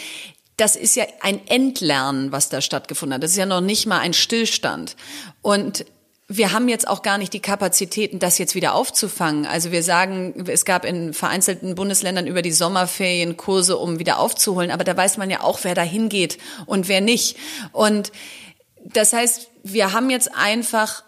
das 0.56 0.76
ist 0.76 0.96
ja 0.96 1.04
ein 1.20 1.40
Entlernen, 1.46 2.32
was 2.32 2.48
da 2.48 2.60
stattgefunden 2.60 3.14
hat. 3.14 3.22
Das 3.22 3.30
ist 3.30 3.36
ja 3.36 3.46
noch 3.46 3.60
nicht 3.60 3.86
mal 3.86 4.00
ein 4.00 4.12
Stillstand. 4.12 4.96
Und 5.40 5.84
wir 6.30 6.52
haben 6.52 6.68
jetzt 6.68 6.86
auch 6.86 7.00
gar 7.00 7.16
nicht 7.16 7.32
die 7.32 7.40
Kapazitäten, 7.40 8.18
das 8.18 8.36
jetzt 8.36 8.54
wieder 8.54 8.74
aufzufangen. 8.74 9.46
Also 9.46 9.72
wir 9.72 9.82
sagen, 9.82 10.44
es 10.46 10.66
gab 10.66 10.84
in 10.84 11.14
vereinzelten 11.14 11.74
Bundesländern 11.74 12.26
über 12.26 12.42
die 12.42 12.52
Sommerferien 12.52 13.38
Kurse, 13.38 13.78
um 13.78 13.98
wieder 13.98 14.18
aufzuholen. 14.18 14.70
Aber 14.70 14.84
da 14.84 14.94
weiß 14.94 15.16
man 15.16 15.30
ja 15.30 15.40
auch, 15.40 15.60
wer 15.62 15.74
da 15.74 15.80
hingeht 15.80 16.36
und 16.66 16.86
wer 16.86 17.00
nicht. 17.00 17.38
Und 17.72 18.12
das 18.84 19.14
heißt, 19.14 19.48
wir 19.64 19.94
haben 19.94 20.10
jetzt 20.10 20.34
einfach 20.36 21.02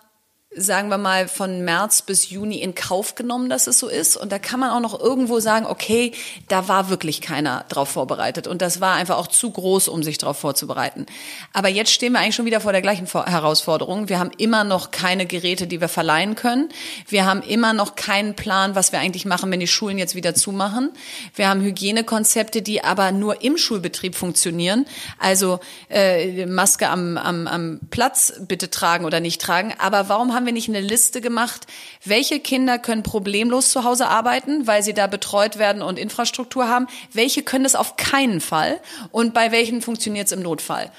sagen 0.57 0.89
wir 0.89 0.99
mal, 0.99 1.29
von 1.29 1.65
März 1.65 2.03
bis 2.03 2.29
Juni 2.31 2.57
in 2.57 2.75
Kauf 2.75 3.15
genommen, 3.15 3.49
dass 3.49 3.69
es 3.69 3.79
so 3.79 3.89
ist. 3.89 4.17
Und 4.17 4.33
da 4.33 4.41
kann 4.41 4.59
man 4.59 4.71
auch 4.71 4.81
noch 4.81 4.99
irgendwo 4.99 5.39
sagen, 5.39 5.65
okay, 5.65 6.11
da 6.49 6.67
war 6.67 6.91
wirklich 6.91 7.21
keiner 7.21 7.65
drauf 7.69 7.91
vorbereitet. 7.91 8.49
Und 8.49 8.61
das 8.61 8.81
war 8.81 8.97
einfach 8.97 9.17
auch 9.17 9.29
zu 9.29 9.53
groß, 9.53 9.87
um 9.87 10.03
sich 10.03 10.19
darauf 10.19 10.39
vorzubereiten. 10.39 11.07
Aber 11.53 11.69
jetzt 11.69 11.93
stehen 11.93 12.15
wir 12.15 12.19
eigentlich 12.19 12.35
schon 12.35 12.47
wieder 12.47 12.61
vor 12.61 12.73
der 12.73 12.83
gleichen 12.83 13.07
Herausforderung. 13.07 14.09
Wir 14.09 14.19
haben 14.19 14.33
immer 14.39 14.65
noch 14.65 14.91
keine 14.91 15.25
Geräte, 15.25 15.69
die 15.69 15.81
wir 15.81 15.89
verleihen 15.89 16.35
können. 16.35 16.69
Wir 17.07 17.27
haben 17.27 17.43
immer 17.43 17.73
noch 17.73 17.95
keinen 17.95 18.35
Plan, 18.35 18.75
was 18.75 18.91
wir 18.91 18.99
eigentlich 18.99 19.27
machen, 19.27 19.53
wenn 19.53 19.61
die 19.61 19.69
Schulen 19.69 19.99
jetzt 19.99 20.17
wieder 20.17 20.35
zumachen. 20.35 20.91
Wir 21.37 21.49
haben 21.49 21.61
Hygienekonzepte, 21.61 22.61
die 22.61 22.83
aber 22.83 23.13
nur 23.13 23.43
im 23.43 23.57
Schulbetrieb 23.57 24.17
funktionieren. 24.17 24.85
Also 25.21 25.61
äh, 25.91 26.45
Maske 26.47 26.89
am, 26.89 27.17
am, 27.19 27.47
am 27.47 27.79
Platz 27.91 28.33
bitte 28.49 28.69
tragen 28.69 29.05
oder 29.05 29.21
nicht 29.21 29.41
tragen. 29.41 29.75
Aber 29.79 30.09
warum 30.09 30.35
haben 30.35 30.40
haben 30.41 30.47
wir 30.47 30.55
nicht 30.55 30.71
eine 30.71 30.81
Liste 30.81 31.21
gemacht, 31.21 31.67
welche 32.03 32.41
Kinder 32.41 32.79
können 32.79 33.03
problemlos 33.03 33.69
zu 33.69 33.85
Hause 33.85 34.09
arbeiten, 34.09 34.67
weil 34.67 34.83
sie 34.83 34.95
da 34.95 35.07
betreut 35.07 35.59
werden 35.59 35.83
und 35.83 35.99
Infrastruktur 35.99 36.67
haben, 36.67 36.87
welche 37.13 37.43
können 37.43 37.67
es 37.67 37.75
auf 37.75 37.97
keinen 37.97 38.41
Fall 38.41 38.81
und 39.13 39.35
bei 39.35 39.53
welchen 39.53 39.83
funktioniert 39.83 40.29
es 40.29 40.33
im 40.33 40.41
Notfall. 40.41 40.91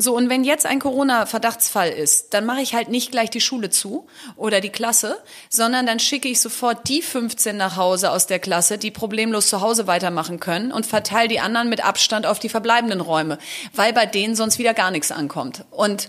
So, 0.00 0.16
und 0.16 0.28
wenn 0.28 0.42
jetzt 0.42 0.66
ein 0.66 0.80
Corona-Verdachtsfall 0.80 1.90
ist, 1.90 2.34
dann 2.34 2.44
mache 2.44 2.60
ich 2.60 2.74
halt 2.74 2.88
nicht 2.88 3.12
gleich 3.12 3.30
die 3.30 3.40
Schule 3.40 3.70
zu 3.70 4.08
oder 4.36 4.60
die 4.60 4.70
Klasse, 4.70 5.20
sondern 5.48 5.86
dann 5.86 6.00
schicke 6.00 6.28
ich 6.28 6.40
sofort 6.40 6.88
die 6.88 7.02
15 7.02 7.56
nach 7.56 7.76
Hause 7.76 8.10
aus 8.10 8.26
der 8.26 8.40
Klasse, 8.40 8.78
die 8.78 8.90
problemlos 8.90 9.48
zu 9.48 9.60
Hause 9.60 9.86
weitermachen 9.86 10.40
können 10.40 10.72
und 10.72 10.86
verteile 10.86 11.28
die 11.28 11.40
anderen 11.40 11.68
mit 11.68 11.84
Abstand 11.84 12.26
auf 12.26 12.40
die 12.40 12.48
verbleibenden 12.48 13.00
Räume, 13.00 13.38
weil 13.74 13.92
bei 13.92 14.06
denen 14.06 14.34
sonst 14.34 14.58
wieder 14.58 14.74
gar 14.74 14.90
nichts 14.90 15.12
ankommt. 15.12 15.64
Und 15.70 16.08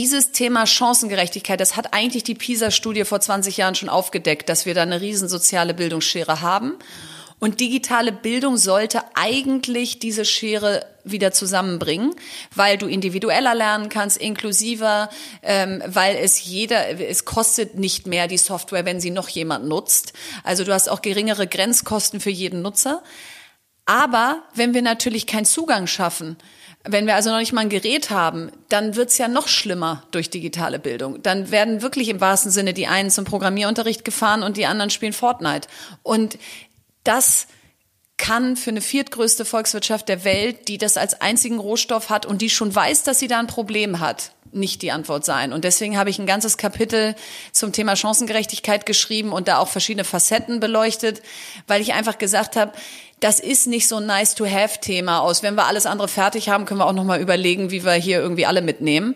dieses 0.00 0.32
Thema 0.32 0.66
Chancengerechtigkeit, 0.66 1.60
das 1.60 1.76
hat 1.76 1.92
eigentlich 1.92 2.24
die 2.24 2.34
PISA-Studie 2.34 3.04
vor 3.04 3.20
20 3.20 3.58
Jahren 3.58 3.74
schon 3.74 3.90
aufgedeckt, 3.90 4.48
dass 4.48 4.64
wir 4.64 4.72
da 4.72 4.80
eine 4.80 5.02
riesen 5.02 5.28
soziale 5.28 5.74
Bildungsschere 5.74 6.40
haben. 6.40 6.78
Und 7.38 7.60
digitale 7.60 8.10
Bildung 8.10 8.56
sollte 8.56 9.02
eigentlich 9.12 9.98
diese 9.98 10.24
Schere 10.24 10.86
wieder 11.04 11.32
zusammenbringen, 11.32 12.14
weil 12.54 12.78
du 12.78 12.86
individueller 12.86 13.54
lernen 13.54 13.90
kannst, 13.90 14.16
inklusiver, 14.16 15.10
ähm, 15.42 15.82
weil 15.86 16.16
es 16.16 16.42
jeder, 16.44 16.98
es 16.98 17.26
kostet 17.26 17.74
nicht 17.74 18.06
mehr 18.06 18.26
die 18.26 18.38
Software, 18.38 18.86
wenn 18.86 19.02
sie 19.02 19.10
noch 19.10 19.28
jemand 19.28 19.68
nutzt. 19.68 20.14
Also 20.44 20.64
du 20.64 20.72
hast 20.72 20.88
auch 20.88 21.02
geringere 21.02 21.46
Grenzkosten 21.46 22.20
für 22.20 22.30
jeden 22.30 22.62
Nutzer. 22.62 23.02
Aber 23.84 24.44
wenn 24.54 24.72
wir 24.72 24.82
natürlich 24.82 25.26
keinen 25.26 25.44
Zugang 25.44 25.86
schaffen, 25.86 26.38
wenn 26.84 27.06
wir 27.06 27.14
also 27.14 27.30
noch 27.30 27.38
nicht 27.38 27.52
mal 27.52 27.60
ein 27.60 27.68
Gerät 27.68 28.10
haben, 28.10 28.50
dann 28.68 28.96
wird's 28.96 29.18
ja 29.18 29.28
noch 29.28 29.48
schlimmer 29.48 30.02
durch 30.12 30.30
digitale 30.30 30.78
Bildung. 30.78 31.22
Dann 31.22 31.50
werden 31.50 31.82
wirklich 31.82 32.08
im 32.08 32.20
wahrsten 32.20 32.50
Sinne 32.50 32.72
die 32.72 32.86
einen 32.86 33.10
zum 33.10 33.24
Programmierunterricht 33.24 34.04
gefahren 34.04 34.42
und 34.42 34.56
die 34.56 34.66
anderen 34.66 34.90
spielen 34.90 35.12
Fortnite. 35.12 35.68
Und 36.02 36.38
das 37.04 37.48
kann 38.20 38.54
für 38.54 38.70
eine 38.70 38.82
viertgrößte 38.82 39.46
Volkswirtschaft 39.46 40.08
der 40.08 40.24
Welt, 40.24 40.68
die 40.68 40.76
das 40.76 40.98
als 40.98 41.22
einzigen 41.22 41.58
Rohstoff 41.58 42.10
hat 42.10 42.26
und 42.26 42.42
die 42.42 42.50
schon 42.50 42.72
weiß, 42.72 43.02
dass 43.02 43.18
sie 43.18 43.28
da 43.28 43.38
ein 43.38 43.46
Problem 43.46 43.98
hat, 43.98 44.32
nicht 44.52 44.82
die 44.82 44.92
Antwort 44.92 45.24
sein. 45.24 45.54
Und 45.54 45.64
deswegen 45.64 45.96
habe 45.96 46.10
ich 46.10 46.18
ein 46.18 46.26
ganzes 46.26 46.58
Kapitel 46.58 47.16
zum 47.50 47.72
Thema 47.72 47.96
Chancengerechtigkeit 47.96 48.84
geschrieben 48.84 49.32
und 49.32 49.48
da 49.48 49.56
auch 49.56 49.68
verschiedene 49.68 50.04
Facetten 50.04 50.60
beleuchtet, 50.60 51.22
weil 51.66 51.80
ich 51.80 51.94
einfach 51.94 52.18
gesagt 52.18 52.56
habe, 52.56 52.72
das 53.20 53.40
ist 53.40 53.66
nicht 53.66 53.88
so 53.88 53.96
ein 53.96 54.06
nice-to-have-Thema 54.06 55.20
aus. 55.20 55.42
Wenn 55.42 55.54
wir 55.54 55.66
alles 55.66 55.86
andere 55.86 56.08
fertig 56.08 56.50
haben, 56.50 56.66
können 56.66 56.80
wir 56.80 56.86
auch 56.86 56.92
noch 56.92 57.04
mal 57.04 57.22
überlegen, 57.22 57.70
wie 57.70 57.84
wir 57.84 57.92
hier 57.94 58.20
irgendwie 58.20 58.44
alle 58.44 58.60
mitnehmen. 58.60 59.14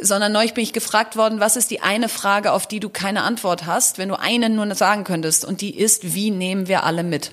Sondern 0.00 0.32
neulich 0.32 0.54
bin 0.54 0.64
ich 0.64 0.72
gefragt 0.72 1.16
worden, 1.16 1.38
was 1.38 1.56
ist 1.56 1.70
die 1.70 1.82
eine 1.82 2.08
Frage, 2.08 2.52
auf 2.52 2.66
die 2.66 2.80
du 2.80 2.88
keine 2.88 3.24
Antwort 3.24 3.66
hast, 3.66 3.98
wenn 3.98 4.08
du 4.08 4.18
einen 4.18 4.54
nur 4.54 4.74
sagen 4.74 5.04
könntest? 5.04 5.44
Und 5.44 5.60
die 5.60 5.76
ist, 5.78 6.14
wie 6.14 6.30
nehmen 6.30 6.66
wir 6.66 6.84
alle 6.84 7.02
mit? 7.02 7.32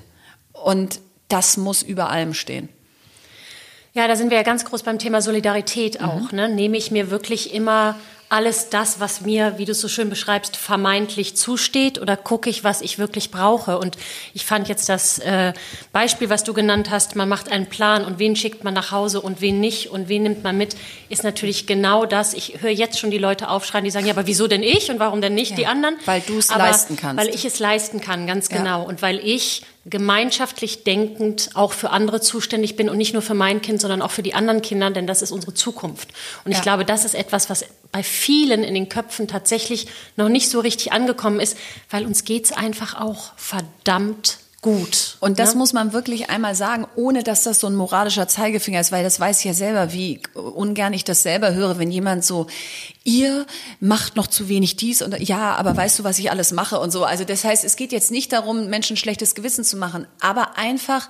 Und 0.64 1.00
das 1.28 1.58
muss 1.58 1.84
über 1.84 2.10
allem 2.10 2.34
stehen. 2.34 2.70
Ja, 3.94 4.08
da 4.08 4.16
sind 4.16 4.30
wir 4.30 4.38
ja 4.38 4.44
ganz 4.44 4.66
groß 4.66 4.84
beim 4.84 5.00
Thema 5.00 5.22
Solidarität 5.22 6.02
auch. 6.02 6.32
Mhm. 6.32 6.38
Ne? 6.38 6.50
Nehme 6.50 6.78
ich 6.78 6.92
mir 6.92 7.12
wirklich 7.12 7.54
immer 7.54 7.96
alles 8.30 8.70
das, 8.70 9.00
was 9.00 9.22
mir, 9.22 9.58
wie 9.58 9.66
du 9.66 9.72
es 9.72 9.82
so 9.82 9.88
schön 9.88 10.10
beschreibst, 10.10 10.56
vermeintlich 10.56 11.36
zusteht 11.36 12.00
oder 12.00 12.16
gucke 12.16 12.48
ich, 12.50 12.64
was 12.64 12.82
ich 12.82 13.00
wirklich 13.00 13.32
brauche? 13.32 13.80
Und 13.80 13.98
ich 14.36 14.46
fand 14.46 14.68
jetzt 14.70 14.88
das 14.88 15.18
äh, 15.18 15.54
Beispiel, 15.92 16.30
was 16.30 16.44
du 16.44 16.54
genannt 16.54 16.92
hast, 16.92 17.16
man 17.16 17.28
macht 17.28 17.52
einen 17.52 17.66
Plan 17.66 18.06
und 18.06 18.20
wen 18.20 18.36
schickt 18.36 18.64
man 18.64 18.76
nach 18.76 18.92
Hause 18.92 19.20
und 19.20 19.42
wen 19.42 19.60
nicht 19.60 19.90
und 19.90 20.10
wen 20.10 20.24
nimmt 20.24 20.44
man 20.44 20.58
mit, 20.58 20.76
ist 21.10 21.24
natürlich 21.24 21.66
genau 21.66 22.06
das. 22.06 22.36
Ich 22.36 22.62
höre 22.62 22.70
jetzt 22.70 23.00
schon 23.00 23.10
die 23.10 23.18
Leute 23.18 23.50
aufschreien, 23.50 23.84
die 23.84 23.92
sagen, 23.92 24.06
ja, 24.06 24.14
aber 24.14 24.28
wieso 24.28 24.48
denn 24.48 24.62
ich 24.62 24.92
und 24.92 25.00
warum 25.00 25.22
denn 25.22 25.34
nicht 25.34 25.52
ja, 25.52 25.58
die 25.58 25.68
anderen? 25.68 25.96
Weil 26.06 26.22
du 26.22 26.38
es 26.38 26.50
leisten 26.56 26.98
kannst. 26.98 27.26
Weil 27.26 27.34
ich 27.34 27.46
es 27.46 27.58
leisten 27.58 28.00
kann, 28.00 28.28
ganz 28.28 28.50
genau. 28.50 28.84
Ja. 28.84 28.88
Und 28.88 29.02
weil 29.02 29.18
ich 29.18 29.64
gemeinschaftlich 29.90 30.84
denkend 30.84 31.52
auch 31.56 31.74
für 31.74 31.90
andere 31.90 32.22
zuständig 32.22 32.76
bin 32.76 32.90
und 32.90 32.98
nicht 32.98 33.14
nur 33.14 33.22
für 33.22 33.34
mein 33.34 33.62
Kind, 33.62 33.82
sondern 33.82 34.02
auch 34.02 34.12
für 34.12 34.24
die 34.24 34.34
anderen 34.34 34.62
Kinder, 34.62 34.92
denn 34.92 35.08
das 35.08 35.22
ist 35.22 35.32
unsere 35.32 35.54
Zukunft. 35.54 36.10
Und 36.46 36.52
ja. 36.52 36.58
ich 36.58 36.64
glaube, 36.64 36.86
das 36.86 37.06
ist 37.06 37.16
etwas, 37.16 37.50
was 37.50 37.66
bei 37.92 38.04
vielen 38.04 38.64
in 38.64 38.74
den 38.74 38.90
Köpfen 38.90 39.28
tatsächlich 39.28 39.88
noch 40.16 40.30
nicht 40.30 40.50
so 40.50 40.60
richtig 40.60 40.92
angekommen 40.92 41.40
ist, 41.40 41.58
weil 41.90 42.06
uns 42.06 42.24
geht's 42.24 42.52
einfach 42.52 43.00
auch 43.00 43.32
verdammt 43.36 44.38
gut. 44.62 45.18
Und 45.20 45.40
das 45.40 45.54
ne? 45.54 45.60
muss 45.60 45.74
man 45.74 45.94
wirklich 45.94 46.30
einmal 46.30 46.56
sagen, 46.56 46.86
ohne 46.96 47.24
dass 47.24 47.44
das 47.44 47.60
so 47.60 47.68
ein 47.68 47.76
moralischer 47.76 48.28
Zeigefinger 48.28 48.80
ist, 48.80 48.92
weil 48.92 49.04
das 49.04 49.20
weiß 49.20 49.40
ich 49.40 49.46
ja 49.46 49.54
selber, 49.54 49.94
wie 49.94 50.22
ungern 50.34 50.94
ich 50.94 51.04
das 51.04 51.24
selber 51.24 51.54
höre, 51.54 51.80
wenn 51.80 51.92
jemand 51.92 52.26
so, 52.26 52.48
ihr 53.04 53.46
macht 53.80 54.16
noch 54.16 54.28
zu 54.28 54.50
wenig 54.50 54.76
dies 54.76 55.02
und 55.02 55.18
ja, 55.20 55.56
aber 55.56 55.76
weißt 55.76 56.00
du, 56.00 56.04
was 56.04 56.20
ich 56.20 56.32
alles 56.32 56.52
mache 56.52 56.80
und 56.80 56.92
so. 56.92 57.04
Also 57.04 57.24
das 57.24 57.44
heißt, 57.44 57.64
es 57.64 57.76
geht 57.76 57.92
jetzt 57.92 58.12
nicht 58.12 58.34
darum, 58.34 58.68
Menschen 58.68 58.98
schlechtes 58.98 59.36
Gewissen 59.36 59.64
zu 59.64 59.78
machen, 59.78 60.08
aber 60.20 60.58
einfach, 60.58 61.08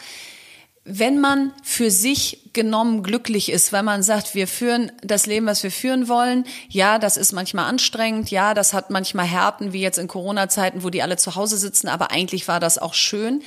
wenn 0.86 1.20
man 1.20 1.54
für 1.64 1.92
sich 1.92 2.50
genommen 2.54 3.04
glücklich 3.04 3.52
ist, 3.52 3.72
weil 3.72 3.84
man 3.84 4.02
sagt, 4.02 4.34
wir 4.34 4.48
führen 4.48 4.92
das 5.04 5.26
Leben, 5.26 5.46
was 5.46 5.62
wir 5.62 5.72
führen 5.72 6.08
wollen, 6.08 6.46
ja, 6.68 6.98
das 7.00 7.18
ist 7.18 7.32
manchmal 7.32 7.66
anstrengend, 7.66 8.32
ja, 8.32 8.54
das 8.54 8.74
hat 8.74 8.90
manchmal 8.90 9.26
Härten, 9.26 9.72
wie 9.74 9.82
jetzt 9.82 10.00
in 10.00 10.08
Corona-Zeiten, 10.08 10.84
wo 10.84 10.90
die 10.90 11.04
alle 11.04 11.18
zu 11.18 11.36
Hause 11.36 11.58
sitzen, 11.58 11.88
aber 11.88 12.12
eigentlich 12.12 12.48
war 12.48 12.60
das 12.60 12.80
auch 12.80 12.94
schön, 12.94 13.44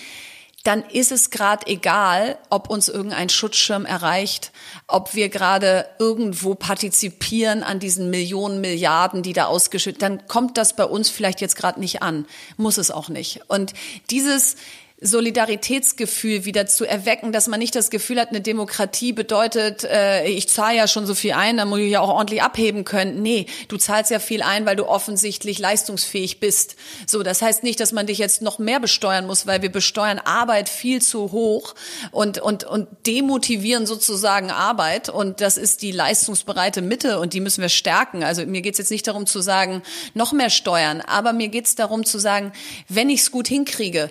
dann 0.63 0.85
ist 0.85 1.11
es 1.11 1.31
gerade 1.31 1.67
egal, 1.67 2.39
ob 2.49 2.71
uns 2.71 2.89
irgendein 2.89 3.29
Schutzschirm 3.29 3.85
erreicht, 3.85 4.53
ob 4.87 5.15
wir 5.15 5.29
gerade 5.29 5.87
irgendwo 5.99 6.55
partizipieren 6.55 7.65
an 7.65 7.81
diesen 7.81 8.11
Millionen, 8.11 8.61
Milliarden, 8.61 9.25
die 9.25 9.33
da 9.33 9.47
ausgeschüttet, 9.47 10.03
dann 10.03 10.29
kommt 10.29 10.57
das 10.57 10.77
bei 10.77 10.85
uns 10.85 11.11
vielleicht 11.11 11.41
jetzt 11.41 11.57
gerade 11.57 11.81
nicht 11.81 12.03
an, 12.03 12.27
muss 12.57 12.79
es 12.79 12.93
auch 12.93 13.09
nicht. 13.09 13.41
Und 13.49 13.75
dieses 14.11 14.55
Solidaritätsgefühl 15.03 16.45
wieder 16.45 16.67
zu 16.67 16.85
erwecken, 16.85 17.33
dass 17.33 17.49
man 17.49 17.59
nicht 17.59 17.75
das 17.75 17.91
Gefühl 17.91 18.21
hat, 18.21 18.29
eine 18.31 18.41
Demokratie 18.41 19.13
bedeutet, 19.13 19.83
äh, 19.85 20.27
ich 20.27 20.49
zahle 20.49 20.77
ja 20.77 20.87
schon 20.87 21.07
so 21.07 21.15
viel 21.15 21.33
ein, 21.33 21.57
dann 21.57 21.69
muss 21.69 21.81
ich 21.81 21.91
ja 21.91 22.01
auch 22.01 22.09
ordentlich 22.09 22.43
abheben 22.43 22.85
können. 22.85 23.21
Nee, 23.21 23.47
du 23.67 23.77
zahlst 23.77 24.13
ja 24.13 24.21
viel 24.21 24.43
ein, 24.43 24.65
weil 24.65 24.77
du 24.77 24.87
offensichtlich 24.87 25.59
leistungsfähig 25.59 26.39
bist. 26.39 26.77
So, 27.07 27.23
das 27.23 27.43
heißt 27.43 27.65
nicht, 27.65 27.81
dass 27.81 27.93
man 27.93 28.07
dich 28.07 28.19
jetzt 28.19 28.43
noch 28.43 28.61
mehr 28.61 28.79
besteuern 28.79 29.27
muss, 29.27 29.47
weil 29.47 29.61
wir 29.61 29.73
besteuern 29.73 30.21
Arbeit 30.21 30.69
viel 30.69 31.03
zu 31.03 31.33
hoch 31.33 31.75
und, 32.13 32.39
und, 32.39 32.63
und 32.65 32.89
demotivieren 33.07 33.87
sozusagen 33.87 34.51
Arbeit. 34.51 35.09
Und 35.09 35.41
das 35.41 35.57
ist 35.57 35.83
die 35.83 35.93
leistungsbereite 35.93 36.81
Mitte 36.81 37.19
und 37.19 37.33
die 37.33 37.41
müssen 37.41 37.61
wir 37.61 37.69
stärken. 37.69 38.23
Also 38.23 38.47
mir 38.47 38.63
geht's 38.63 38.79
jetzt 38.79 38.91
nicht 38.91 39.09
darum 39.09 39.27
zu 39.27 39.41
sagen, 39.41 39.83
noch 40.15 40.33
mehr 40.33 40.51
steuern, 40.51 41.01
aber 41.01 41.33
mir 41.33 41.49
geht's 41.49 41.75
darum 41.75 42.05
zu 42.05 42.19
sagen, 42.19 42.53
wenn 42.89 43.11
ich's 43.11 43.33
gut 43.33 43.49
hinkriege, 43.49 44.11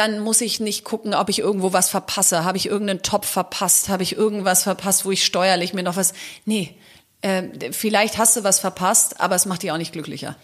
dann 0.00 0.18
muss 0.18 0.40
ich 0.40 0.60
nicht 0.60 0.82
gucken, 0.82 1.12
ob 1.12 1.28
ich 1.28 1.40
irgendwo 1.40 1.74
was 1.74 1.90
verpasse. 1.90 2.42
Habe 2.42 2.56
ich 2.56 2.64
irgendeinen 2.64 3.02
Topf 3.02 3.28
verpasst? 3.28 3.90
Habe 3.90 4.02
ich 4.02 4.16
irgendwas 4.16 4.62
verpasst, 4.62 5.04
wo 5.04 5.10
ich 5.10 5.26
steuerlich 5.26 5.74
mir 5.74 5.82
noch 5.82 5.96
was... 5.96 6.14
Nee, 6.46 6.74
äh, 7.20 7.42
vielleicht 7.70 8.16
hast 8.16 8.34
du 8.34 8.42
was 8.42 8.60
verpasst, 8.60 9.20
aber 9.20 9.34
es 9.34 9.44
macht 9.44 9.62
dich 9.62 9.72
auch 9.72 9.76
nicht 9.76 9.92
glücklicher. 9.92 10.36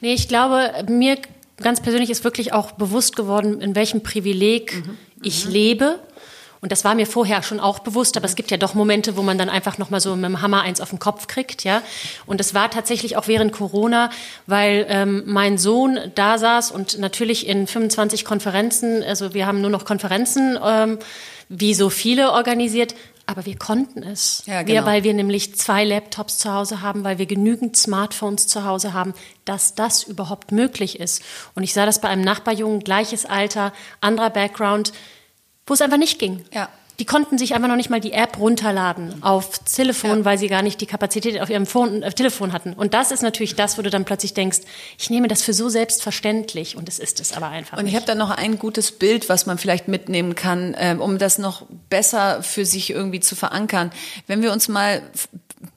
Nee, 0.00 0.14
ich 0.14 0.28
glaube, 0.28 0.72
mir 0.88 1.18
ganz 1.58 1.82
persönlich 1.82 2.08
ist 2.08 2.24
wirklich 2.24 2.54
auch 2.54 2.72
bewusst 2.72 3.14
geworden, 3.14 3.60
in 3.60 3.74
welchem 3.74 4.02
Privileg 4.02 4.74
mhm. 4.76 4.96
ich 5.22 5.44
mhm. 5.44 5.52
lebe 5.52 5.98
und 6.62 6.70
das 6.70 6.84
war 6.84 6.94
mir 6.94 7.08
vorher 7.08 7.42
schon 7.42 7.58
auch 7.58 7.80
bewusst, 7.80 8.16
aber 8.16 8.24
es 8.24 8.36
gibt 8.36 8.52
ja 8.52 8.56
doch 8.56 8.74
Momente, 8.74 9.16
wo 9.16 9.22
man 9.22 9.36
dann 9.36 9.50
einfach 9.50 9.78
nochmal 9.78 10.00
so 10.00 10.14
mit 10.14 10.24
dem 10.24 10.42
Hammer 10.42 10.62
eins 10.62 10.80
auf 10.80 10.90
den 10.90 11.00
Kopf 11.00 11.26
kriegt, 11.26 11.64
ja. 11.64 11.82
Und 12.24 12.40
es 12.40 12.54
war 12.54 12.70
tatsächlich 12.70 13.16
auch 13.16 13.26
während 13.26 13.52
Corona, 13.52 14.10
weil 14.46 14.86
ähm, 14.88 15.24
mein 15.26 15.58
Sohn 15.58 15.98
da 16.14 16.38
saß 16.38 16.70
und 16.70 17.00
natürlich 17.00 17.48
in 17.48 17.66
25 17.66 18.24
Konferenzen, 18.24 19.02
also 19.02 19.34
wir 19.34 19.46
haben 19.46 19.60
nur 19.60 19.70
noch 19.70 19.84
Konferenzen, 19.84 20.56
ähm, 20.64 20.98
wie 21.48 21.74
so 21.74 21.90
viele 21.90 22.30
organisiert, 22.30 22.94
aber 23.26 23.44
wir 23.44 23.58
konnten 23.58 24.04
es. 24.04 24.44
Ja, 24.46 24.62
genau. 24.62 24.72
wir, 24.72 24.86
weil 24.86 25.02
wir 25.02 25.14
nämlich 25.14 25.56
zwei 25.56 25.84
Laptops 25.84 26.38
zu 26.38 26.52
Hause 26.52 26.80
haben, 26.80 27.02
weil 27.02 27.18
wir 27.18 27.26
genügend 27.26 27.76
Smartphones 27.76 28.46
zu 28.46 28.64
Hause 28.64 28.92
haben, 28.92 29.14
dass 29.44 29.74
das 29.74 30.04
überhaupt 30.04 30.52
möglich 30.52 31.00
ist. 31.00 31.22
Und 31.56 31.64
ich 31.64 31.74
sah 31.74 31.86
das 31.86 32.00
bei 32.00 32.08
einem 32.08 32.22
Nachbarjungen, 32.22 32.80
gleiches 32.80 33.26
Alter, 33.26 33.72
anderer 34.00 34.30
Background, 34.30 34.92
wo 35.72 35.74
es 35.74 35.80
einfach 35.80 35.96
nicht 35.96 36.18
ging. 36.18 36.44
Ja. 36.52 36.68
Die 36.98 37.06
konnten 37.06 37.38
sich 37.38 37.54
einfach 37.54 37.68
noch 37.68 37.76
nicht 37.76 37.88
mal 37.88 37.98
die 37.98 38.12
App 38.12 38.38
runterladen 38.38 39.22
auf 39.22 39.58
Telefon, 39.60 40.18
ja. 40.18 40.24
weil 40.26 40.36
sie 40.36 40.48
gar 40.48 40.60
nicht 40.60 40.82
die 40.82 40.86
Kapazität 40.86 41.40
auf 41.40 41.48
ihrem 41.48 41.64
Phone, 41.64 42.02
äh, 42.02 42.12
Telefon 42.12 42.52
hatten. 42.52 42.74
Und 42.74 42.92
das 42.92 43.10
ist 43.10 43.22
natürlich 43.22 43.56
das, 43.56 43.78
wo 43.78 43.82
du 43.82 43.88
dann 43.88 44.04
plötzlich 44.04 44.34
denkst, 44.34 44.58
ich 44.98 45.08
nehme 45.08 45.28
das 45.28 45.42
für 45.42 45.54
so 45.54 45.70
selbstverständlich 45.70 46.76
und 46.76 46.90
es 46.90 46.98
ist 46.98 47.20
es 47.20 47.32
aber 47.32 47.48
einfach. 47.48 47.78
Und 47.78 47.86
ich 47.86 47.96
habe 47.96 48.04
da 48.04 48.14
noch 48.14 48.28
ein 48.28 48.58
gutes 48.58 48.92
Bild, 48.92 49.30
was 49.30 49.46
man 49.46 49.56
vielleicht 49.56 49.88
mitnehmen 49.88 50.34
kann, 50.34 50.74
äh, 50.74 50.94
um 50.98 51.16
das 51.16 51.38
noch 51.38 51.64
besser 51.88 52.42
für 52.42 52.66
sich 52.66 52.90
irgendwie 52.90 53.20
zu 53.20 53.34
verankern. 53.34 53.90
Wenn 54.26 54.42
wir 54.42 54.52
uns 54.52 54.68
mal 54.68 55.00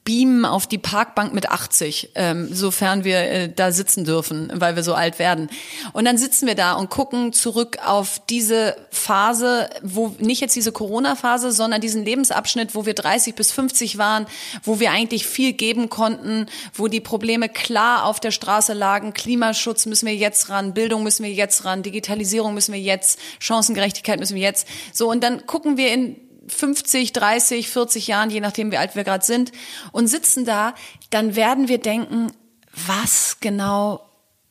beamen 0.06 0.44
auf 0.44 0.68
die 0.68 0.78
Parkbank 0.78 1.34
mit 1.34 1.50
80, 1.50 2.12
ähm, 2.14 2.48
sofern 2.54 3.02
wir 3.02 3.18
äh, 3.18 3.52
da 3.52 3.72
sitzen 3.72 4.04
dürfen, 4.04 4.50
weil 4.54 4.76
wir 4.76 4.84
so 4.84 4.94
alt 4.94 5.18
werden. 5.18 5.50
Und 5.92 6.04
dann 6.04 6.16
sitzen 6.16 6.46
wir 6.46 6.54
da 6.54 6.74
und 6.74 6.90
gucken 6.90 7.32
zurück 7.32 7.78
auf 7.84 8.20
diese 8.30 8.76
Phase, 8.90 9.68
wo 9.82 10.14
nicht 10.20 10.40
jetzt 10.40 10.54
diese 10.54 10.70
Corona-Phase, 10.70 11.50
sondern 11.50 11.80
diesen 11.80 12.04
Lebensabschnitt, 12.04 12.76
wo 12.76 12.86
wir 12.86 12.94
30 12.94 13.34
bis 13.34 13.50
50 13.50 13.98
waren, 13.98 14.26
wo 14.62 14.78
wir 14.78 14.92
eigentlich 14.92 15.26
viel 15.26 15.52
geben 15.52 15.90
konnten, 15.90 16.46
wo 16.72 16.86
die 16.86 17.00
Probleme 17.00 17.48
klar 17.48 18.04
auf 18.04 18.20
der 18.20 18.30
Straße 18.30 18.74
lagen. 18.74 19.12
Klimaschutz 19.12 19.86
müssen 19.86 20.06
wir 20.06 20.14
jetzt 20.14 20.50
ran, 20.50 20.72
Bildung 20.72 21.02
müssen 21.02 21.24
wir 21.24 21.32
jetzt 21.32 21.64
ran, 21.64 21.82
Digitalisierung 21.82 22.54
müssen 22.54 22.72
wir 22.72 22.80
jetzt, 22.80 23.18
Chancengerechtigkeit 23.40 24.20
müssen 24.20 24.36
wir 24.36 24.42
jetzt. 24.42 24.68
So, 24.92 25.10
und 25.10 25.24
dann 25.24 25.46
gucken 25.46 25.76
wir 25.76 25.92
in 25.92 26.16
50, 26.48 27.12
30, 27.12 27.68
40 27.68 28.06
Jahren, 28.06 28.30
je 28.30 28.40
nachdem 28.40 28.70
wie 28.72 28.76
alt 28.76 28.94
wir 28.94 29.04
gerade 29.04 29.24
sind, 29.24 29.52
und 29.92 30.06
sitzen 30.06 30.44
da, 30.44 30.74
dann 31.10 31.36
werden 31.36 31.68
wir 31.68 31.78
denken, 31.78 32.32
was 32.72 33.38
genau 33.40 34.02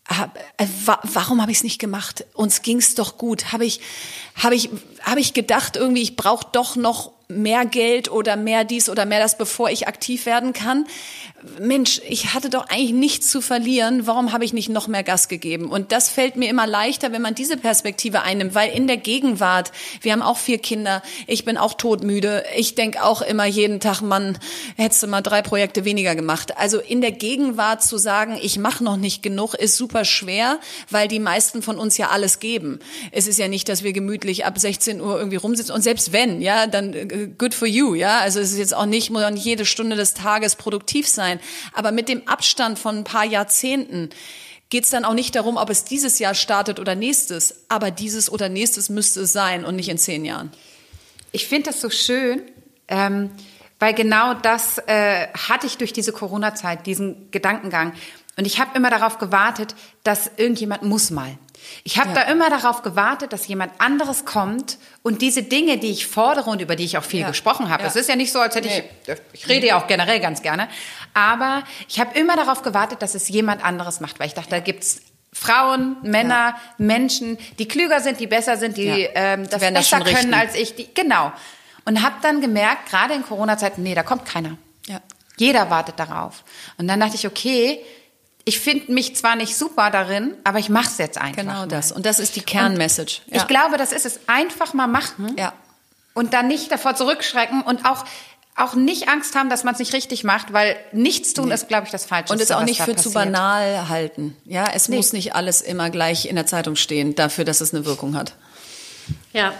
hab, 0.07 0.37
äh, 0.57 0.67
warum 1.03 1.41
habe 1.41 1.51
ich 1.51 1.57
es 1.57 1.63
nicht 1.63 1.79
gemacht? 1.79 2.25
Uns 2.33 2.61
ging's 2.61 2.95
doch 2.95 3.17
gut. 3.17 3.51
Habe 3.51 3.65
ich, 3.65 3.81
habe 4.35 4.55
ich, 4.55 4.69
habe 5.01 5.19
ich 5.19 5.33
gedacht 5.33 5.75
irgendwie, 5.75 6.03
ich 6.03 6.15
brauche 6.15 6.45
doch 6.51 6.75
noch 6.75 7.14
mehr 7.27 7.65
Geld 7.65 8.11
oder 8.11 8.35
mehr 8.35 8.63
dies 8.63 8.89
oder 8.89 9.05
mehr 9.05 9.19
das, 9.19 9.37
bevor 9.37 9.69
ich 9.69 9.87
aktiv 9.87 10.25
werden 10.25 10.53
kann. 10.53 10.85
Mensch, 11.59 12.01
ich 12.07 12.33
hatte 12.33 12.49
doch 12.49 12.69
eigentlich 12.69 12.93
nichts 12.93 13.29
zu 13.29 13.39
verlieren, 13.39 14.07
warum 14.07 14.31
habe 14.31 14.45
ich 14.45 14.53
nicht 14.53 14.69
noch 14.69 14.87
mehr 14.87 15.03
Gas 15.03 15.27
gegeben? 15.27 15.69
Und 15.69 15.91
das 15.91 16.09
fällt 16.09 16.37
mir 16.37 16.49
immer 16.49 16.65
leichter, 16.65 17.11
wenn 17.11 17.21
man 17.21 17.35
diese 17.35 17.57
Perspektive 17.57 18.23
einnimmt, 18.23 18.55
weil 18.55 18.75
in 18.75 18.87
der 18.87 18.97
Gegenwart, 18.97 19.71
wir 20.01 20.11
haben 20.11 20.21
auch 20.21 20.37
vier 20.37 20.57
Kinder, 20.57 21.03
ich 21.27 21.45
bin 21.45 21.57
auch 21.57 21.75
todmüde, 21.75 22.43
ich 22.55 22.75
denke 22.75 23.03
auch 23.03 23.21
immer 23.21 23.45
jeden 23.45 23.79
Tag, 23.79 24.01
Mann, 24.01 24.37
hättest 24.75 25.03
du 25.03 25.07
mal 25.07 25.21
drei 25.21 25.41
Projekte 25.41 25.85
weniger 25.85 26.15
gemacht. 26.15 26.57
Also 26.57 26.79
in 26.79 27.01
der 27.01 27.11
Gegenwart 27.11 27.83
zu 27.83 27.97
sagen, 27.97 28.39
ich 28.41 28.57
mache 28.57 28.83
noch 28.83 28.97
nicht 28.97 29.21
genug, 29.21 29.53
ist 29.53 29.75
super 29.75 30.03
schwer, 30.05 30.59
weil 30.89 31.07
die 31.07 31.19
meisten 31.19 31.61
von 31.61 31.77
uns 31.77 31.97
ja 31.97 32.09
alles 32.09 32.39
geben. 32.39 32.79
Es 33.11 33.27
ist 33.27 33.37
ja 33.37 33.47
nicht, 33.47 33.69
dass 33.69 33.83
wir 33.83 33.93
gemütlich 33.93 34.45
ab 34.45 34.57
16 34.57 34.99
Uhr 34.99 35.17
irgendwie 35.17 35.37
rumsitzen 35.37 35.75
und 35.75 35.81
selbst 35.81 36.11
wenn, 36.11 36.41
ja, 36.41 36.65
dann 36.65 36.93
äh, 36.93 37.05
good 37.37 37.53
for 37.53 37.67
you, 37.67 37.95
ja, 37.95 38.19
also 38.19 38.39
es 38.39 38.51
ist 38.51 38.57
jetzt 38.57 38.73
auch 38.73 38.85
nicht, 38.85 39.09
muss 39.09 39.23
auch 39.23 39.29
nicht 39.29 39.45
jede 39.45 39.65
Stunde 39.65 39.95
des 39.95 40.13
Tages 40.13 40.55
produktiv 40.55 41.07
sein. 41.07 41.39
Aber 41.73 41.91
mit 41.91 42.09
dem 42.09 42.27
Abstand 42.27 42.79
von 42.79 42.97
ein 42.97 43.03
paar 43.03 43.25
Jahrzehnten 43.25 44.09
geht 44.69 44.85
es 44.85 44.89
dann 44.89 45.05
auch 45.05 45.13
nicht 45.13 45.35
darum, 45.35 45.57
ob 45.57 45.69
es 45.69 45.83
dieses 45.83 46.19
Jahr 46.19 46.33
startet 46.33 46.79
oder 46.79 46.95
nächstes. 46.95 47.65
Aber 47.69 47.91
dieses 47.91 48.31
oder 48.31 48.49
nächstes 48.49 48.89
müsste 48.89 49.21
es 49.21 49.33
sein 49.33 49.65
und 49.65 49.75
nicht 49.75 49.89
in 49.89 49.97
zehn 49.97 50.25
Jahren. 50.25 50.51
Ich 51.31 51.47
finde 51.47 51.71
das 51.71 51.81
so 51.81 51.89
schön, 51.89 52.41
ähm, 52.87 53.31
weil 53.79 53.93
genau 53.93 54.33
das 54.33 54.77
äh, 54.87 55.27
hatte 55.33 55.67
ich 55.67 55.77
durch 55.77 55.93
diese 55.93 56.11
Corona-Zeit, 56.11 56.85
diesen 56.85 57.29
Gedankengang. 57.31 57.93
Und 58.37 58.45
ich 58.45 58.59
habe 58.59 58.75
immer 58.75 58.89
darauf 58.89 59.17
gewartet, 59.17 59.75
dass 60.03 60.31
irgendjemand 60.37 60.83
muss 60.83 61.11
mal. 61.11 61.37
Ich 61.83 61.99
habe 61.99 62.09
ja. 62.09 62.15
da 62.15 62.21
immer 62.23 62.49
darauf 62.49 62.81
gewartet, 62.81 63.33
dass 63.33 63.47
jemand 63.47 63.71
anderes 63.79 64.25
kommt 64.25 64.77
und 65.03 65.21
diese 65.21 65.43
Dinge, 65.43 65.77
die 65.77 65.91
ich 65.91 66.07
fordere 66.07 66.49
und 66.49 66.61
über 66.61 66.75
die 66.75 66.83
ich 66.83 66.97
auch 66.97 67.03
viel 67.03 67.21
ja. 67.21 67.27
gesprochen 67.27 67.69
habe. 67.69 67.83
Es 67.83 67.95
ja. 67.95 68.01
ist 68.01 68.09
ja 68.09 68.15
nicht 68.15 68.31
so, 68.31 68.39
als 68.39 68.55
hätte 68.55 68.67
nee. 68.67 68.83
ich, 69.07 69.41
ich 69.41 69.49
rede 69.49 69.67
ja 69.67 69.77
auch 69.77 69.87
generell 69.87 70.19
ganz 70.19 70.41
gerne, 70.41 70.67
aber 71.13 71.63
ich 71.87 71.99
habe 71.99 72.17
immer 72.17 72.35
darauf 72.35 72.61
gewartet, 72.61 73.01
dass 73.01 73.15
es 73.15 73.29
jemand 73.29 73.63
anderes 73.63 73.99
macht, 73.99 74.19
weil 74.19 74.27
ich 74.27 74.33
dachte, 74.33 74.49
da 74.49 74.59
gibt's 74.59 75.01
Frauen, 75.35 75.97
Männer, 76.01 76.55
Menschen, 76.77 77.37
die 77.59 77.67
klüger 77.67 77.99
sind, 77.99 78.21
die 78.21 78.27
besser 78.27 78.55
sind, 78.55 78.77
die 78.77 79.09
ähm, 79.13 79.49
das 79.49 79.59
besser 79.59 79.99
das 79.99 80.13
können 80.13 80.33
als 80.33 80.55
ich. 80.55 80.75
Die, 80.75 80.87
genau. 80.93 81.33
Und 81.83 82.01
habe 82.01 82.15
dann 82.21 82.39
gemerkt, 82.39 82.89
gerade 82.89 83.13
in 83.13 83.23
Corona-Zeiten, 83.23 83.83
nee, 83.83 83.93
da 83.93 84.03
kommt 84.03 84.25
keiner. 84.25 84.57
Ja. 84.87 85.01
Jeder 85.37 85.69
wartet 85.69 85.99
darauf. 85.99 86.43
Und 86.77 86.87
dann 86.87 87.01
dachte 87.01 87.15
ich, 87.15 87.27
okay, 87.27 87.79
ich 88.45 88.59
finde 88.59 88.91
mich 88.93 89.15
zwar 89.15 89.35
nicht 89.35 89.57
super 89.57 89.89
darin, 89.89 90.35
aber 90.43 90.59
ich 90.59 90.69
mache 90.69 90.87
es 90.87 90.97
jetzt 90.99 91.17
einfach. 91.17 91.41
Genau 91.41 91.53
mal. 91.61 91.67
das. 91.67 91.91
Und 91.91 92.05
das 92.05 92.19
ist 92.19 92.35
die 92.35 92.41
Kernmessage. 92.41 93.21
Ja. 93.27 93.37
Ich 93.37 93.47
glaube, 93.47 93.77
das 93.77 93.91
ist 93.91 94.05
es. 94.05 94.19
Einfach 94.27 94.73
mal 94.73 94.87
machen. 94.87 95.35
Ja. 95.37 95.53
Und 96.13 96.33
dann 96.33 96.47
nicht 96.47 96.71
davor 96.71 96.95
zurückschrecken 96.95 97.61
und 97.61 97.85
auch 97.85 98.05
auch 98.57 98.73
nicht 98.73 99.09
Angst 99.09 99.35
haben, 99.35 99.49
dass 99.49 99.65
man 99.65 99.73
es 99.73 99.79
nicht 99.79 99.93
richtig 99.93 100.23
macht, 100.23 100.53
weil 100.53 100.77
nichts 100.93 101.33
tun 101.33 101.49
nee. 101.49 101.53
ist, 101.53 101.67
glaube 101.67 101.87
ich, 101.87 101.91
das 101.91 102.05
Falsche. 102.05 102.31
Und 102.31 102.41
es 102.41 102.51
auch 102.51 102.63
nicht 102.63 102.77
für 102.77 102.93
passiert. 102.93 103.01
zu 103.01 103.11
banal 103.11 103.89
halten. 103.89 104.37
Ja, 104.45 104.67
es 104.73 104.87
nee. 104.87 104.95
muss 104.95 105.11
nicht 105.11 105.35
alles 105.35 105.61
immer 105.61 105.89
gleich 105.89 106.25
in 106.25 106.37
der 106.37 106.45
Zeitung 106.45 106.77
stehen, 106.77 107.15
dafür, 107.15 107.43
dass 107.43 107.59
es 107.59 107.73
eine 107.73 107.85
Wirkung 107.85 108.15
hat. 108.15 108.33
Ja. 109.33 109.53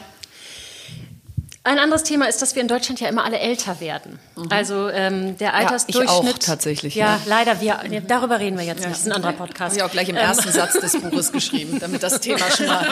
Ein 1.66 1.80
anderes 1.80 2.04
Thema 2.04 2.28
ist, 2.30 2.44
dass 2.44 2.54
wir 2.54 2.62
in 2.62 2.68
Deutschland 2.68 3.00
ja 3.00 3.08
immer 3.08 3.24
alle 3.24 3.40
älter 3.40 3.80
werden. 3.80 4.20
Mhm. 4.36 4.48
Also 4.52 4.88
ähm, 4.88 5.36
der 5.40 5.56
Altersdurchschnitt. 5.56 6.08
Ja, 6.08 6.22
ich 6.22 6.34
auch 6.34 6.38
tatsächlich. 6.38 6.94
Ja, 6.94 7.06
ja. 7.06 7.20
leider. 7.26 7.60
Wir, 7.60 8.02
darüber 8.08 8.40
reden 8.40 8.56
wir 8.60 8.64
jetzt 8.64 8.84
ja. 8.84 8.90
nicht. 8.90 9.00
Das 9.00 9.08
ist 9.08 9.08
ein 9.08 9.14
anderer 9.14 9.34
Podcast. 9.34 9.72
Habe 9.72 9.76
ich 9.78 9.82
auch 9.82 9.92
gleich 9.92 10.08
im 10.08 10.16
ersten 10.16 10.48
ähm. 10.50 10.54
Satz 10.54 10.74
des 10.74 11.02
Buches 11.02 11.32
geschrieben, 11.32 11.80
damit 11.80 12.04
das 12.04 12.20
Thema 12.22 12.52
schon 12.52 12.68
mal 12.68 12.88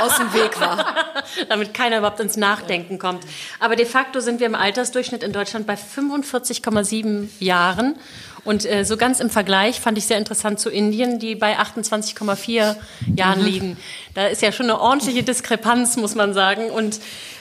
aus 0.00 0.16
dem 0.16 0.32
Weg 0.32 0.58
war. 0.58 0.86
damit 1.50 1.74
keiner 1.74 1.98
überhaupt 1.98 2.20
ins 2.20 2.38
Nachdenken 2.38 2.98
kommt. 2.98 3.24
Aber 3.60 3.76
de 3.76 3.84
facto 3.84 4.20
sind 4.20 4.40
wir 4.40 4.46
im 4.46 4.54
Altersdurchschnitt 4.54 5.22
in 5.22 5.34
Deutschland 5.34 5.66
bei 5.66 5.74
45,7 5.74 7.28
Jahren. 7.40 7.96
Und 8.44 8.64
äh, 8.64 8.84
so 8.84 8.96
ganz 8.96 9.20
im 9.20 9.28
Vergleich 9.28 9.80
fand 9.80 9.98
ich 9.98 10.06
sehr 10.06 10.16
interessant 10.16 10.58
zu 10.58 10.70
Indien, 10.70 11.18
die 11.18 11.34
bei 11.34 11.58
28,4 11.58 12.76
Jahren 13.14 13.40
mhm. 13.40 13.44
liegen. 13.44 13.76
Da 14.14 14.28
ist 14.28 14.40
ja 14.40 14.52
schon 14.52 14.70
eine 14.70 14.80
ordentliche 14.80 15.22
Diskrepanz, 15.22 15.98
muss 15.98 16.14
man 16.14 16.32
sagen. 16.32 16.70
Und 16.70 16.98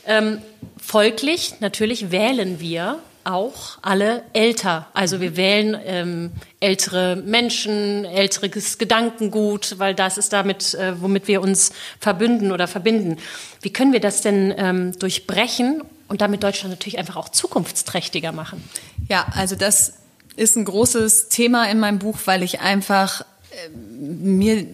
ähm, 0.08 0.41
folglich, 0.82 1.55
natürlich 1.60 2.12
wählen 2.12 2.60
wir 2.60 2.99
auch 3.28 3.78
alle 3.82 4.24
älter. 4.32 4.88
Also 4.93 5.20
wir 5.20 5.36
wählen 5.36 5.78
ähm, 5.86 6.32
ältere 6.62 7.18
Menschen, 7.18 8.05
älteres 8.05 8.78
Gedankengut, 8.78 9.76
weil 9.80 9.93
das 9.93 10.18
ist 10.18 10.32
damit, 10.32 10.74
äh, 10.76 11.01
womit 11.01 11.28
wir 11.28 11.41
uns 11.41 11.74
verbünden 11.99 12.53
oder 12.53 12.68
verbinden. 12.68 13.18
Wie 13.62 13.74
können 13.74 13.91
wir 13.91 13.99
das 13.99 14.22
denn 14.22 14.53
ähm, 14.58 14.97
durchbrechen 14.97 15.84
und 16.08 16.22
damit 16.22 16.43
Deutschland 16.43 16.72
natürlich 16.72 16.99
einfach 16.99 17.18
auch 17.18 17.30
zukunftsträchtiger 17.30 18.32
machen? 18.32 18.64
Ja, 19.10 19.28
also 19.36 19.58
das 19.58 19.95
ist 20.38 20.55
ein 20.55 20.64
großes 20.64 21.28
Thema 21.28 21.70
in 21.70 21.80
meinem 21.80 21.99
Buch, 21.99 22.20
weil 22.26 22.43
ich 22.43 22.62
einfach 22.62 23.22
äh, 23.51 23.70
mir 23.76 24.66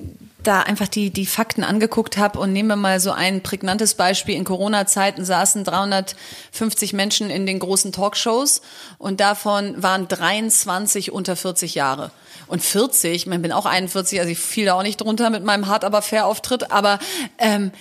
da 0.43 0.61
einfach 0.61 0.87
die, 0.87 1.09
die 1.09 1.25
Fakten 1.25 1.63
angeguckt 1.63 2.17
habe 2.17 2.39
und 2.39 2.53
nehme 2.53 2.75
mal 2.75 2.99
so 2.99 3.11
ein 3.11 3.41
prägnantes 3.41 3.95
Beispiel. 3.95 4.35
In 4.35 4.43
Corona-Zeiten 4.43 5.25
saßen 5.25 5.63
350 5.63 6.93
Menschen 6.93 7.29
in 7.29 7.45
den 7.45 7.59
großen 7.59 7.91
Talkshows 7.91 8.61
und 8.97 9.19
davon 9.19 9.81
waren 9.81 10.07
23 10.07 11.11
unter 11.11 11.35
40 11.35 11.75
Jahre. 11.75 12.11
Und 12.47 12.61
40, 12.61 13.27
ich 13.27 13.41
bin 13.41 13.51
auch 13.51 13.65
41, 13.65 14.19
also 14.19 14.31
ich 14.31 14.39
fiel 14.39 14.65
da 14.65 14.75
auch 14.75 14.83
nicht 14.83 15.01
drunter 15.01 15.29
mit 15.29 15.43
meinem 15.43 15.67
hart 15.67 15.83
aber 15.83 16.01
fair 16.01 16.27
Auftritt, 16.27 16.71
aber 16.71 16.99
ähm, 17.37 17.71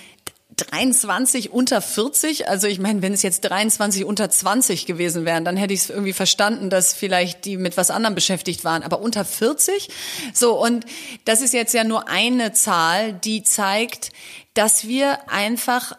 23 0.55 1.51
unter 1.51 1.81
40, 1.81 2.47
also 2.47 2.67
ich 2.67 2.79
meine, 2.79 3.01
wenn 3.01 3.13
es 3.13 3.21
jetzt 3.21 3.41
23 3.41 4.05
unter 4.05 4.29
20 4.29 4.85
gewesen 4.85 5.25
wären, 5.25 5.45
dann 5.45 5.57
hätte 5.57 5.73
ich 5.73 5.81
es 5.81 5.89
irgendwie 5.89 6.13
verstanden, 6.13 6.69
dass 6.69 6.93
vielleicht 6.93 7.45
die 7.45 7.57
mit 7.57 7.77
was 7.77 7.89
anderem 7.89 8.15
beschäftigt 8.15 8.63
waren, 8.63 8.83
aber 8.83 9.01
unter 9.01 9.25
40? 9.25 9.89
So, 10.33 10.61
und 10.61 10.85
das 11.25 11.41
ist 11.41 11.53
jetzt 11.53 11.73
ja 11.73 11.83
nur 11.83 12.07
eine 12.07 12.53
Zahl, 12.53 13.13
die 13.13 13.43
zeigt, 13.43 14.11
dass 14.53 14.87
wir 14.87 15.29
einfach 15.29 15.93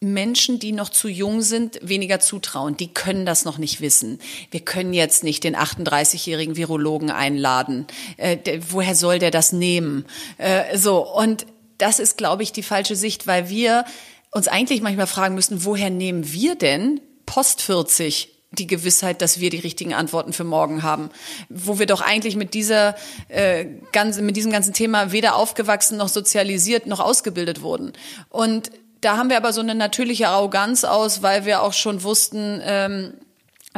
Menschen, 0.00 0.58
die 0.58 0.72
noch 0.72 0.90
zu 0.90 1.08
jung 1.08 1.40
sind, 1.40 1.78
weniger 1.82 2.20
zutrauen. 2.20 2.76
Die 2.76 2.92
können 2.92 3.24
das 3.24 3.46
noch 3.46 3.56
nicht 3.56 3.80
wissen. 3.80 4.18
Wir 4.50 4.60
können 4.60 4.92
jetzt 4.92 5.24
nicht 5.24 5.42
den 5.42 5.56
38-jährigen 5.56 6.56
Virologen 6.56 7.10
einladen. 7.10 7.86
Äh, 8.18 8.36
der, 8.36 8.72
woher 8.72 8.94
soll 8.94 9.18
der 9.18 9.30
das 9.30 9.52
nehmen? 9.52 10.04
Äh, 10.36 10.76
so 10.76 10.98
und 10.98 11.46
das 11.78 11.98
ist, 11.98 12.16
glaube 12.16 12.42
ich, 12.42 12.52
die 12.52 12.62
falsche 12.62 12.96
Sicht, 12.96 13.26
weil 13.26 13.48
wir 13.48 13.84
uns 14.30 14.48
eigentlich 14.48 14.82
manchmal 14.82 15.06
fragen 15.06 15.34
müssen, 15.34 15.64
woher 15.64 15.90
nehmen 15.90 16.32
wir 16.32 16.54
denn 16.54 17.00
post 17.24 17.62
40 17.62 18.32
die 18.52 18.66
Gewissheit, 18.66 19.22
dass 19.22 19.40
wir 19.40 19.50
die 19.50 19.58
richtigen 19.58 19.92
Antworten 19.92 20.32
für 20.32 20.44
morgen 20.44 20.82
haben, 20.82 21.10
wo 21.48 21.78
wir 21.78 21.86
doch 21.86 22.00
eigentlich 22.00 22.36
mit 22.36 22.54
dieser 22.54 22.94
äh, 23.28 23.66
ganzen, 23.92 24.24
mit 24.24 24.36
diesem 24.36 24.52
ganzen 24.52 24.72
Thema 24.72 25.12
weder 25.12 25.36
aufgewachsen 25.36 25.98
noch 25.98 26.08
sozialisiert 26.08 26.86
noch 26.86 27.00
ausgebildet 27.00 27.60
wurden. 27.60 27.92
Und 28.30 28.70
da 29.00 29.16
haben 29.16 29.30
wir 29.30 29.36
aber 29.36 29.52
so 29.52 29.60
eine 29.60 29.74
natürliche 29.74 30.28
Arroganz 30.28 30.84
aus, 30.84 31.22
weil 31.22 31.44
wir 31.44 31.62
auch 31.62 31.72
schon 31.72 32.02
wussten, 32.02 32.60
ähm, 32.64 33.14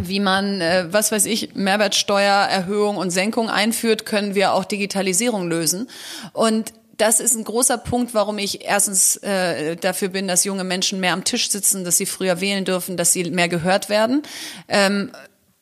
wie 0.00 0.20
man, 0.20 0.60
äh, 0.60 0.86
was 0.90 1.10
weiß 1.10 1.26
ich, 1.26 1.54
Mehrwertsteuererhöhung 1.54 2.96
und 2.96 3.10
Senkung 3.10 3.50
einführt, 3.50 4.06
können 4.06 4.34
wir 4.34 4.52
auch 4.52 4.64
Digitalisierung 4.64 5.48
lösen. 5.48 5.88
Und 6.32 6.72
das 6.98 7.20
ist 7.20 7.36
ein 7.36 7.44
großer 7.44 7.78
Punkt, 7.78 8.12
warum 8.12 8.38
ich 8.38 8.64
erstens 8.64 9.16
äh, 9.18 9.76
dafür 9.76 10.08
bin, 10.08 10.28
dass 10.28 10.44
junge 10.44 10.64
Menschen 10.64 11.00
mehr 11.00 11.12
am 11.12 11.24
Tisch 11.24 11.48
sitzen, 11.48 11.84
dass 11.84 11.96
sie 11.96 12.06
früher 12.06 12.40
wählen 12.40 12.64
dürfen, 12.64 12.96
dass 12.96 13.12
sie 13.12 13.30
mehr 13.30 13.48
gehört 13.48 13.88
werden. 13.88 14.22
Ähm, 14.66 15.12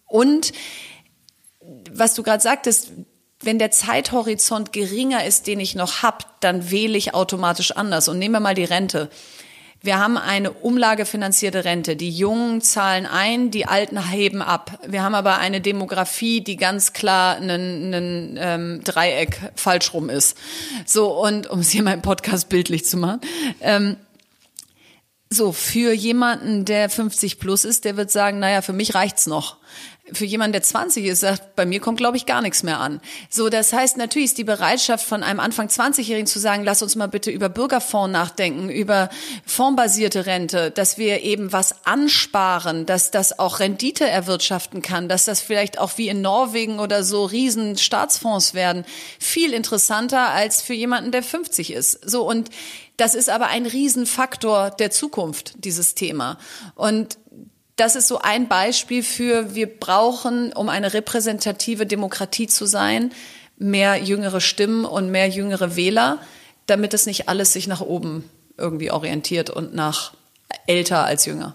und 0.07 0.53
was 1.93 2.15
du 2.15 2.23
gerade 2.23 2.43
sagtest, 2.43 2.93
wenn 3.41 3.59
der 3.59 3.71
Zeithorizont 3.71 4.73
geringer 4.73 5.25
ist, 5.27 5.47
den 5.47 5.61
ich 5.61 5.75
noch 5.75 6.03
hab, 6.03 6.41
dann 6.41 6.71
wähle 6.71 6.97
ich 6.97 7.15
automatisch 7.15 7.73
anders. 7.73 8.09
Und 8.09 8.19
nehmen 8.19 8.35
wir 8.35 8.41
mal 8.41 8.55
die 8.55 8.65
Rente. 8.65 9.11
Wir 9.87 10.01
haben 10.01 10.19
eine 10.19 10.51
umlagefinanzierte 10.51 11.65
Rente. 11.65 11.95
Die 11.95 12.11
Jungen 12.11 12.61
zahlen 12.61 13.07
ein, 13.07 13.53
die 13.53 13.67
Alten 13.67 14.11
heben 14.11 14.43
ab. 14.43 14.81
Wir 14.85 15.05
haben 15.05 15.15
aber 15.15 15.39
eine 15.39 15.61
Demografie, 15.61 16.41
die 16.41 16.57
ganz 16.57 16.93
klar 16.93 17.37
ein, 17.37 17.95
ein 17.95 18.39
ähm, 18.39 18.81
Dreieck 18.83 19.39
falsch 19.55 19.95
rum 19.95 20.11
ist. 20.11 20.37
So, 20.85 21.13
und 21.13 21.47
um 21.47 21.61
es 21.61 21.71
hier 21.71 21.85
mal 21.85 21.95
im 21.95 22.03
Podcast 22.03 22.49
bildlich 22.49 22.85
zu 22.85 22.97
machen. 22.97 23.21
Ähm, 23.61 23.97
so, 25.31 25.53
für 25.53 25.93
jemanden, 25.93 26.65
der 26.65 26.91
50 26.91 27.39
plus 27.39 27.65
ist, 27.65 27.85
der 27.85 27.97
wird 27.97 28.11
sagen, 28.11 28.41
naja, 28.41 28.63
für 28.63 28.73
mich 28.73 28.95
reicht's 28.95 29.27
noch 29.29 29.57
für 30.13 30.25
jemanden, 30.25 30.53
der 30.53 30.63
20 30.63 31.05
ist, 31.05 31.21
sagt, 31.21 31.57
bei 31.57 31.67
mir 31.67 31.81
kommt, 31.81 31.99
glaube 31.99 32.17
ich, 32.17 32.27
gar 32.27 32.41
nichts 32.41 32.63
mehr 32.63 32.79
an. 32.79 33.01
So, 33.29 33.49
das 33.49 33.73
heißt, 33.73 33.97
natürlich 33.97 34.27
ist 34.27 34.39
die 34.39 34.45
Bereitschaft 34.45 35.05
von 35.05 35.23
einem 35.23 35.41
Anfang 35.41 35.67
20-Jährigen 35.67 36.27
zu 36.27 36.39
sagen, 36.39 36.63
lass 36.65 36.83
uns 36.83 36.95
mal 36.95 37.09
bitte 37.09 37.31
über 37.31 37.49
Bürgerfonds 37.49 38.13
nachdenken, 38.13 38.69
über 38.69 39.11
fondbasierte 39.45 40.27
Rente, 40.27 40.71
dass 40.71 40.97
wir 40.97 41.23
eben 41.23 41.53
was 41.53 41.87
ansparen, 41.87 42.87
dass 42.87 43.11
das 43.11 43.39
auch 43.39 43.59
Rendite 43.59 44.09
erwirtschaften 44.09 44.81
kann, 44.81 45.09
dass 45.09 45.25
das 45.25 45.41
vielleicht 45.41 45.79
auch 45.79 45.99
wie 45.99 46.09
in 46.09 46.21
Norwegen 46.21 46.79
oder 46.79 47.03
so 47.03 47.25
riesen 47.25 47.77
Staatsfonds 47.77 48.55
werden, 48.55 48.85
viel 49.19 49.53
interessanter 49.53 50.31
als 50.31 50.63
für 50.63 50.75
jemanden, 50.75 51.11
der 51.11 51.25
50 51.25 51.73
ist. 51.73 52.09
So, 52.09 52.29
und 52.29 52.51
das 52.97 53.15
ist 53.15 53.29
aber 53.29 53.49
ein 53.49 53.67
Riesenfaktor 53.67 54.71
der 54.71 54.91
Zukunft, 54.91 55.65
dieses 55.65 55.95
Thema. 55.95 56.39
Und 56.75 57.19
das 57.77 57.95
ist 57.95 58.09
so 58.09 58.19
ein 58.19 58.49
Beispiel 58.49 59.03
für, 59.03 59.55
wir 59.55 59.67
brauchen, 59.67 60.53
um 60.53 60.69
eine 60.69 60.95
repräsentative 60.95 61.87
Demokratie 61.87 62.47
zu 62.47 62.67
sein, 62.67 63.13
mehr 63.59 63.97
jüngere 64.03 64.41
Stimmen 64.41 64.85
und 64.85 65.11
mehr 65.11 65.29
jüngere 65.29 65.77
Wähler, 65.77 66.19
damit 66.67 66.95
es 66.95 67.07
nicht 67.07 67.29
alles 67.29 67.53
sich 67.53 67.67
nach 67.67 67.81
oben 67.81 68.29
irgendwie 68.57 68.91
orientiert 68.91 69.51
und 69.51 69.75
nach 69.75 70.15
älter 70.67 71.05
als 71.05 71.27
jünger. 71.27 71.55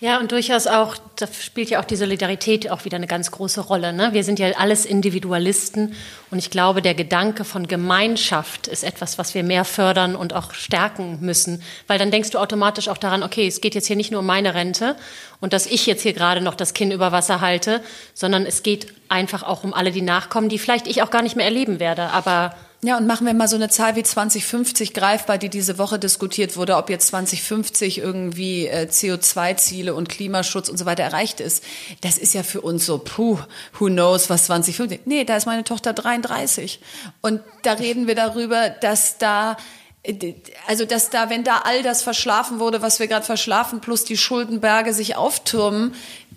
Ja, 0.00 0.18
und 0.18 0.32
durchaus 0.32 0.66
auch, 0.66 0.96
da 1.16 1.26
spielt 1.26 1.70
ja 1.70 1.80
auch 1.80 1.84
die 1.84 1.96
Solidarität 1.96 2.68
auch 2.70 2.84
wieder 2.84 2.96
eine 2.96 3.06
ganz 3.06 3.30
große 3.30 3.60
Rolle. 3.60 3.92
Ne? 3.92 4.12
Wir 4.12 4.24
sind 4.24 4.38
ja 4.40 4.48
alles 4.56 4.84
Individualisten 4.84 5.94
und 6.30 6.38
ich 6.38 6.50
glaube, 6.50 6.82
der 6.82 6.94
Gedanke 6.94 7.44
von 7.44 7.68
Gemeinschaft 7.68 8.66
ist 8.66 8.82
etwas, 8.82 9.18
was 9.18 9.34
wir 9.34 9.44
mehr 9.44 9.64
fördern 9.64 10.16
und 10.16 10.34
auch 10.34 10.52
stärken 10.52 11.20
müssen, 11.20 11.62
weil 11.86 11.98
dann 11.98 12.10
denkst 12.10 12.30
du 12.30 12.38
automatisch 12.38 12.88
auch 12.88 12.98
daran, 12.98 13.22
okay, 13.22 13.46
es 13.46 13.60
geht 13.60 13.76
jetzt 13.76 13.86
hier 13.86 13.96
nicht 13.96 14.10
nur 14.10 14.20
um 14.20 14.26
meine 14.26 14.54
Rente 14.54 14.96
und 15.40 15.52
dass 15.52 15.66
ich 15.66 15.86
jetzt 15.86 16.02
hier 16.02 16.12
gerade 16.12 16.40
noch 16.40 16.56
das 16.56 16.74
Kinn 16.74 16.90
über 16.90 17.12
Wasser 17.12 17.40
halte, 17.40 17.80
sondern 18.14 18.46
es 18.46 18.64
geht 18.64 18.92
einfach 19.08 19.44
auch 19.44 19.62
um 19.62 19.72
alle, 19.72 19.92
die 19.92 20.02
nachkommen, 20.02 20.48
die 20.48 20.58
vielleicht 20.58 20.88
ich 20.88 21.02
auch 21.02 21.10
gar 21.10 21.22
nicht 21.22 21.36
mehr 21.36 21.46
erleben 21.46 21.78
werde, 21.78 22.10
aber 22.10 22.56
ja, 22.84 22.98
und 22.98 23.06
machen 23.06 23.26
wir 23.26 23.32
mal 23.32 23.48
so 23.48 23.56
eine 23.56 23.70
Zahl 23.70 23.96
wie 23.96 24.02
2050 24.02 24.92
greifbar, 24.92 25.38
die 25.38 25.48
diese 25.48 25.78
Woche 25.78 25.98
diskutiert 25.98 26.58
wurde, 26.58 26.76
ob 26.76 26.90
jetzt 26.90 27.06
2050 27.06 27.96
irgendwie 27.96 28.66
äh, 28.66 28.86
CO2-Ziele 28.90 29.94
und 29.94 30.10
Klimaschutz 30.10 30.68
und 30.68 30.76
so 30.76 30.84
weiter 30.84 31.02
erreicht 31.02 31.40
ist. 31.40 31.64
Das 32.02 32.18
ist 32.18 32.34
ja 32.34 32.42
für 32.42 32.60
uns 32.60 32.84
so, 32.84 32.98
puh, 32.98 33.38
who 33.78 33.86
knows, 33.86 34.28
was 34.28 34.44
2050. 34.44 35.06
Nee, 35.06 35.24
da 35.24 35.36
ist 35.36 35.46
meine 35.46 35.64
Tochter 35.64 35.94
33. 35.94 36.78
Und 37.22 37.40
da 37.62 37.72
reden 37.72 38.06
wir 38.06 38.16
darüber, 38.16 38.68
dass 38.68 39.16
da 39.16 39.56
äh, 40.02 40.34
also 40.66 40.84
dass 40.84 41.08
da, 41.08 41.30
wenn 41.30 41.42
da 41.42 41.62
all 41.64 41.82
das 41.82 42.02
verschlafen 42.02 42.58
wurde, 42.58 42.82
was 42.82 43.00
wir 43.00 43.08
gerade 43.08 43.24
verschlafen, 43.24 43.80
plus 43.80 44.04
die 44.04 44.18
Schuldenberge 44.18 44.92
sich 44.92 45.16
auftürmen, 45.16 45.94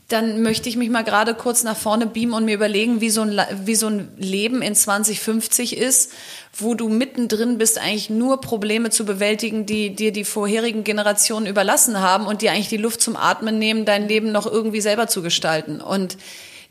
dann 0.08 0.42
möchte 0.42 0.70
ich 0.70 0.78
mich 0.78 0.90
mal 0.90 1.04
gerade 1.04 1.34
kurz 1.34 1.64
nach 1.64 1.76
vorne 1.76 2.08
beamen 2.08 2.34
und 2.34 2.46
mir 2.46 2.56
überlegen, 2.56 3.02
wie 3.02 3.10
so 3.10 3.22
ein, 3.22 3.42
wie 3.66 3.76
so 3.76 3.88
ein 3.88 4.08
Leben 4.16 4.62
in 4.62 4.74
2050 4.74 5.76
ist, 5.76 6.12
wo 6.54 6.76
du 6.76 6.88
mittendrin 6.88 7.58
bist, 7.58 7.78
eigentlich 7.78 8.10
nur 8.10 8.40
Probleme 8.40 8.90
zu 8.90 9.06
bewältigen, 9.06 9.66
die 9.66 9.94
dir 9.94 10.14
die 10.14 10.24
vorherigen 10.24 10.86
Generationen 10.86 11.46
überlassen 11.46 12.00
haben 12.00 12.26
und 12.26 12.42
die 12.42 12.50
eigentlich 12.50 12.70
die 12.70 12.78
Luft 12.78 13.02
zum 13.02 13.18
Atmen 13.18 13.60
nehmen, 13.60 13.84
dein 13.84 14.08
Leben 14.08 14.32
noch 14.32 14.46
irgendwie 14.46 14.82
selber 14.82 15.08
zu 15.08 15.22
gestalten. 15.22 15.82
Und 15.82 16.18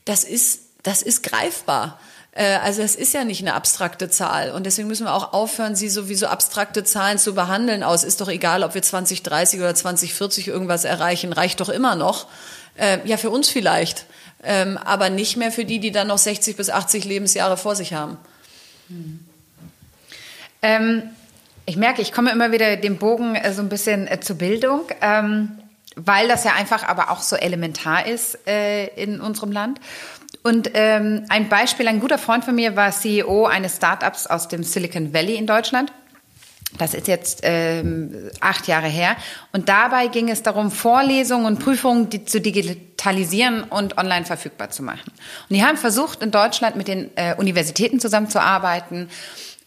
das 0.07 0.25
ist, 0.25 0.61
das 0.83 1.03
ist 1.03 1.23
greifbar. 1.23 2.01
Äh, 2.33 2.57
also 2.65 2.81
es 2.81 2.95
ist 2.95 3.13
ja 3.13 3.25
nicht 3.25 3.43
eine 3.43 3.53
abstrakte 3.53 4.09
Zahl 4.09 4.51
und 4.51 4.65
deswegen 4.65 4.89
müssen 4.89 5.05
wir 5.05 5.13
auch 5.13 5.35
aufhören, 5.35 5.77
sie 5.77 5.91
sowieso 5.91 6.27
abstrakte 6.27 6.85
Zahlen 6.85 7.19
zu 7.19 7.35
behandeln. 7.35 7.83
Aus 7.83 8.03
ist 8.03 8.23
doch 8.23 8.29
egal, 8.29 8.63
ob 8.63 8.75
wir 8.75 8.83
2030 8.83 9.61
oder 9.61 9.75
2040 9.75 10.49
irgendwas 10.49 10.85
erreichen, 10.85 11.35
reicht 11.35 11.61
doch 11.61 11.69
immer 11.69 11.97
noch. 11.97 12.29
Äh, 12.77 12.99
ja, 13.05 13.17
für 13.17 13.31
uns 13.31 13.49
vielleicht, 13.49 14.07
ähm, 14.43 14.77
aber 14.79 15.11
nicht 15.11 15.37
mehr 15.37 15.53
für 15.53 15.65
die, 15.65 15.79
die 15.79 15.93
dann 15.93 16.09
noch 16.09 16.19
60 16.19 16.57
bis 16.57 16.71
80 16.71 17.05
Lebensjahre 17.05 17.57
vor 17.57 17.75
sich 17.75 17.95
haben. 17.95 18.19
Hm. 18.89 19.21
Ähm, 20.63 21.03
ich 21.65 21.77
merke, 21.77 22.03
ich 22.03 22.13
komme 22.13 22.31
immer 22.31 22.53
wieder 22.53 22.77
den 22.77 22.99
Bogen 22.99 23.35
äh, 23.35 23.53
so 23.53 23.63
ein 23.63 23.69
bisschen 23.69 24.07
äh, 24.07 24.21
zur 24.21 24.37
Bildung. 24.37 24.83
Ähm, 25.01 25.59
weil 25.97 26.29
das 26.29 26.45
ja 26.45 26.53
einfach 26.53 26.85
aber 26.85 27.11
auch 27.11 27.21
so 27.21 27.37
elementar 27.37 28.07
ist 28.07 28.47
äh, 28.47 28.87
in 29.03 29.21
unserem 29.21 29.51
Land. 29.51 29.81
Und 30.43 30.71
ähm, 30.75 31.25
ein 31.29 31.49
Beispiel, 31.49 31.89
ein 31.89 32.01
guter 32.01 32.19
Freund 32.19 32.45
von 32.45 32.55
mir 32.55 32.77
war 32.77 32.93
CEO 32.93 33.47
eines 33.47 33.77
Startups 33.77 34.27
aus 34.27 34.47
dem 34.47 34.63
Silicon 34.63 35.13
Valley 35.13 35.35
in 35.35 35.47
Deutschland. 35.47 35.91
Das 36.79 36.95
ist 36.95 37.09
jetzt 37.09 37.41
ähm, 37.43 38.31
acht 38.41 38.67
Jahre 38.67 38.89
her. 38.89 39.17
Und 39.53 39.69
dabei 39.69 40.09
ging 40.09 40.29
es 40.29 40.43
darum, 40.43 40.71
Vorlesungen 40.71 41.47
und 41.47 41.59
Prüfungen 41.59 42.11
die, 42.11 42.25
zu 42.25 42.41
digitalisieren 42.41 43.65
und 43.65 43.99
online 43.99 44.25
verfügbar 44.25 44.71
zu 44.71 44.83
machen. 44.83 45.11
Und 45.49 45.57
die 45.57 45.65
haben 45.65 45.77
versucht, 45.77 46.23
in 46.23 46.31
Deutschland 46.31 46.77
mit 46.77 46.89
den 46.89 47.11
äh, 47.17 47.35
Universitäten 47.37 48.01
zusammenzuarbeiten 48.01 49.09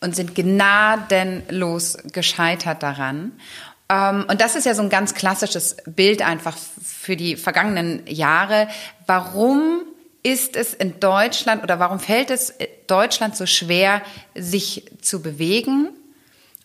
und 0.01 0.15
sind 0.15 0.35
gnadenlos 0.35 1.97
gescheitert 2.13 2.83
daran. 2.83 3.33
Ähm, 3.89 4.25
und 4.29 4.41
das 4.41 4.55
ist 4.55 4.65
ja 4.65 4.73
so 4.73 4.81
ein 4.81 4.89
ganz 4.89 5.13
klassisches 5.13 5.77
Bild 5.85 6.21
einfach 6.21 6.57
für 6.81 7.15
die 7.15 7.35
vergangenen 7.35 8.05
Jahre. 8.07 8.67
Warum 9.05 9.81
ist 10.21 10.55
es 10.55 10.73
in 10.73 10.99
Deutschland 10.99 11.63
oder 11.63 11.79
warum 11.79 11.99
fällt 11.99 12.29
es 12.29 12.53
Deutschland 12.87 13.35
so 13.35 13.45
schwer, 13.45 14.01
sich 14.35 14.85
zu 15.01 15.21
bewegen? 15.21 15.89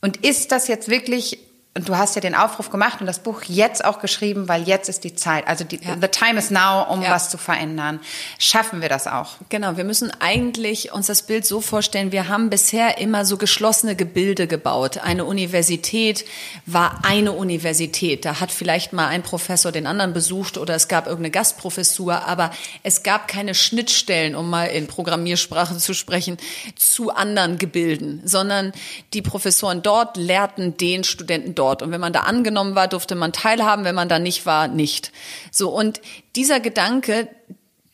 Und 0.05 0.19
ist 0.23 0.53
das 0.53 0.69
jetzt 0.69 0.91
wirklich 0.91 1.39
und 1.77 1.89
du 1.89 1.97
hast 1.97 2.15
ja 2.15 2.21
den 2.21 2.37
Aufruf 2.37 2.71
gemacht 2.71 3.01
und 3.01 3.07
das 3.07 3.19
Buch 3.19 3.43
jetzt 3.49 3.85
auch 3.85 3.99
geschrieben, 3.99 4.47
weil 4.47 4.63
jetzt 4.63 4.89
ist 4.89 5.03
die 5.03 5.17
Zeit. 5.17 5.49
Also 5.49 5.65
die, 5.65 5.81
ja. 5.83 5.97
the 6.01 6.07
time 6.07 6.39
is 6.39 6.53
now, 6.53 6.87
um 6.89 7.03
ja. 7.03 7.11
was 7.11 7.31
zu 7.31 7.37
verändern. 7.37 7.99
Schaffen 8.39 8.81
wir 8.81 8.89
das 8.89 9.09
auch? 9.09 9.33
Genau, 9.49 9.77
wir 9.77 9.83
müssen 9.83 10.13
eigentlich 10.21 10.93
uns 10.93 11.09
das 11.09 11.23
Bild 11.23 11.45
so 11.45 11.61
vorstellen, 11.61 12.13
wir 12.13 12.29
haben 12.29 12.49
bisher 12.49 12.99
immer 12.99 13.25
so 13.25 13.39
geschlossene 13.39 13.97
Gebilde 13.97 14.47
gebaut. 14.47 14.99
Eine 14.99 15.25
Universität 15.25 16.25
war 16.65 17.01
eine 17.03 17.33
Universität. 17.33 18.25
Da 18.25 18.39
hat 18.39 18.53
vielleicht 18.53 18.93
mal 18.93 19.09
ein 19.09 19.25
Professor 19.25 19.73
den 19.73 19.89
anderen 19.89 20.13
besucht 20.13 20.59
oder 20.59 20.77
es 20.77 20.87
gab 20.87 21.07
irgendeine 21.07 21.33
Gastprofessur, 21.33 22.25
aber 22.25 22.53
es 22.85 23.03
gab 23.03 23.27
keine 23.27 23.57
Schnittstellen, 23.57 24.37
um 24.37 24.49
mal 24.49 24.67
in 24.67 24.87
Programmiersprache 24.87 25.77
zu 25.79 25.93
sprechen, 25.93 26.37
zu 26.77 27.11
anderen 27.11 27.59
Gebilden, 27.59 28.23
sondern 28.25 28.73
die 29.13 29.23
Professoren 29.23 29.83
dort 29.83 30.17
lehrten 30.17 30.77
den 30.77 31.03
Studenten 31.03 31.57
dort 31.57 31.64
dort. 31.65 31.83
Und 31.83 31.91
wenn 31.91 32.01
man 32.01 32.13
da 32.13 32.21
angenommen 32.21 32.75
war, 32.75 32.89
durfte 32.89 33.15
man 33.15 33.33
teilhaben, 33.33 33.85
wenn 33.85 33.95
man 33.95 34.09
da 34.09 34.19
nicht 34.19 34.47
war, 34.47 34.69
nicht. 34.69 35.13
So, 35.51 35.71
und 35.71 36.01
dieser 36.37 36.61
Gedanke, 36.61 37.29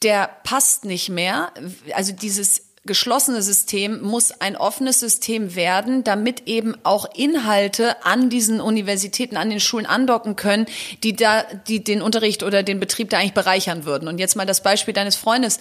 der 0.02 0.28
passt 0.44 0.84
nicht 0.84 1.08
mehr. 1.08 1.52
Also 1.94 2.12
dieses 2.12 2.62
geschlossene 2.86 3.42
System 3.42 4.00
muss 4.00 4.32
ein 4.32 4.56
offenes 4.56 4.98
System 4.98 5.54
werden, 5.54 6.02
damit 6.02 6.48
eben 6.48 6.74
auch 6.82 7.14
Inhalte 7.14 8.04
an 8.04 8.30
diesen 8.30 8.60
Universitäten, 8.60 9.36
an 9.36 9.50
den 9.50 9.60
Schulen 9.60 9.86
andocken 9.86 10.34
können, 10.34 10.66
die 11.02 11.14
da, 11.14 11.44
die 11.68 11.84
den 11.84 12.00
Unterricht 12.02 12.42
oder 12.42 12.62
den 12.62 12.80
Betrieb 12.80 13.10
da 13.10 13.18
eigentlich 13.18 13.34
bereichern 13.34 13.84
würden. 13.84 14.08
Und 14.08 14.18
jetzt 14.18 14.34
mal 14.34 14.46
das 14.46 14.62
Beispiel 14.62 14.94
deines 14.94 15.16
Freundes. 15.16 15.60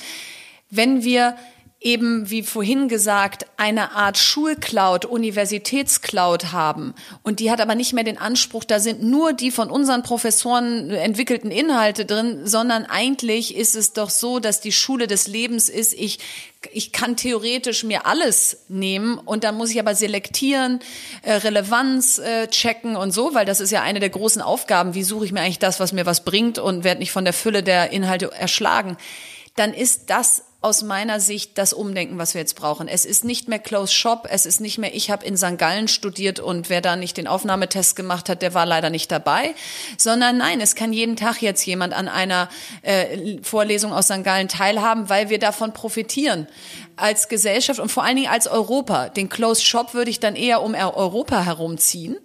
Wenn 0.72 1.03
wir 1.03 1.36
eben, 1.82 2.30
wie 2.30 2.43
vorhin 2.43 2.89
gesagt, 2.89 3.45
eine 3.55 3.93
Art 3.93 4.17
Schulcloud, 4.17 5.05
Universitätscloud 5.05 6.51
haben. 6.51 6.93
Und 7.23 7.39
die 7.39 7.51
hat 7.51 7.61
aber 7.61 7.75
nicht 7.75 7.93
mehr 7.93 8.03
den 8.03 8.17
Anspruch, 8.17 8.65
da 8.65 8.80
sind 8.80 9.01
nur 9.01 9.32
die 9.32 9.49
von 9.49 9.69
unseren 9.69 10.03
Professoren 10.03 10.89
entwickelten 10.89 11.51
Inhalte 11.51 12.05
drin, 12.05 12.41
sondern 12.45 12.86
eigentlich 12.86 13.55
ist 13.55 13.77
es 13.77 13.93
doch 13.93 14.09
so, 14.09 14.39
dass 14.39 14.59
die 14.59 14.73
Schule 14.73 15.07
des 15.07 15.27
Lebens 15.27 15.69
ist, 15.69 15.93
ich 15.93 16.19
ich 16.73 16.91
kann 16.91 17.15
theoretisch 17.15 17.86
mir 17.86 18.05
alles 18.05 18.65
nehmen 18.67 19.17
und 19.17 19.45
dann 19.45 19.55
muss 19.55 19.71
ich 19.71 19.80
aber 19.80 19.95
selektieren, 19.95 20.82
äh, 21.21 21.32
Relevanz 21.32 22.17
äh, 22.17 22.47
checken 22.47 22.97
und 22.97 23.11
so, 23.11 23.34
weil 23.34 23.45
das 23.45 23.61
ist 23.61 23.71
ja 23.71 23.82
eine 23.82 24.01
der 24.01 24.09
großen 24.09 24.41
Aufgaben. 24.41 24.93
Wie 24.93 25.03
suche 25.03 25.23
ich 25.23 25.32
mir 25.32 25.39
eigentlich 25.39 25.59
das, 25.59 25.80
was 25.80 25.93
mir 25.93 26.05
was 26.05 26.25
bringt 26.25 26.59
und 26.59 26.84
werde 26.84 26.99
nicht 26.99 27.13
von 27.13 27.23
der 27.23 27.32
Fülle 27.32 27.63
der 27.63 27.91
Inhalte 27.91 28.34
erschlagen? 28.34 28.97
Dann 29.55 29.73
ist 29.73 30.09
das 30.09 30.43
aus 30.62 30.84
meiner 30.84 31.22
Sicht 31.22 31.57
das 31.57 31.72
Umdenken, 31.72 32.18
was 32.18 32.34
wir 32.34 32.41
jetzt 32.41 32.55
brauchen. 32.57 32.89
Es 32.89 33.05
ist 33.05 33.24
nicht 33.24 33.47
mehr 33.47 33.60
Close 33.60 33.93
Shop, 33.93 34.28
es 34.30 34.45
ist 34.45 34.60
nicht 34.60 34.78
mehr, 34.78 34.93
ich 34.93 35.10
habe 35.10 35.26
in 35.26 35.38
St. 35.38 35.57
Gallen 35.57 35.88
studiert 35.88 36.41
und 36.41 36.70
wer 36.70 36.82
da 36.82 36.97
nicht 36.97 37.16
den 37.16 37.28
Aufnahmetest 37.28 37.95
gemacht 37.95 38.28
hat, 38.28 38.41
der 38.41 38.53
war 38.53 38.66
leider 38.66 38.89
nicht 38.89 39.10
dabei, 39.10 39.55
sondern 39.97 40.38
nein, 40.38 40.60
es 40.60 40.76
kann 40.76 40.91
jeden 40.91 41.16
Tag 41.16 41.41
jetzt 41.41 41.66
jemand 41.66 41.93
an 41.93 42.10
einer 42.10 42.49
äh, 42.82 43.38
Vorlesung 43.41 43.93
aus 43.93 44.07
St. 44.07 44.26
Gallen 44.26 44.49
teilhaben, 44.49 45.07
weil 45.07 45.30
wir 45.30 45.39
davon 45.39 45.72
profitieren 45.72 46.45
als 46.97 47.30
Gesellschaft 47.30 47.80
und 47.80 47.89
vor 47.89 48.03
allen 48.03 48.18
Dingen 48.18 48.30
als 48.30 48.47
Europa. 48.47 49.07
Den 49.07 49.30
Closed 49.30 49.64
Shop 49.64 49.93
würde 49.93 50.12
ich 50.12 50.20
dann 50.20 50.36
eher 50.36 50.62
um 50.62 50.76
Europa 50.76 51.41
herumziehen. 51.45 52.18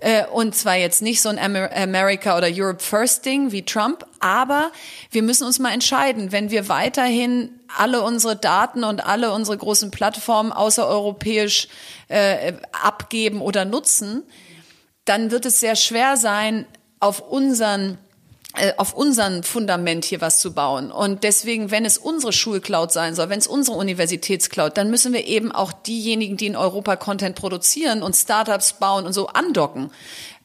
Äh, 0.00 0.26
und 0.26 0.54
zwar 0.54 0.76
jetzt 0.76 1.00
nicht 1.00 1.22
so 1.22 1.30
ein 1.30 1.38
America 1.38 2.36
oder 2.36 2.48
Europe 2.52 2.82
First 2.82 3.24
Ding 3.24 3.50
wie 3.50 3.64
Trump, 3.64 4.04
aber 4.20 4.72
wir 5.10 5.22
müssen 5.22 5.46
uns 5.46 5.58
mal 5.58 5.72
entscheiden, 5.72 6.32
wenn 6.32 6.50
wir 6.50 6.68
weiterhin 6.68 7.57
alle 7.76 8.02
unsere 8.02 8.36
Daten 8.36 8.84
und 8.84 9.04
alle 9.04 9.32
unsere 9.32 9.56
großen 9.56 9.90
Plattformen 9.90 10.52
außereuropäisch 10.52 11.68
äh, 12.08 12.54
abgeben 12.72 13.40
oder 13.40 13.64
nutzen, 13.64 14.22
dann 15.04 15.30
wird 15.30 15.46
es 15.46 15.60
sehr 15.60 15.76
schwer 15.76 16.16
sein, 16.16 16.66
auf 17.00 17.20
unseren 17.20 17.98
äh, 18.54 18.72
auf 18.78 18.94
unseren 18.94 19.42
Fundament 19.42 20.06
hier 20.06 20.22
was 20.22 20.40
zu 20.40 20.54
bauen. 20.54 20.90
Und 20.90 21.22
deswegen, 21.22 21.70
wenn 21.70 21.84
es 21.84 21.98
unsere 21.98 22.32
Schulcloud 22.32 22.90
sein 22.90 23.14
soll, 23.14 23.28
wenn 23.28 23.38
es 23.38 23.46
unsere 23.46 23.76
Universitätscloud, 23.76 24.76
dann 24.76 24.90
müssen 24.90 25.12
wir 25.12 25.26
eben 25.26 25.52
auch 25.52 25.70
diejenigen, 25.70 26.38
die 26.38 26.46
in 26.46 26.56
Europa 26.56 26.96
Content 26.96 27.36
produzieren 27.36 28.02
und 28.02 28.16
Startups 28.16 28.74
bauen 28.74 29.04
und 29.04 29.12
so 29.12 29.28
andocken. 29.28 29.90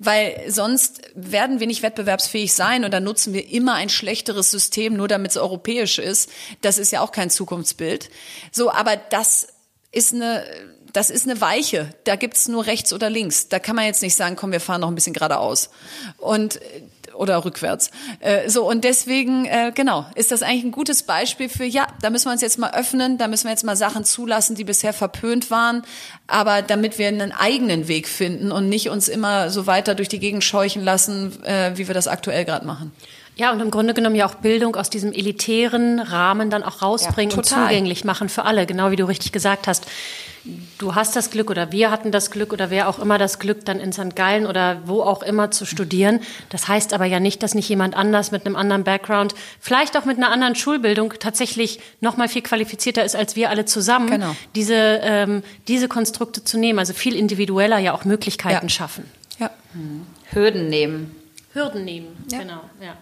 Weil 0.04 0.44
sonst 0.48 1.02
werden 1.16 1.60
wir 1.60 1.68
nicht 1.68 1.84
wettbewerbsfähig 1.84 2.54
sein 2.54 2.84
und 2.84 2.92
dann 2.92 3.04
nutzen 3.04 3.34
wir 3.34 3.50
immer 3.50 3.76
ein 3.76 3.90
schlechteres 3.90 4.52
System, 4.52 4.96
nur 4.96 5.08
damit 5.08 5.32
es 5.32 5.38
europäisch 5.38 6.00
ist. 6.00 6.30
Das 6.62 6.78
ist 6.78 6.92
ja 6.92 7.02
auch 7.02 7.12
kein 7.12 7.30
Zukunftsbild. 7.30 8.10
So, 8.52 8.72
aber 8.72 8.98
das 8.98 9.48
ist 9.92 10.14
eine 10.14 10.46
das 10.94 11.10
ist 11.10 11.28
eine 11.28 11.42
Weiche. 11.42 11.90
Da 12.04 12.16
gibt's 12.16 12.48
nur 12.48 12.68
rechts 12.68 12.94
oder 12.94 13.10
links. 13.10 13.50
Da 13.50 13.58
kann 13.58 13.76
man 13.76 13.86
jetzt 13.86 14.04
nicht 14.04 14.16
sagen, 14.16 14.36
komm, 14.36 14.52
wir 14.52 14.60
fahren 14.60 14.82
noch 14.82 14.88
ein 14.88 14.96
bisschen 14.96 15.14
geradeaus. 15.14 15.72
Und 16.18 16.60
oder 17.14 17.46
rückwärts. 17.46 17.92
Äh, 18.20 18.50
so 18.50 18.70
und 18.70 18.84
deswegen 18.84 19.46
äh, 19.46 19.72
genau 19.74 20.06
ist 20.16 20.32
das 20.32 20.42
eigentlich 20.42 20.64
ein 20.64 20.72
gutes 20.72 21.04
Beispiel 21.04 21.50
für 21.50 21.66
ja, 21.66 21.88
da 22.02 22.10
müssen 22.10 22.26
wir 22.26 22.32
uns 22.32 22.42
jetzt 22.42 22.58
mal 22.58 22.74
öffnen, 22.74 23.18
da 23.18 23.28
müssen 23.28 23.46
wir 23.46 23.52
jetzt 23.52 23.64
mal 23.64 23.76
Sachen 23.76 24.06
zulassen, 24.06 24.56
die 24.56 24.64
bisher 24.64 24.94
verpönt 24.94 25.52
waren, 25.52 25.84
aber 26.28 26.62
damit 26.62 26.98
wir 26.98 27.08
einen 27.08 27.32
eigenen 27.32 27.88
Weg 27.88 28.08
finden 28.08 28.52
und 28.52 28.70
nicht 28.70 28.90
uns 28.90 29.08
immer 29.08 29.50
so 29.50 29.68
weiter 29.68 29.96
durch 29.96 30.10
die 30.10 30.20
Gegend 30.20 30.44
scheuchen 30.44 30.84
lassen, 30.84 31.44
äh, 31.44 31.72
wie 31.76 31.88
wir 31.88 31.96
das 31.96 32.08
aktuell 32.08 32.46
gerade 32.46 32.66
machen. 32.66 32.92
Ja, 33.36 33.52
und 33.52 33.60
im 33.62 33.72
Grunde 33.72 33.96
genommen 33.96 34.16
ja 34.16 34.28
auch 34.28 34.36
Bildung 34.36 34.76
aus 34.76 34.92
diesem 34.92 35.12
elitären 35.12 36.00
Rahmen 36.00 36.52
dann 36.52 36.62
auch 36.62 36.84
rausbringen 36.84 37.32
ja, 37.32 37.38
und 37.38 37.46
zugänglich 37.46 38.04
machen 38.04 38.30
für 38.30 38.44
alle, 38.46 38.68
genau 38.68 38.92
wie 38.92 38.96
du 38.96 39.06
richtig 39.06 39.32
gesagt 39.32 39.68
hast 39.68 39.88
du 40.78 40.96
hast 40.96 41.16
das 41.16 41.30
Glück 41.32 41.50
oder 41.50 41.72
wir 41.72 41.90
hatten 41.90 42.12
das 42.12 42.30
Glück 42.30 42.52
oder 42.52 42.70
wer 42.70 42.90
auch 42.90 43.00
immer 43.00 43.18
das 43.18 43.40
Glück, 43.40 43.66
dann 43.66 43.80
in 43.80 43.94
St. 43.94 44.16
Gallen 44.16 44.46
oder 44.46 44.82
wo 44.86 45.02
auch 45.02 45.24
immer 45.24 45.52
zu 45.52 45.66
studieren. 45.66 46.20
Das 46.50 46.68
heißt 46.68 46.94
aber 46.94 47.06
ja 47.06 47.20
nicht, 47.20 47.44
dass 47.44 47.56
nicht 47.56 47.70
jemand 47.70 47.96
anders 47.96 48.32
mit 48.32 48.46
einem 48.46 48.56
anderen 48.56 48.84
Background, 48.84 49.36
vielleicht 49.60 49.98
auch 49.98 50.06
mit 50.06 50.18
einer 50.18 50.32
anderen 50.32 50.56
Schulbildung 50.56 51.14
tatsächlich 51.20 51.80
noch 52.02 52.18
mal 52.18 52.28
viel 52.28 52.42
qualifizierter 52.42 53.04
ist 53.04 53.16
als 53.16 53.36
wir 53.36 53.50
alle 53.50 53.66
zusammen, 53.66 54.08
genau. 54.08 54.36
diese, 54.56 54.74
ähm, 54.76 55.44
diese 55.68 55.88
Konstrukte 55.88 56.44
zu 56.44 56.58
nehmen. 56.58 56.80
Also 56.80 56.94
viel 56.94 57.16
individueller 57.16 57.78
ja 57.78 57.94
auch 57.94 58.04
Möglichkeiten 58.04 58.66
ja. 58.66 58.70
schaffen. 58.70 59.06
Ja. 59.40 59.50
Hürden 60.32 60.70
nehmen. 60.70 61.16
Hürden 61.54 61.86
nehmen, 61.86 62.08
ja. 62.32 62.40
genau. 62.40 62.62
Ja. 62.82 62.98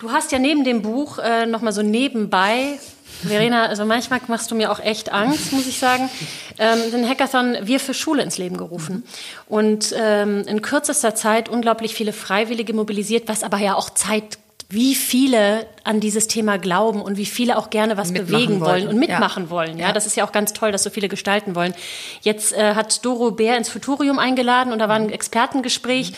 Du 0.00 0.12
hast 0.12 0.32
ja 0.32 0.38
neben 0.38 0.64
dem 0.64 0.82
Buch 0.82 1.18
äh, 1.18 1.46
noch 1.46 1.60
mal 1.60 1.72
so 1.72 1.82
nebenbei 1.82 2.78
Verena, 3.26 3.66
also 3.66 3.84
manchmal 3.84 4.20
machst 4.28 4.50
du 4.50 4.54
mir 4.54 4.70
auch 4.70 4.78
echt 4.78 5.12
Angst, 5.12 5.52
muss 5.52 5.66
ich 5.66 5.78
sagen. 5.78 6.08
Ähm, 6.58 6.90
den 6.92 7.08
Hackathon 7.08 7.56
Wir 7.62 7.80
für 7.80 7.94
Schule 7.94 8.22
ins 8.22 8.38
Leben 8.38 8.56
gerufen. 8.56 9.02
Und 9.48 9.94
ähm, 9.98 10.44
in 10.46 10.62
kürzester 10.62 11.14
Zeit 11.14 11.48
unglaublich 11.48 11.94
viele 11.94 12.12
Freiwillige 12.12 12.74
mobilisiert, 12.74 13.28
was 13.28 13.42
aber 13.42 13.58
ja 13.58 13.74
auch 13.74 13.90
zeigt, 13.90 14.38
wie 14.70 14.94
viele 14.94 15.66
an 15.82 15.98
dieses 15.98 16.28
Thema 16.28 16.58
glauben 16.58 17.00
und 17.00 17.16
wie 17.16 17.24
viele 17.26 17.56
auch 17.56 17.70
gerne 17.70 17.96
was 17.96 18.12
mitmachen 18.12 18.30
bewegen 18.30 18.60
wollen 18.60 18.86
und 18.86 18.98
mitmachen 18.98 19.44
ja. 19.44 19.50
wollen. 19.50 19.78
Ja, 19.78 19.88
ja, 19.88 19.92
das 19.92 20.06
ist 20.06 20.14
ja 20.16 20.24
auch 20.24 20.32
ganz 20.32 20.52
toll, 20.52 20.72
dass 20.72 20.82
so 20.82 20.90
viele 20.90 21.08
gestalten 21.08 21.54
wollen. 21.54 21.74
Jetzt 22.20 22.52
äh, 22.52 22.74
hat 22.74 23.04
Doro 23.04 23.30
Bär 23.30 23.56
ins 23.56 23.70
Futurium 23.70 24.18
eingeladen 24.18 24.72
und 24.72 24.78
da 24.78 24.88
war 24.88 24.96
ein 24.96 25.10
Expertengespräch. 25.10 26.12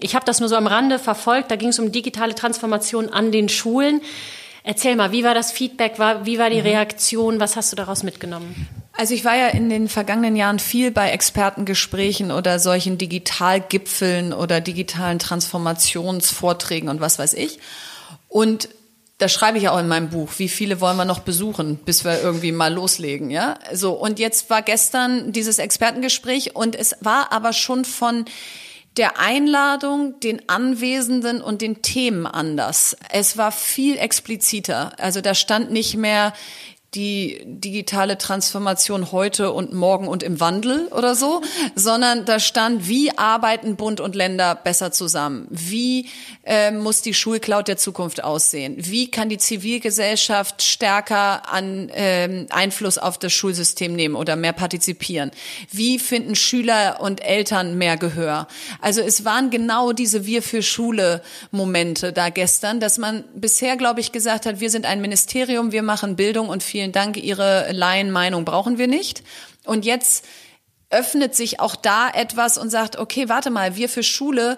Ich 0.00 0.14
habe 0.14 0.24
das 0.24 0.40
nur 0.40 0.48
so 0.48 0.56
am 0.56 0.66
Rande 0.66 0.98
verfolgt. 0.98 1.50
Da 1.50 1.56
ging 1.56 1.70
es 1.70 1.78
um 1.78 1.92
digitale 1.92 2.34
Transformation 2.34 3.08
an 3.08 3.32
den 3.32 3.48
Schulen. 3.48 4.00
Erzähl 4.62 4.96
mal, 4.96 5.12
wie 5.12 5.24
war 5.24 5.34
das 5.34 5.50
Feedback, 5.50 5.94
wie 6.24 6.38
war 6.38 6.50
die 6.50 6.60
mhm. 6.60 6.66
Reaktion, 6.66 7.40
was 7.40 7.56
hast 7.56 7.72
du 7.72 7.76
daraus 7.76 8.02
mitgenommen? 8.02 8.68
Also 8.92 9.14
ich 9.14 9.24
war 9.24 9.36
ja 9.36 9.46
in 9.48 9.70
den 9.70 9.88
vergangenen 9.88 10.36
Jahren 10.36 10.58
viel 10.58 10.90
bei 10.90 11.10
Expertengesprächen 11.10 12.32
oder 12.32 12.58
solchen 12.58 12.98
Digitalgipfeln 12.98 14.32
oder 14.32 14.60
digitalen 14.60 15.20
Transformationsvorträgen 15.20 16.88
und 16.88 17.00
was 17.00 17.18
weiß 17.18 17.34
ich. 17.34 17.60
Und 18.28 18.68
da 19.18 19.28
schreibe 19.28 19.58
ich 19.58 19.68
auch 19.68 19.78
in 19.78 19.88
meinem 19.88 20.10
Buch, 20.10 20.32
wie 20.38 20.48
viele 20.48 20.80
wollen 20.80 20.96
wir 20.96 21.04
noch 21.04 21.20
besuchen, 21.20 21.76
bis 21.76 22.04
wir 22.04 22.20
irgendwie 22.20 22.52
mal 22.52 22.72
loslegen, 22.72 23.30
ja? 23.30 23.58
So 23.72 23.92
und 23.92 24.18
jetzt 24.18 24.50
war 24.50 24.62
gestern 24.62 25.32
dieses 25.32 25.58
Expertengespräch 25.58 26.54
und 26.54 26.76
es 26.76 26.96
war 27.00 27.32
aber 27.32 27.52
schon 27.52 27.84
von 27.84 28.26
der 28.98 29.18
Einladung, 29.18 30.20
den 30.20 30.48
Anwesenden 30.48 31.40
und 31.40 31.62
den 31.62 31.82
Themen 31.82 32.26
anders. 32.26 32.96
Es 33.10 33.36
war 33.36 33.52
viel 33.52 33.96
expliziter. 33.96 34.92
Also 34.98 35.20
da 35.20 35.34
stand 35.34 35.70
nicht 35.70 35.96
mehr 35.96 36.32
die 36.94 37.42
digitale 37.44 38.16
Transformation 38.16 39.12
heute 39.12 39.52
und 39.52 39.74
morgen 39.74 40.08
und 40.08 40.22
im 40.22 40.40
Wandel 40.40 40.88
oder 40.88 41.14
so, 41.14 41.42
sondern 41.74 42.24
da 42.24 42.40
stand, 42.40 42.88
wie 42.88 43.16
arbeiten 43.18 43.76
Bund 43.76 44.00
und 44.00 44.14
Länder 44.14 44.54
besser 44.54 44.90
zusammen? 44.90 45.46
Wie 45.50 46.08
äh, 46.44 46.70
muss 46.70 47.02
die 47.02 47.12
Schulcloud 47.12 47.68
der 47.68 47.76
Zukunft 47.76 48.24
aussehen? 48.24 48.76
Wie 48.78 49.10
kann 49.10 49.28
die 49.28 49.36
Zivilgesellschaft 49.36 50.62
stärker 50.62 51.52
an 51.52 51.90
ähm, 51.92 52.46
Einfluss 52.48 52.96
auf 52.96 53.18
das 53.18 53.34
Schulsystem 53.34 53.94
nehmen 53.94 54.14
oder 54.14 54.36
mehr 54.36 54.54
partizipieren? 54.54 55.30
Wie 55.70 55.98
finden 55.98 56.36
Schüler 56.36 57.00
und 57.02 57.22
Eltern 57.22 57.76
mehr 57.76 57.98
Gehör? 57.98 58.48
Also 58.80 59.02
es 59.02 59.26
waren 59.26 59.50
genau 59.50 59.92
diese 59.92 60.24
Wir 60.24 60.42
für 60.42 60.62
Schule 60.62 61.22
Momente 61.50 62.14
da 62.14 62.30
gestern, 62.30 62.80
dass 62.80 62.96
man 62.96 63.24
bisher, 63.34 63.76
glaube 63.76 64.00
ich, 64.00 64.10
gesagt 64.10 64.46
hat, 64.46 64.60
wir 64.60 64.70
sind 64.70 64.86
ein 64.86 65.02
Ministerium, 65.02 65.70
wir 65.72 65.82
machen 65.82 66.16
Bildung 66.16 66.48
und 66.48 66.62
vielen 66.78 66.92
Dank, 66.92 67.16
Ihre 67.16 67.72
Laienmeinung 67.72 68.44
brauchen 68.44 68.78
wir 68.78 68.86
nicht. 68.86 69.24
Und 69.64 69.84
jetzt 69.84 70.24
öffnet 70.90 71.34
sich 71.34 71.58
auch 71.58 71.74
da 71.74 72.08
etwas 72.08 72.56
und 72.56 72.70
sagt, 72.70 72.96
okay, 72.96 73.28
warte 73.28 73.50
mal, 73.50 73.74
wir 73.74 73.88
für 73.88 74.04
Schule, 74.04 74.56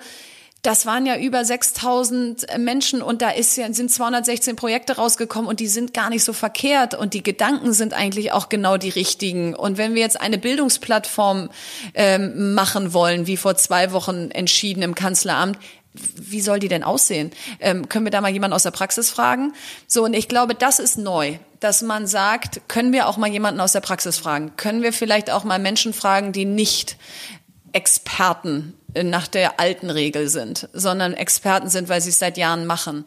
das 0.61 0.85
waren 0.85 1.07
ja 1.07 1.16
über 1.16 1.43
6000 1.43 2.59
Menschen 2.59 3.01
und 3.01 3.23
da 3.23 3.31
ist 3.31 3.55
sind 3.55 3.91
216 3.91 4.55
Projekte 4.55 4.97
rausgekommen 4.97 5.49
und 5.49 5.61
die 5.61 5.66
sind 5.66 5.95
gar 5.95 6.11
nicht 6.11 6.23
so 6.23 6.35
verkehrt 6.35 6.95
und 6.95 7.14
die 7.14 7.23
Gedanken 7.23 7.73
sind 7.73 7.95
eigentlich 7.95 8.33
auch 8.33 8.51
genau 8.51 8.77
die 8.77 8.91
richtigen. 8.91 9.55
Und 9.55 9.79
wenn 9.79 9.95
wir 9.95 10.03
jetzt 10.03 10.21
eine 10.21 10.37
Bildungsplattform 10.37 11.49
ähm, 11.95 12.53
machen 12.53 12.93
wollen, 12.93 13.27
wie 13.27 13.39
vor 13.39 13.57
zwei 13.57 13.93
Wochen 13.93 14.31
entschieden 14.31 14.83
im 14.83 14.95
Kanzleramt, 14.95 15.59
wie 15.93 16.41
soll 16.41 16.61
die 16.61 16.68
denn 16.68 16.84
aussehen? 16.84 17.32
Ähm, 17.59 17.88
können 17.88 18.07
wir 18.07 18.12
da 18.12 18.20
mal 18.20 18.30
jemanden 18.30 18.55
aus 18.55 18.62
der 18.62 18.70
Praxis 18.70 19.11
fragen? 19.11 19.53
So, 19.86 20.05
und 20.05 20.14
ich 20.14 20.28
glaube, 20.28 20.55
das 20.55 20.78
ist 20.78 20.99
neu, 20.99 21.38
dass 21.59 21.82
man 21.82 22.07
sagt, 22.07 22.61
können 22.68 22.93
wir 22.93 23.09
auch 23.09 23.16
mal 23.16 23.28
jemanden 23.28 23.61
aus 23.61 23.72
der 23.72 23.80
Praxis 23.80 24.16
fragen? 24.16 24.53
Können 24.57 24.82
wir 24.82 24.93
vielleicht 24.93 25.30
auch 25.30 25.45
mal 25.45 25.59
Menschen 25.59 25.93
fragen, 25.93 26.32
die 26.32 26.45
nicht 26.45 26.97
Experten 27.72 28.74
nach 29.03 29.28
der 29.28 29.61
alten 29.61 29.91
Regel 29.91 30.28
sind, 30.28 30.68
sondern 30.72 31.12
Experten 31.12 31.68
sind, 31.68 31.88
weil 31.88 32.01
sie 32.01 32.11
es 32.11 32.18
seit 32.18 32.36
Jahren 32.36 32.66
machen? 32.66 33.05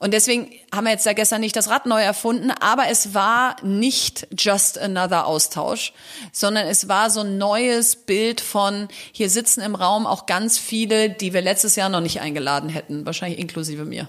Und 0.00 0.14
deswegen 0.14 0.50
haben 0.74 0.84
wir 0.84 0.92
jetzt 0.92 1.04
da 1.04 1.12
gestern 1.12 1.42
nicht 1.42 1.54
das 1.54 1.68
Rad 1.68 1.84
neu 1.84 2.00
erfunden, 2.00 2.50
aber 2.50 2.88
es 2.88 3.12
war 3.12 3.56
nicht 3.62 4.26
just 4.36 4.78
another 4.78 5.26
Austausch, 5.26 5.92
sondern 6.32 6.66
es 6.66 6.88
war 6.88 7.10
so 7.10 7.20
ein 7.20 7.36
neues 7.36 7.96
Bild 7.96 8.40
von, 8.40 8.88
hier 9.12 9.28
sitzen 9.28 9.60
im 9.60 9.74
Raum 9.74 10.06
auch 10.06 10.24
ganz 10.24 10.56
viele, 10.56 11.10
die 11.10 11.34
wir 11.34 11.42
letztes 11.42 11.76
Jahr 11.76 11.90
noch 11.90 12.00
nicht 12.00 12.22
eingeladen 12.22 12.70
hätten, 12.70 13.04
wahrscheinlich 13.04 13.38
inklusive 13.38 13.84
mir. 13.84 14.08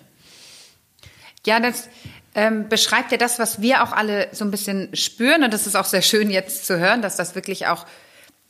Ja, 1.45 1.59
das 1.59 1.89
ähm, 2.35 2.69
beschreibt 2.69 3.11
ja 3.11 3.17
das, 3.17 3.37
was 3.37 3.61
wir 3.61 3.83
auch 3.83 3.91
alle 3.91 4.29
so 4.31 4.45
ein 4.45 4.51
bisschen 4.51 4.95
spüren. 4.95 5.43
Und 5.43 5.53
das 5.53 5.67
ist 5.67 5.75
auch 5.75 5.83
sehr 5.83 6.01
schön 6.01 6.29
jetzt 6.29 6.65
zu 6.65 6.79
hören, 6.79 7.01
dass 7.01 7.17
das 7.17 7.35
wirklich 7.35 7.67
auch 7.67 7.85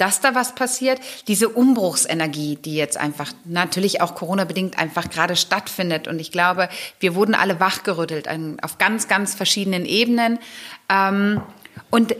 dass 0.01 0.19
da 0.19 0.33
was 0.33 0.55
passiert. 0.55 0.99
Diese 1.27 1.47
Umbruchsenergie, 1.47 2.55
die 2.55 2.75
jetzt 2.75 2.97
einfach 2.97 3.33
natürlich 3.45 4.01
auch 4.01 4.15
Corona-bedingt 4.15 4.79
einfach 4.79 5.11
gerade 5.11 5.35
stattfindet. 5.35 6.07
Und 6.07 6.19
ich 6.19 6.31
glaube, 6.31 6.69
wir 6.99 7.13
wurden 7.13 7.35
alle 7.35 7.59
wachgerüttelt 7.59 8.27
auf 8.63 8.79
ganz, 8.79 9.07
ganz 9.07 9.35
verschiedenen 9.35 9.85
Ebenen. 9.85 10.39
Ähm, 10.89 11.43
und 11.91 12.15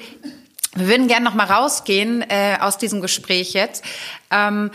wir 0.76 0.88
würden 0.88 1.08
gerne 1.08 1.26
noch 1.26 1.34
mal 1.34 1.48
rausgehen 1.48 2.24
äh, 2.30 2.58
aus 2.60 2.78
diesem 2.78 3.02
Gespräch 3.02 3.54
jetzt. 3.54 3.84
Ähm, 4.30 4.70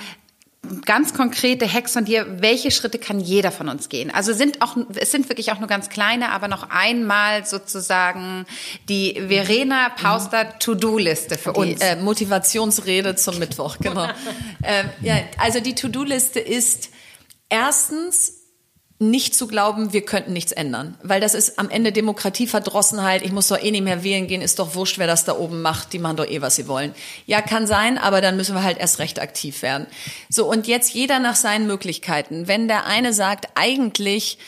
ganz 0.85 1.15
konkrete 1.15 1.71
Hacks 1.71 1.93
von 1.93 2.05
dir, 2.05 2.27
welche 2.41 2.71
Schritte 2.71 2.99
kann 2.99 3.21
jeder 3.21 3.51
von 3.51 3.69
uns 3.69 3.89
gehen? 3.89 4.11
Also 4.11 4.33
sind 4.33 4.63
auch, 4.63 4.77
es 4.97 5.11
sind 5.11 5.29
wirklich 5.29 5.53
auch 5.53 5.59
nur 5.59 5.69
ganz 5.69 5.89
kleine, 5.89 6.31
aber 6.31 6.49
noch 6.49 6.71
einmal 6.71 7.45
sozusagen 7.47 8.47
die 8.89 9.21
Verena 9.29 9.89
Pauster 9.91 10.45
mhm. 10.45 10.59
To-Do-Liste 10.61 11.39
für 11.39 11.53
die, 11.53 11.61
uns. 11.61 11.81
Äh, 11.81 11.97
Motivationsrede 11.97 13.17
zum 13.17 13.39
Mittwoch, 13.39 13.77
genau. 13.81 14.05
äh, 14.63 14.85
ja, 15.03 15.17
also 15.39 15.61
die 15.61 15.75
To-Do-Liste 15.75 16.41
ist 16.41 16.91
erstens 17.49 18.46
nicht 18.99 19.35
zu 19.35 19.47
glauben, 19.47 19.93
wir 19.93 20.03
könnten 20.03 20.33
nichts 20.33 20.53
ändern. 20.53 20.97
Weil 21.03 21.21
das 21.21 21.35
ist 21.35 21.59
am 21.59 21.69
Ende 21.69 21.93
Demokratieverdrossenheit. 21.93 23.23
Ich 23.23 23.33
muss 23.33 23.49
doch 23.49 23.63
eh 23.63 23.71
nicht 23.71 23.85
mehr 23.85 24.03
wählen 24.03 24.27
gehen, 24.27 24.41
ist 24.41 24.59
doch 24.59 24.75
wurscht, 24.75 24.99
wer 24.99 25.07
das 25.07 25.25
da 25.25 25.37
oben 25.37 25.61
macht. 25.61 25.93
Die 25.93 25.99
machen 25.99 26.17
doch 26.17 26.27
eh, 26.27 26.41
was 26.41 26.57
sie 26.57 26.67
wollen. 26.67 26.95
Ja, 27.27 27.43
kann 27.43 27.67
sein, 27.67 27.99
aber 27.99 28.21
dann 28.21 28.37
müssen 28.37 28.55
wir 28.55 28.63
halt 28.63 28.79
erst 28.79 28.99
recht 28.99 29.21
aktiv 29.21 29.61
werden. 29.63 29.87
So, 30.31 30.51
und 30.51 30.67
jetzt 30.67 30.95
jeder 30.95 31.19
nach 31.19 31.37
seinen 31.37 31.67
Möglichkeiten. 31.67 32.49
Wenn 32.49 32.69
der 32.69 32.87
eine 32.87 33.13
sagt, 33.13 33.49
eigentlich 33.55 34.39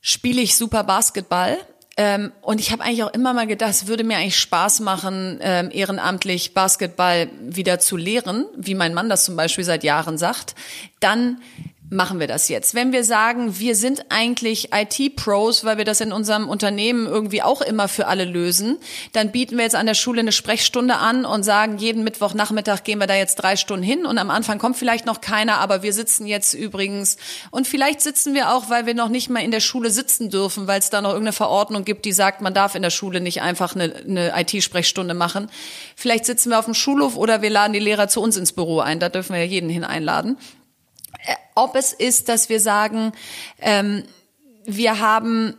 spiele 0.00 0.42
ich 0.42 0.56
super 0.56 0.82
Basketball, 0.82 1.58
ähm, 1.96 2.32
und 2.42 2.58
ich 2.58 2.72
habe 2.72 2.82
eigentlich 2.82 3.04
auch 3.04 3.14
immer 3.14 3.32
mal 3.34 3.46
gedacht, 3.46 3.70
es 3.70 3.86
würde 3.86 4.02
mir 4.02 4.16
eigentlich 4.16 4.38
Spaß 4.38 4.80
machen, 4.80 5.38
ähm, 5.40 5.70
ehrenamtlich 5.72 6.52
Basketball 6.52 7.28
wieder 7.40 7.78
zu 7.78 7.96
lehren, 7.96 8.46
wie 8.56 8.74
mein 8.74 8.94
Mann 8.94 9.08
das 9.08 9.24
zum 9.24 9.36
Beispiel 9.36 9.62
seit 9.62 9.84
Jahren 9.84 10.18
sagt. 10.18 10.56
Dann 10.98 11.40
machen 11.94 12.20
wir 12.20 12.26
das 12.26 12.48
jetzt. 12.48 12.74
Wenn 12.74 12.92
wir 12.92 13.04
sagen, 13.04 13.58
wir 13.58 13.74
sind 13.74 14.06
eigentlich 14.10 14.70
IT-Pros, 14.74 15.64
weil 15.64 15.78
wir 15.78 15.84
das 15.84 16.00
in 16.00 16.12
unserem 16.12 16.48
Unternehmen 16.48 17.06
irgendwie 17.06 17.42
auch 17.42 17.62
immer 17.62 17.88
für 17.88 18.06
alle 18.06 18.24
lösen, 18.24 18.78
dann 19.12 19.30
bieten 19.30 19.56
wir 19.56 19.64
jetzt 19.64 19.76
an 19.76 19.86
der 19.86 19.94
Schule 19.94 20.20
eine 20.20 20.32
Sprechstunde 20.32 20.96
an 20.96 21.24
und 21.24 21.44
sagen, 21.44 21.78
jeden 21.78 22.04
Mittwochnachmittag 22.04 22.82
gehen 22.82 22.98
wir 22.98 23.06
da 23.06 23.14
jetzt 23.14 23.36
drei 23.36 23.56
Stunden 23.56 23.84
hin 23.84 24.04
und 24.04 24.18
am 24.18 24.30
Anfang 24.30 24.58
kommt 24.58 24.76
vielleicht 24.76 25.06
noch 25.06 25.20
keiner, 25.20 25.58
aber 25.58 25.82
wir 25.82 25.92
sitzen 25.92 26.26
jetzt 26.26 26.52
übrigens 26.54 27.16
und 27.50 27.66
vielleicht 27.66 28.00
sitzen 28.00 28.34
wir 28.34 28.52
auch, 28.52 28.68
weil 28.68 28.86
wir 28.86 28.94
noch 28.94 29.08
nicht 29.08 29.30
mal 29.30 29.40
in 29.40 29.52
der 29.52 29.60
Schule 29.60 29.90
sitzen 29.90 30.30
dürfen, 30.30 30.66
weil 30.66 30.80
es 30.80 30.90
da 30.90 31.00
noch 31.00 31.10
irgendeine 31.10 31.32
Verordnung 31.32 31.84
gibt, 31.84 32.04
die 32.04 32.12
sagt, 32.12 32.40
man 32.40 32.54
darf 32.54 32.74
in 32.74 32.82
der 32.82 32.90
Schule 32.90 33.20
nicht 33.20 33.40
einfach 33.40 33.74
eine, 33.74 33.94
eine 33.94 34.32
IT-Sprechstunde 34.36 35.14
machen. 35.14 35.48
Vielleicht 35.94 36.26
sitzen 36.26 36.50
wir 36.50 36.58
auf 36.58 36.64
dem 36.64 36.74
Schulhof 36.74 37.16
oder 37.16 37.40
wir 37.40 37.50
laden 37.50 37.72
die 37.72 37.78
Lehrer 37.78 38.08
zu 38.08 38.20
uns 38.20 38.36
ins 38.36 38.52
Büro 38.52 38.80
ein, 38.80 38.98
da 38.98 39.08
dürfen 39.08 39.34
wir 39.34 39.40
ja 39.40 39.48
jeden 39.48 39.70
hin 39.70 39.84
einladen. 39.84 40.36
Ob 41.54 41.76
es 41.76 41.92
ist, 41.92 42.28
dass 42.28 42.48
wir 42.48 42.60
sagen, 42.60 43.12
ähm, 43.60 44.04
wir 44.64 45.00
haben 45.00 45.56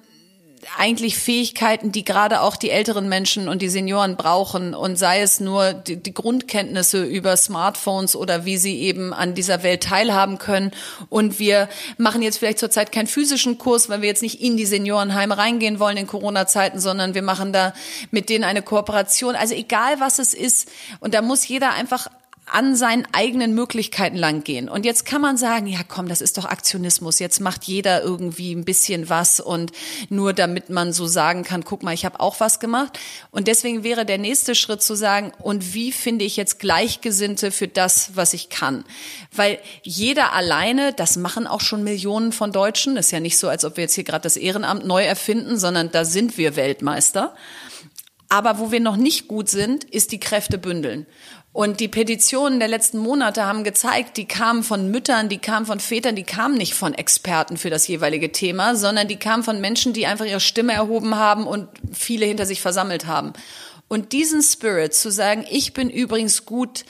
eigentlich 0.78 1.18
Fähigkeiten, 1.18 1.92
die 1.92 2.04
gerade 2.04 2.42
auch 2.42 2.56
die 2.56 2.70
älteren 2.70 3.08
Menschen 3.08 3.48
und 3.48 3.62
die 3.62 3.70
Senioren 3.70 4.16
brauchen 4.16 4.74
und 4.74 4.98
sei 4.98 5.22
es 5.22 5.40
nur 5.40 5.74
die, 5.74 5.98
die, 5.98 6.14
Grundkenntnisse 6.14 7.04
über 7.04 7.38
Smartphones 7.38 8.16
oder 8.16 8.46
wie 8.46 8.58
sie 8.58 8.80
eben 8.80 9.14
an 9.14 9.36
dieser 9.36 9.64
Welt 9.64 9.84
teilhaben 9.84 10.38
können. 10.38 10.72
Und 11.10 11.40
wir 11.40 11.70
machen 11.98 12.22
jetzt 12.22 12.38
vielleicht 12.38 12.60
zurzeit 12.60 12.92
keinen 12.92 13.08
physischen 13.08 13.58
Kurs, 13.58 13.90
weil 13.90 14.02
wir 14.02 14.10
jetzt 14.10 14.22
nicht 14.22 14.42
in 14.42 14.58
die 14.58 14.66
Seniorenheime 14.66 15.38
reingehen 15.38 15.80
wollen 15.80 15.98
in 15.98 16.08
Corona-Zeiten, 16.08 16.80
sondern 16.80 17.14
wir 17.14 17.22
machen 17.22 17.54
da 17.54 17.74
mit 18.12 18.30
denen 18.30 18.44
eine 18.44 18.62
Kooperation. 18.62 19.36
Also 19.36 19.54
egal 19.54 20.00
was 20.00 20.20
es 20.20 20.34
ist. 20.34 20.70
Und 21.00 21.14
da 21.14 21.22
muss 21.22 21.48
jeder 21.48 21.74
einfach 21.74 22.08
an 22.48 22.76
seinen 22.76 23.08
eigenen 23.12 23.56
Möglichkeiten 23.56 24.18
lang 24.18 24.44
gehen. 24.44 24.70
Und 24.70 24.86
jetzt 24.86 25.06
kann 25.06 25.20
man 25.20 25.36
sagen, 25.36 25.66
ja 25.66 25.80
komm, 25.88 26.08
das 26.08 26.22
ist 26.22 26.38
doch 26.38 26.46
Aktionismus. 26.46 27.18
Jetzt 27.18 27.40
macht 27.40 27.64
jeder 27.64 28.04
irgendwie 28.04 28.54
ein 28.54 28.66
bisschen 28.66 29.10
was 29.10 29.40
und 29.40 29.72
nur 30.10 30.32
damit 30.32 30.70
man 30.70 30.94
so 30.94 31.08
sagen 31.08 31.44
kann, 31.44 31.64
guck 31.64 31.82
mal, 31.82 31.94
ich 31.94 32.06
habe 32.06 32.20
auch 32.20 32.40
was 32.40 32.60
gemacht. 32.60 33.00
Und 33.32 33.48
deswegen 33.48 33.84
wäre 33.84 34.06
der 34.06 34.20
nächste 34.20 34.54
Schritt 34.54 34.84
zu 34.84 34.96
sagen, 34.96 35.32
und 35.40 35.74
wie 35.74 35.92
finde 35.92 36.24
ich 36.24 36.38
jetzt 36.38 36.60
Gleichgesinnte 36.60 37.50
für 37.50 37.68
das, 37.68 38.12
was 38.16 38.34
ich 38.34 38.50
kann? 38.50 38.86
Weil 39.32 39.58
jeder 39.82 40.34
alleine, 40.34 40.94
das 40.94 41.18
machen 41.18 41.48
auch 41.48 41.62
schon 41.62 41.84
Millionen 41.84 42.32
von 42.32 42.52
Deutschen. 42.52 42.96
Ist 42.96 43.12
ja 43.12 43.20
nicht 43.20 43.40
so, 43.40 43.50
als 43.50 43.66
ob 43.66 43.78
wir 43.78 43.86
jetzt 43.86 43.96
hier 43.96 44.04
gerade 44.04 44.24
das 44.24 44.38
Ehrenamt 44.38 44.86
neu 44.86 45.04
erfinden, 45.04 45.58
sondern 45.58 45.92
da 45.92 46.06
sind 46.06 46.38
wir 46.38 46.56
Weltmeister. 46.56 47.34
Aber 48.30 48.60
wo 48.60 48.72
wir 48.72 48.80
noch 48.80 48.98
nicht 48.98 49.28
gut 49.28 49.50
sind, 49.50 49.84
ist 49.84 50.12
die 50.12 50.20
Kräfte 50.20 50.58
bündeln. 50.58 51.06
Und 51.56 51.80
die 51.80 51.88
Petitionen 51.88 52.60
der 52.60 52.68
letzten 52.68 52.98
Monate 52.98 53.46
haben 53.46 53.64
gezeigt, 53.64 54.18
die 54.18 54.26
kamen 54.26 54.62
von 54.62 54.92
Müttern, 54.92 55.30
die 55.30 55.38
kamen 55.38 55.66
von 55.66 55.80
Vätern, 55.80 56.14
die 56.14 56.24
kamen 56.24 56.58
nicht 56.58 56.74
von 56.74 56.94
Experten 56.94 57.56
für 57.56 57.70
das 57.70 57.88
jeweilige 57.88 58.34
Thema, 58.34 58.76
sondern 58.76 59.08
die 59.08 59.16
kamen 59.16 59.42
von 59.42 59.62
Menschen, 59.62 59.94
die 59.94 60.06
einfach 60.06 60.26
ihre 60.26 60.42
Stimme 60.42 60.74
erhoben 60.74 61.16
haben 61.16 61.48
und 61.48 61.70
viele 61.94 62.26
hinter 62.26 62.46
sich 62.46 62.60
versammelt 62.60 63.06
haben. 63.06 63.32
Und 63.88 64.12
diesen 64.12 64.42
Spirit 64.42 64.94
zu 64.94 65.10
sagen, 65.10 65.46
ich 65.50 65.72
bin 65.72 65.90
übrigens 65.90 66.46
gut 66.46 66.84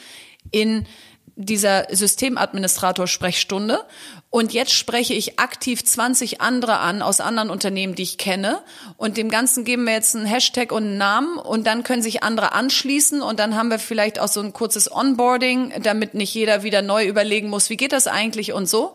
in 0.50 0.88
dieser 1.36 1.86
Systemadministrator-Sprechstunde 1.94 3.84
und 4.30 4.52
jetzt 4.52 4.72
spreche 4.72 5.14
ich 5.14 5.38
aktiv 5.38 5.84
20 5.84 6.40
andere 6.40 6.78
an 6.78 7.02
aus 7.02 7.20
anderen 7.20 7.50
Unternehmen, 7.50 7.94
die 7.94 8.02
ich 8.02 8.18
kenne. 8.18 8.60
Und 8.96 9.16
dem 9.16 9.30
Ganzen 9.30 9.64
geben 9.64 9.84
wir 9.84 9.92
jetzt 9.92 10.16
einen 10.16 10.26
Hashtag 10.26 10.72
und 10.72 10.84
einen 10.84 10.98
Namen 10.98 11.38
und 11.38 11.66
dann 11.66 11.84
können 11.84 12.02
sich 12.02 12.22
andere 12.22 12.52
anschließen 12.52 13.22
und 13.22 13.38
dann 13.38 13.54
haben 13.54 13.70
wir 13.70 13.78
vielleicht 13.78 14.18
auch 14.18 14.28
so 14.28 14.40
ein 14.40 14.52
kurzes 14.52 14.90
Onboarding, 14.90 15.74
damit 15.82 16.14
nicht 16.14 16.34
jeder 16.34 16.62
wieder 16.62 16.82
neu 16.82 17.06
überlegen 17.06 17.48
muss, 17.48 17.70
wie 17.70 17.76
geht 17.76 17.92
das 17.92 18.06
eigentlich 18.06 18.52
und 18.52 18.66
so. 18.66 18.94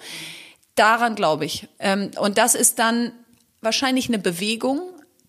Daran 0.75 1.15
glaube 1.15 1.45
ich. 1.45 1.67
Ähm, 1.79 2.11
und 2.19 2.37
das 2.37 2.55
ist 2.55 2.79
dann 2.79 3.11
wahrscheinlich 3.61 4.09
eine 4.09 4.19
Bewegung, 4.19 4.81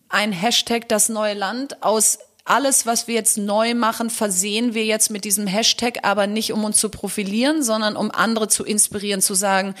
ein 0.09 0.31
Hashtag 0.31 0.89
das 0.89 1.09
neue 1.09 1.33
Land 1.33 1.81
aus 1.83 2.19
alles, 2.45 2.85
was 2.85 3.07
wir 3.07 3.15
jetzt 3.15 3.37
neu 3.37 3.73
machen, 3.73 4.09
versehen 4.09 4.73
wir 4.73 4.85
jetzt 4.85 5.09
mit 5.09 5.23
diesem 5.23 5.47
Hashtag, 5.47 5.99
aber 6.03 6.27
nicht 6.27 6.51
um 6.51 6.63
uns 6.63 6.77
zu 6.77 6.89
profilieren, 6.89 7.63
sondern 7.63 7.95
um 7.95 8.11
andere 8.11 8.47
zu 8.49 8.65
inspirieren, 8.65 9.21
zu 9.21 9.33
sagen, 9.33 9.75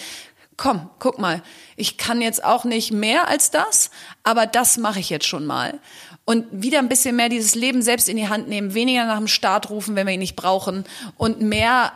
komm, 0.55 0.89
guck 0.99 1.19
mal, 1.19 1.41
ich 1.75 1.97
kann 1.97 2.21
jetzt 2.21 2.43
auch 2.43 2.63
nicht 2.63 2.91
mehr 2.91 3.27
als 3.27 3.51
das, 3.51 3.91
aber 4.23 4.45
das 4.45 4.77
mache 4.77 4.99
ich 4.99 5.09
jetzt 5.09 5.27
schon 5.27 5.45
mal. 5.45 5.79
Und 6.25 6.45
wieder 6.51 6.79
ein 6.79 6.87
bisschen 6.87 7.17
mehr 7.17 7.27
dieses 7.27 7.53
Leben 7.53 7.81
selbst 7.81 8.07
in 8.07 8.15
die 8.15 8.29
Hand 8.29 8.47
nehmen, 8.47 8.73
weniger 8.73 9.05
nach 9.05 9.17
dem 9.17 9.27
Start 9.27 9.69
rufen, 9.69 9.95
wenn 9.95 10.07
wir 10.07 10.13
ihn 10.13 10.19
nicht 10.19 10.37
brauchen 10.37 10.85
und 11.17 11.41
mehr 11.41 11.91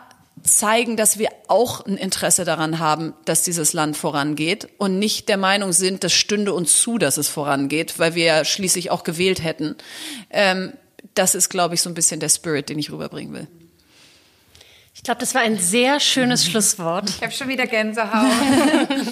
zeigen, 0.56 0.96
dass 0.96 1.18
wir 1.18 1.28
auch 1.48 1.84
ein 1.84 1.96
Interesse 1.96 2.44
daran 2.44 2.78
haben, 2.78 3.14
dass 3.24 3.42
dieses 3.42 3.72
Land 3.72 3.96
vorangeht 3.96 4.68
und 4.78 4.98
nicht 4.98 5.28
der 5.28 5.36
Meinung 5.36 5.72
sind, 5.72 6.04
das 6.04 6.12
stünde 6.12 6.52
uns 6.52 6.80
zu, 6.80 6.98
dass 6.98 7.16
es 7.16 7.28
vorangeht, 7.28 7.98
weil 7.98 8.14
wir 8.14 8.24
ja 8.24 8.44
schließlich 8.44 8.90
auch 8.90 9.04
gewählt 9.04 9.42
hätten. 9.42 9.76
Ähm, 10.30 10.72
das 11.14 11.34
ist, 11.34 11.48
glaube 11.48 11.74
ich, 11.74 11.82
so 11.82 11.90
ein 11.90 11.94
bisschen 11.94 12.20
der 12.20 12.28
Spirit, 12.28 12.68
den 12.68 12.78
ich 12.78 12.90
rüberbringen 12.90 13.34
will. 13.34 13.48
Ich 14.94 15.04
glaube, 15.04 15.20
das 15.20 15.32
war 15.32 15.42
ein 15.42 15.58
sehr 15.58 16.00
schönes 16.00 16.44
Schlusswort. 16.44 17.08
Ich 17.08 17.22
habe 17.22 17.32
schon 17.32 17.46
wieder 17.46 17.68
Gänsehaut. 17.68 18.32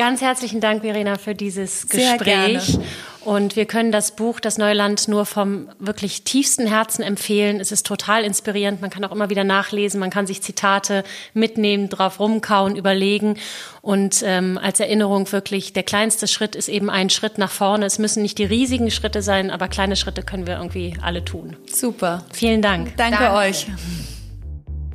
Ganz 0.00 0.22
herzlichen 0.22 0.60
Dank, 0.62 0.80
Verena, 0.80 1.18
für 1.18 1.34
dieses 1.34 1.82
Sehr 1.82 2.16
Gespräch. 2.16 2.66
gerne. 2.66 2.84
Und 3.22 3.54
wir 3.54 3.66
können 3.66 3.92
das 3.92 4.16
Buch 4.16 4.40
Das 4.40 4.56
Neuland 4.56 5.08
nur 5.08 5.26
vom 5.26 5.68
wirklich 5.78 6.22
tiefsten 6.22 6.66
Herzen 6.66 7.02
empfehlen. 7.02 7.60
Es 7.60 7.70
ist 7.70 7.84
total 7.84 8.24
inspirierend. 8.24 8.80
Man 8.80 8.88
kann 8.88 9.04
auch 9.04 9.12
immer 9.12 9.28
wieder 9.28 9.44
nachlesen. 9.44 10.00
Man 10.00 10.08
kann 10.08 10.26
sich 10.26 10.40
Zitate 10.40 11.04
mitnehmen, 11.34 11.90
drauf 11.90 12.18
rumkauen, 12.18 12.76
überlegen. 12.76 13.34
Und 13.82 14.22
ähm, 14.24 14.58
als 14.62 14.80
Erinnerung 14.80 15.30
wirklich, 15.32 15.74
der 15.74 15.82
kleinste 15.82 16.28
Schritt 16.28 16.56
ist 16.56 16.68
eben 16.68 16.88
ein 16.88 17.10
Schritt 17.10 17.36
nach 17.36 17.50
vorne. 17.50 17.84
Es 17.84 17.98
müssen 17.98 18.22
nicht 18.22 18.38
die 18.38 18.44
riesigen 18.44 18.90
Schritte 18.90 19.20
sein, 19.20 19.50
aber 19.50 19.68
kleine 19.68 19.96
Schritte 19.96 20.22
können 20.22 20.46
wir 20.46 20.56
irgendwie 20.56 20.94
alle 21.02 21.22
tun. 21.22 21.56
Super. 21.70 22.24
Vielen 22.32 22.62
Dank. 22.62 22.96
Danke, 22.96 23.18
Danke. 23.18 23.36
euch. 23.36 23.66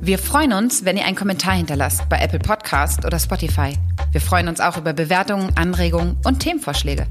Wir 0.00 0.18
freuen 0.18 0.52
uns, 0.52 0.84
wenn 0.84 0.96
ihr 0.96 1.06
einen 1.06 1.16
Kommentar 1.16 1.54
hinterlasst 1.54 2.08
bei 2.08 2.18
Apple 2.20 2.38
Podcast 2.38 3.04
oder 3.04 3.18
Spotify. 3.18 3.72
Wir 4.12 4.20
freuen 4.20 4.46
uns 4.46 4.60
auch 4.60 4.76
über 4.76 4.92
Bewertungen, 4.92 5.56
Anregungen 5.56 6.16
und 6.24 6.40
Themenvorschläge. 6.40 7.06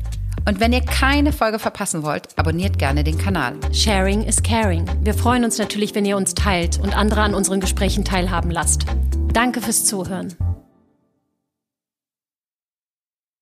Und 0.47 0.59
wenn 0.59 0.71
ihr 0.71 0.81
keine 0.81 1.33
Folge 1.33 1.57
verpassen 1.57 2.03
wollt, 2.03 2.27
abonniert 2.37 2.77
gerne 2.77 3.03
den 3.03 3.17
Kanal. 3.17 3.55
Sharing 3.73 4.21
is 4.23 4.41
caring. 4.41 4.85
Wir 5.01 5.15
freuen 5.15 5.43
uns 5.43 5.57
natürlich, 5.57 5.95
wenn 5.95 6.05
ihr 6.05 6.15
uns 6.15 6.35
teilt 6.35 6.79
und 6.79 6.95
andere 6.95 7.21
an 7.21 7.33
unseren 7.33 7.59
Gesprächen 7.59 8.05
teilhaben 8.05 8.51
lasst. 8.51 8.85
Danke 9.33 9.61
fürs 9.61 9.85
Zuhören. 9.85 10.35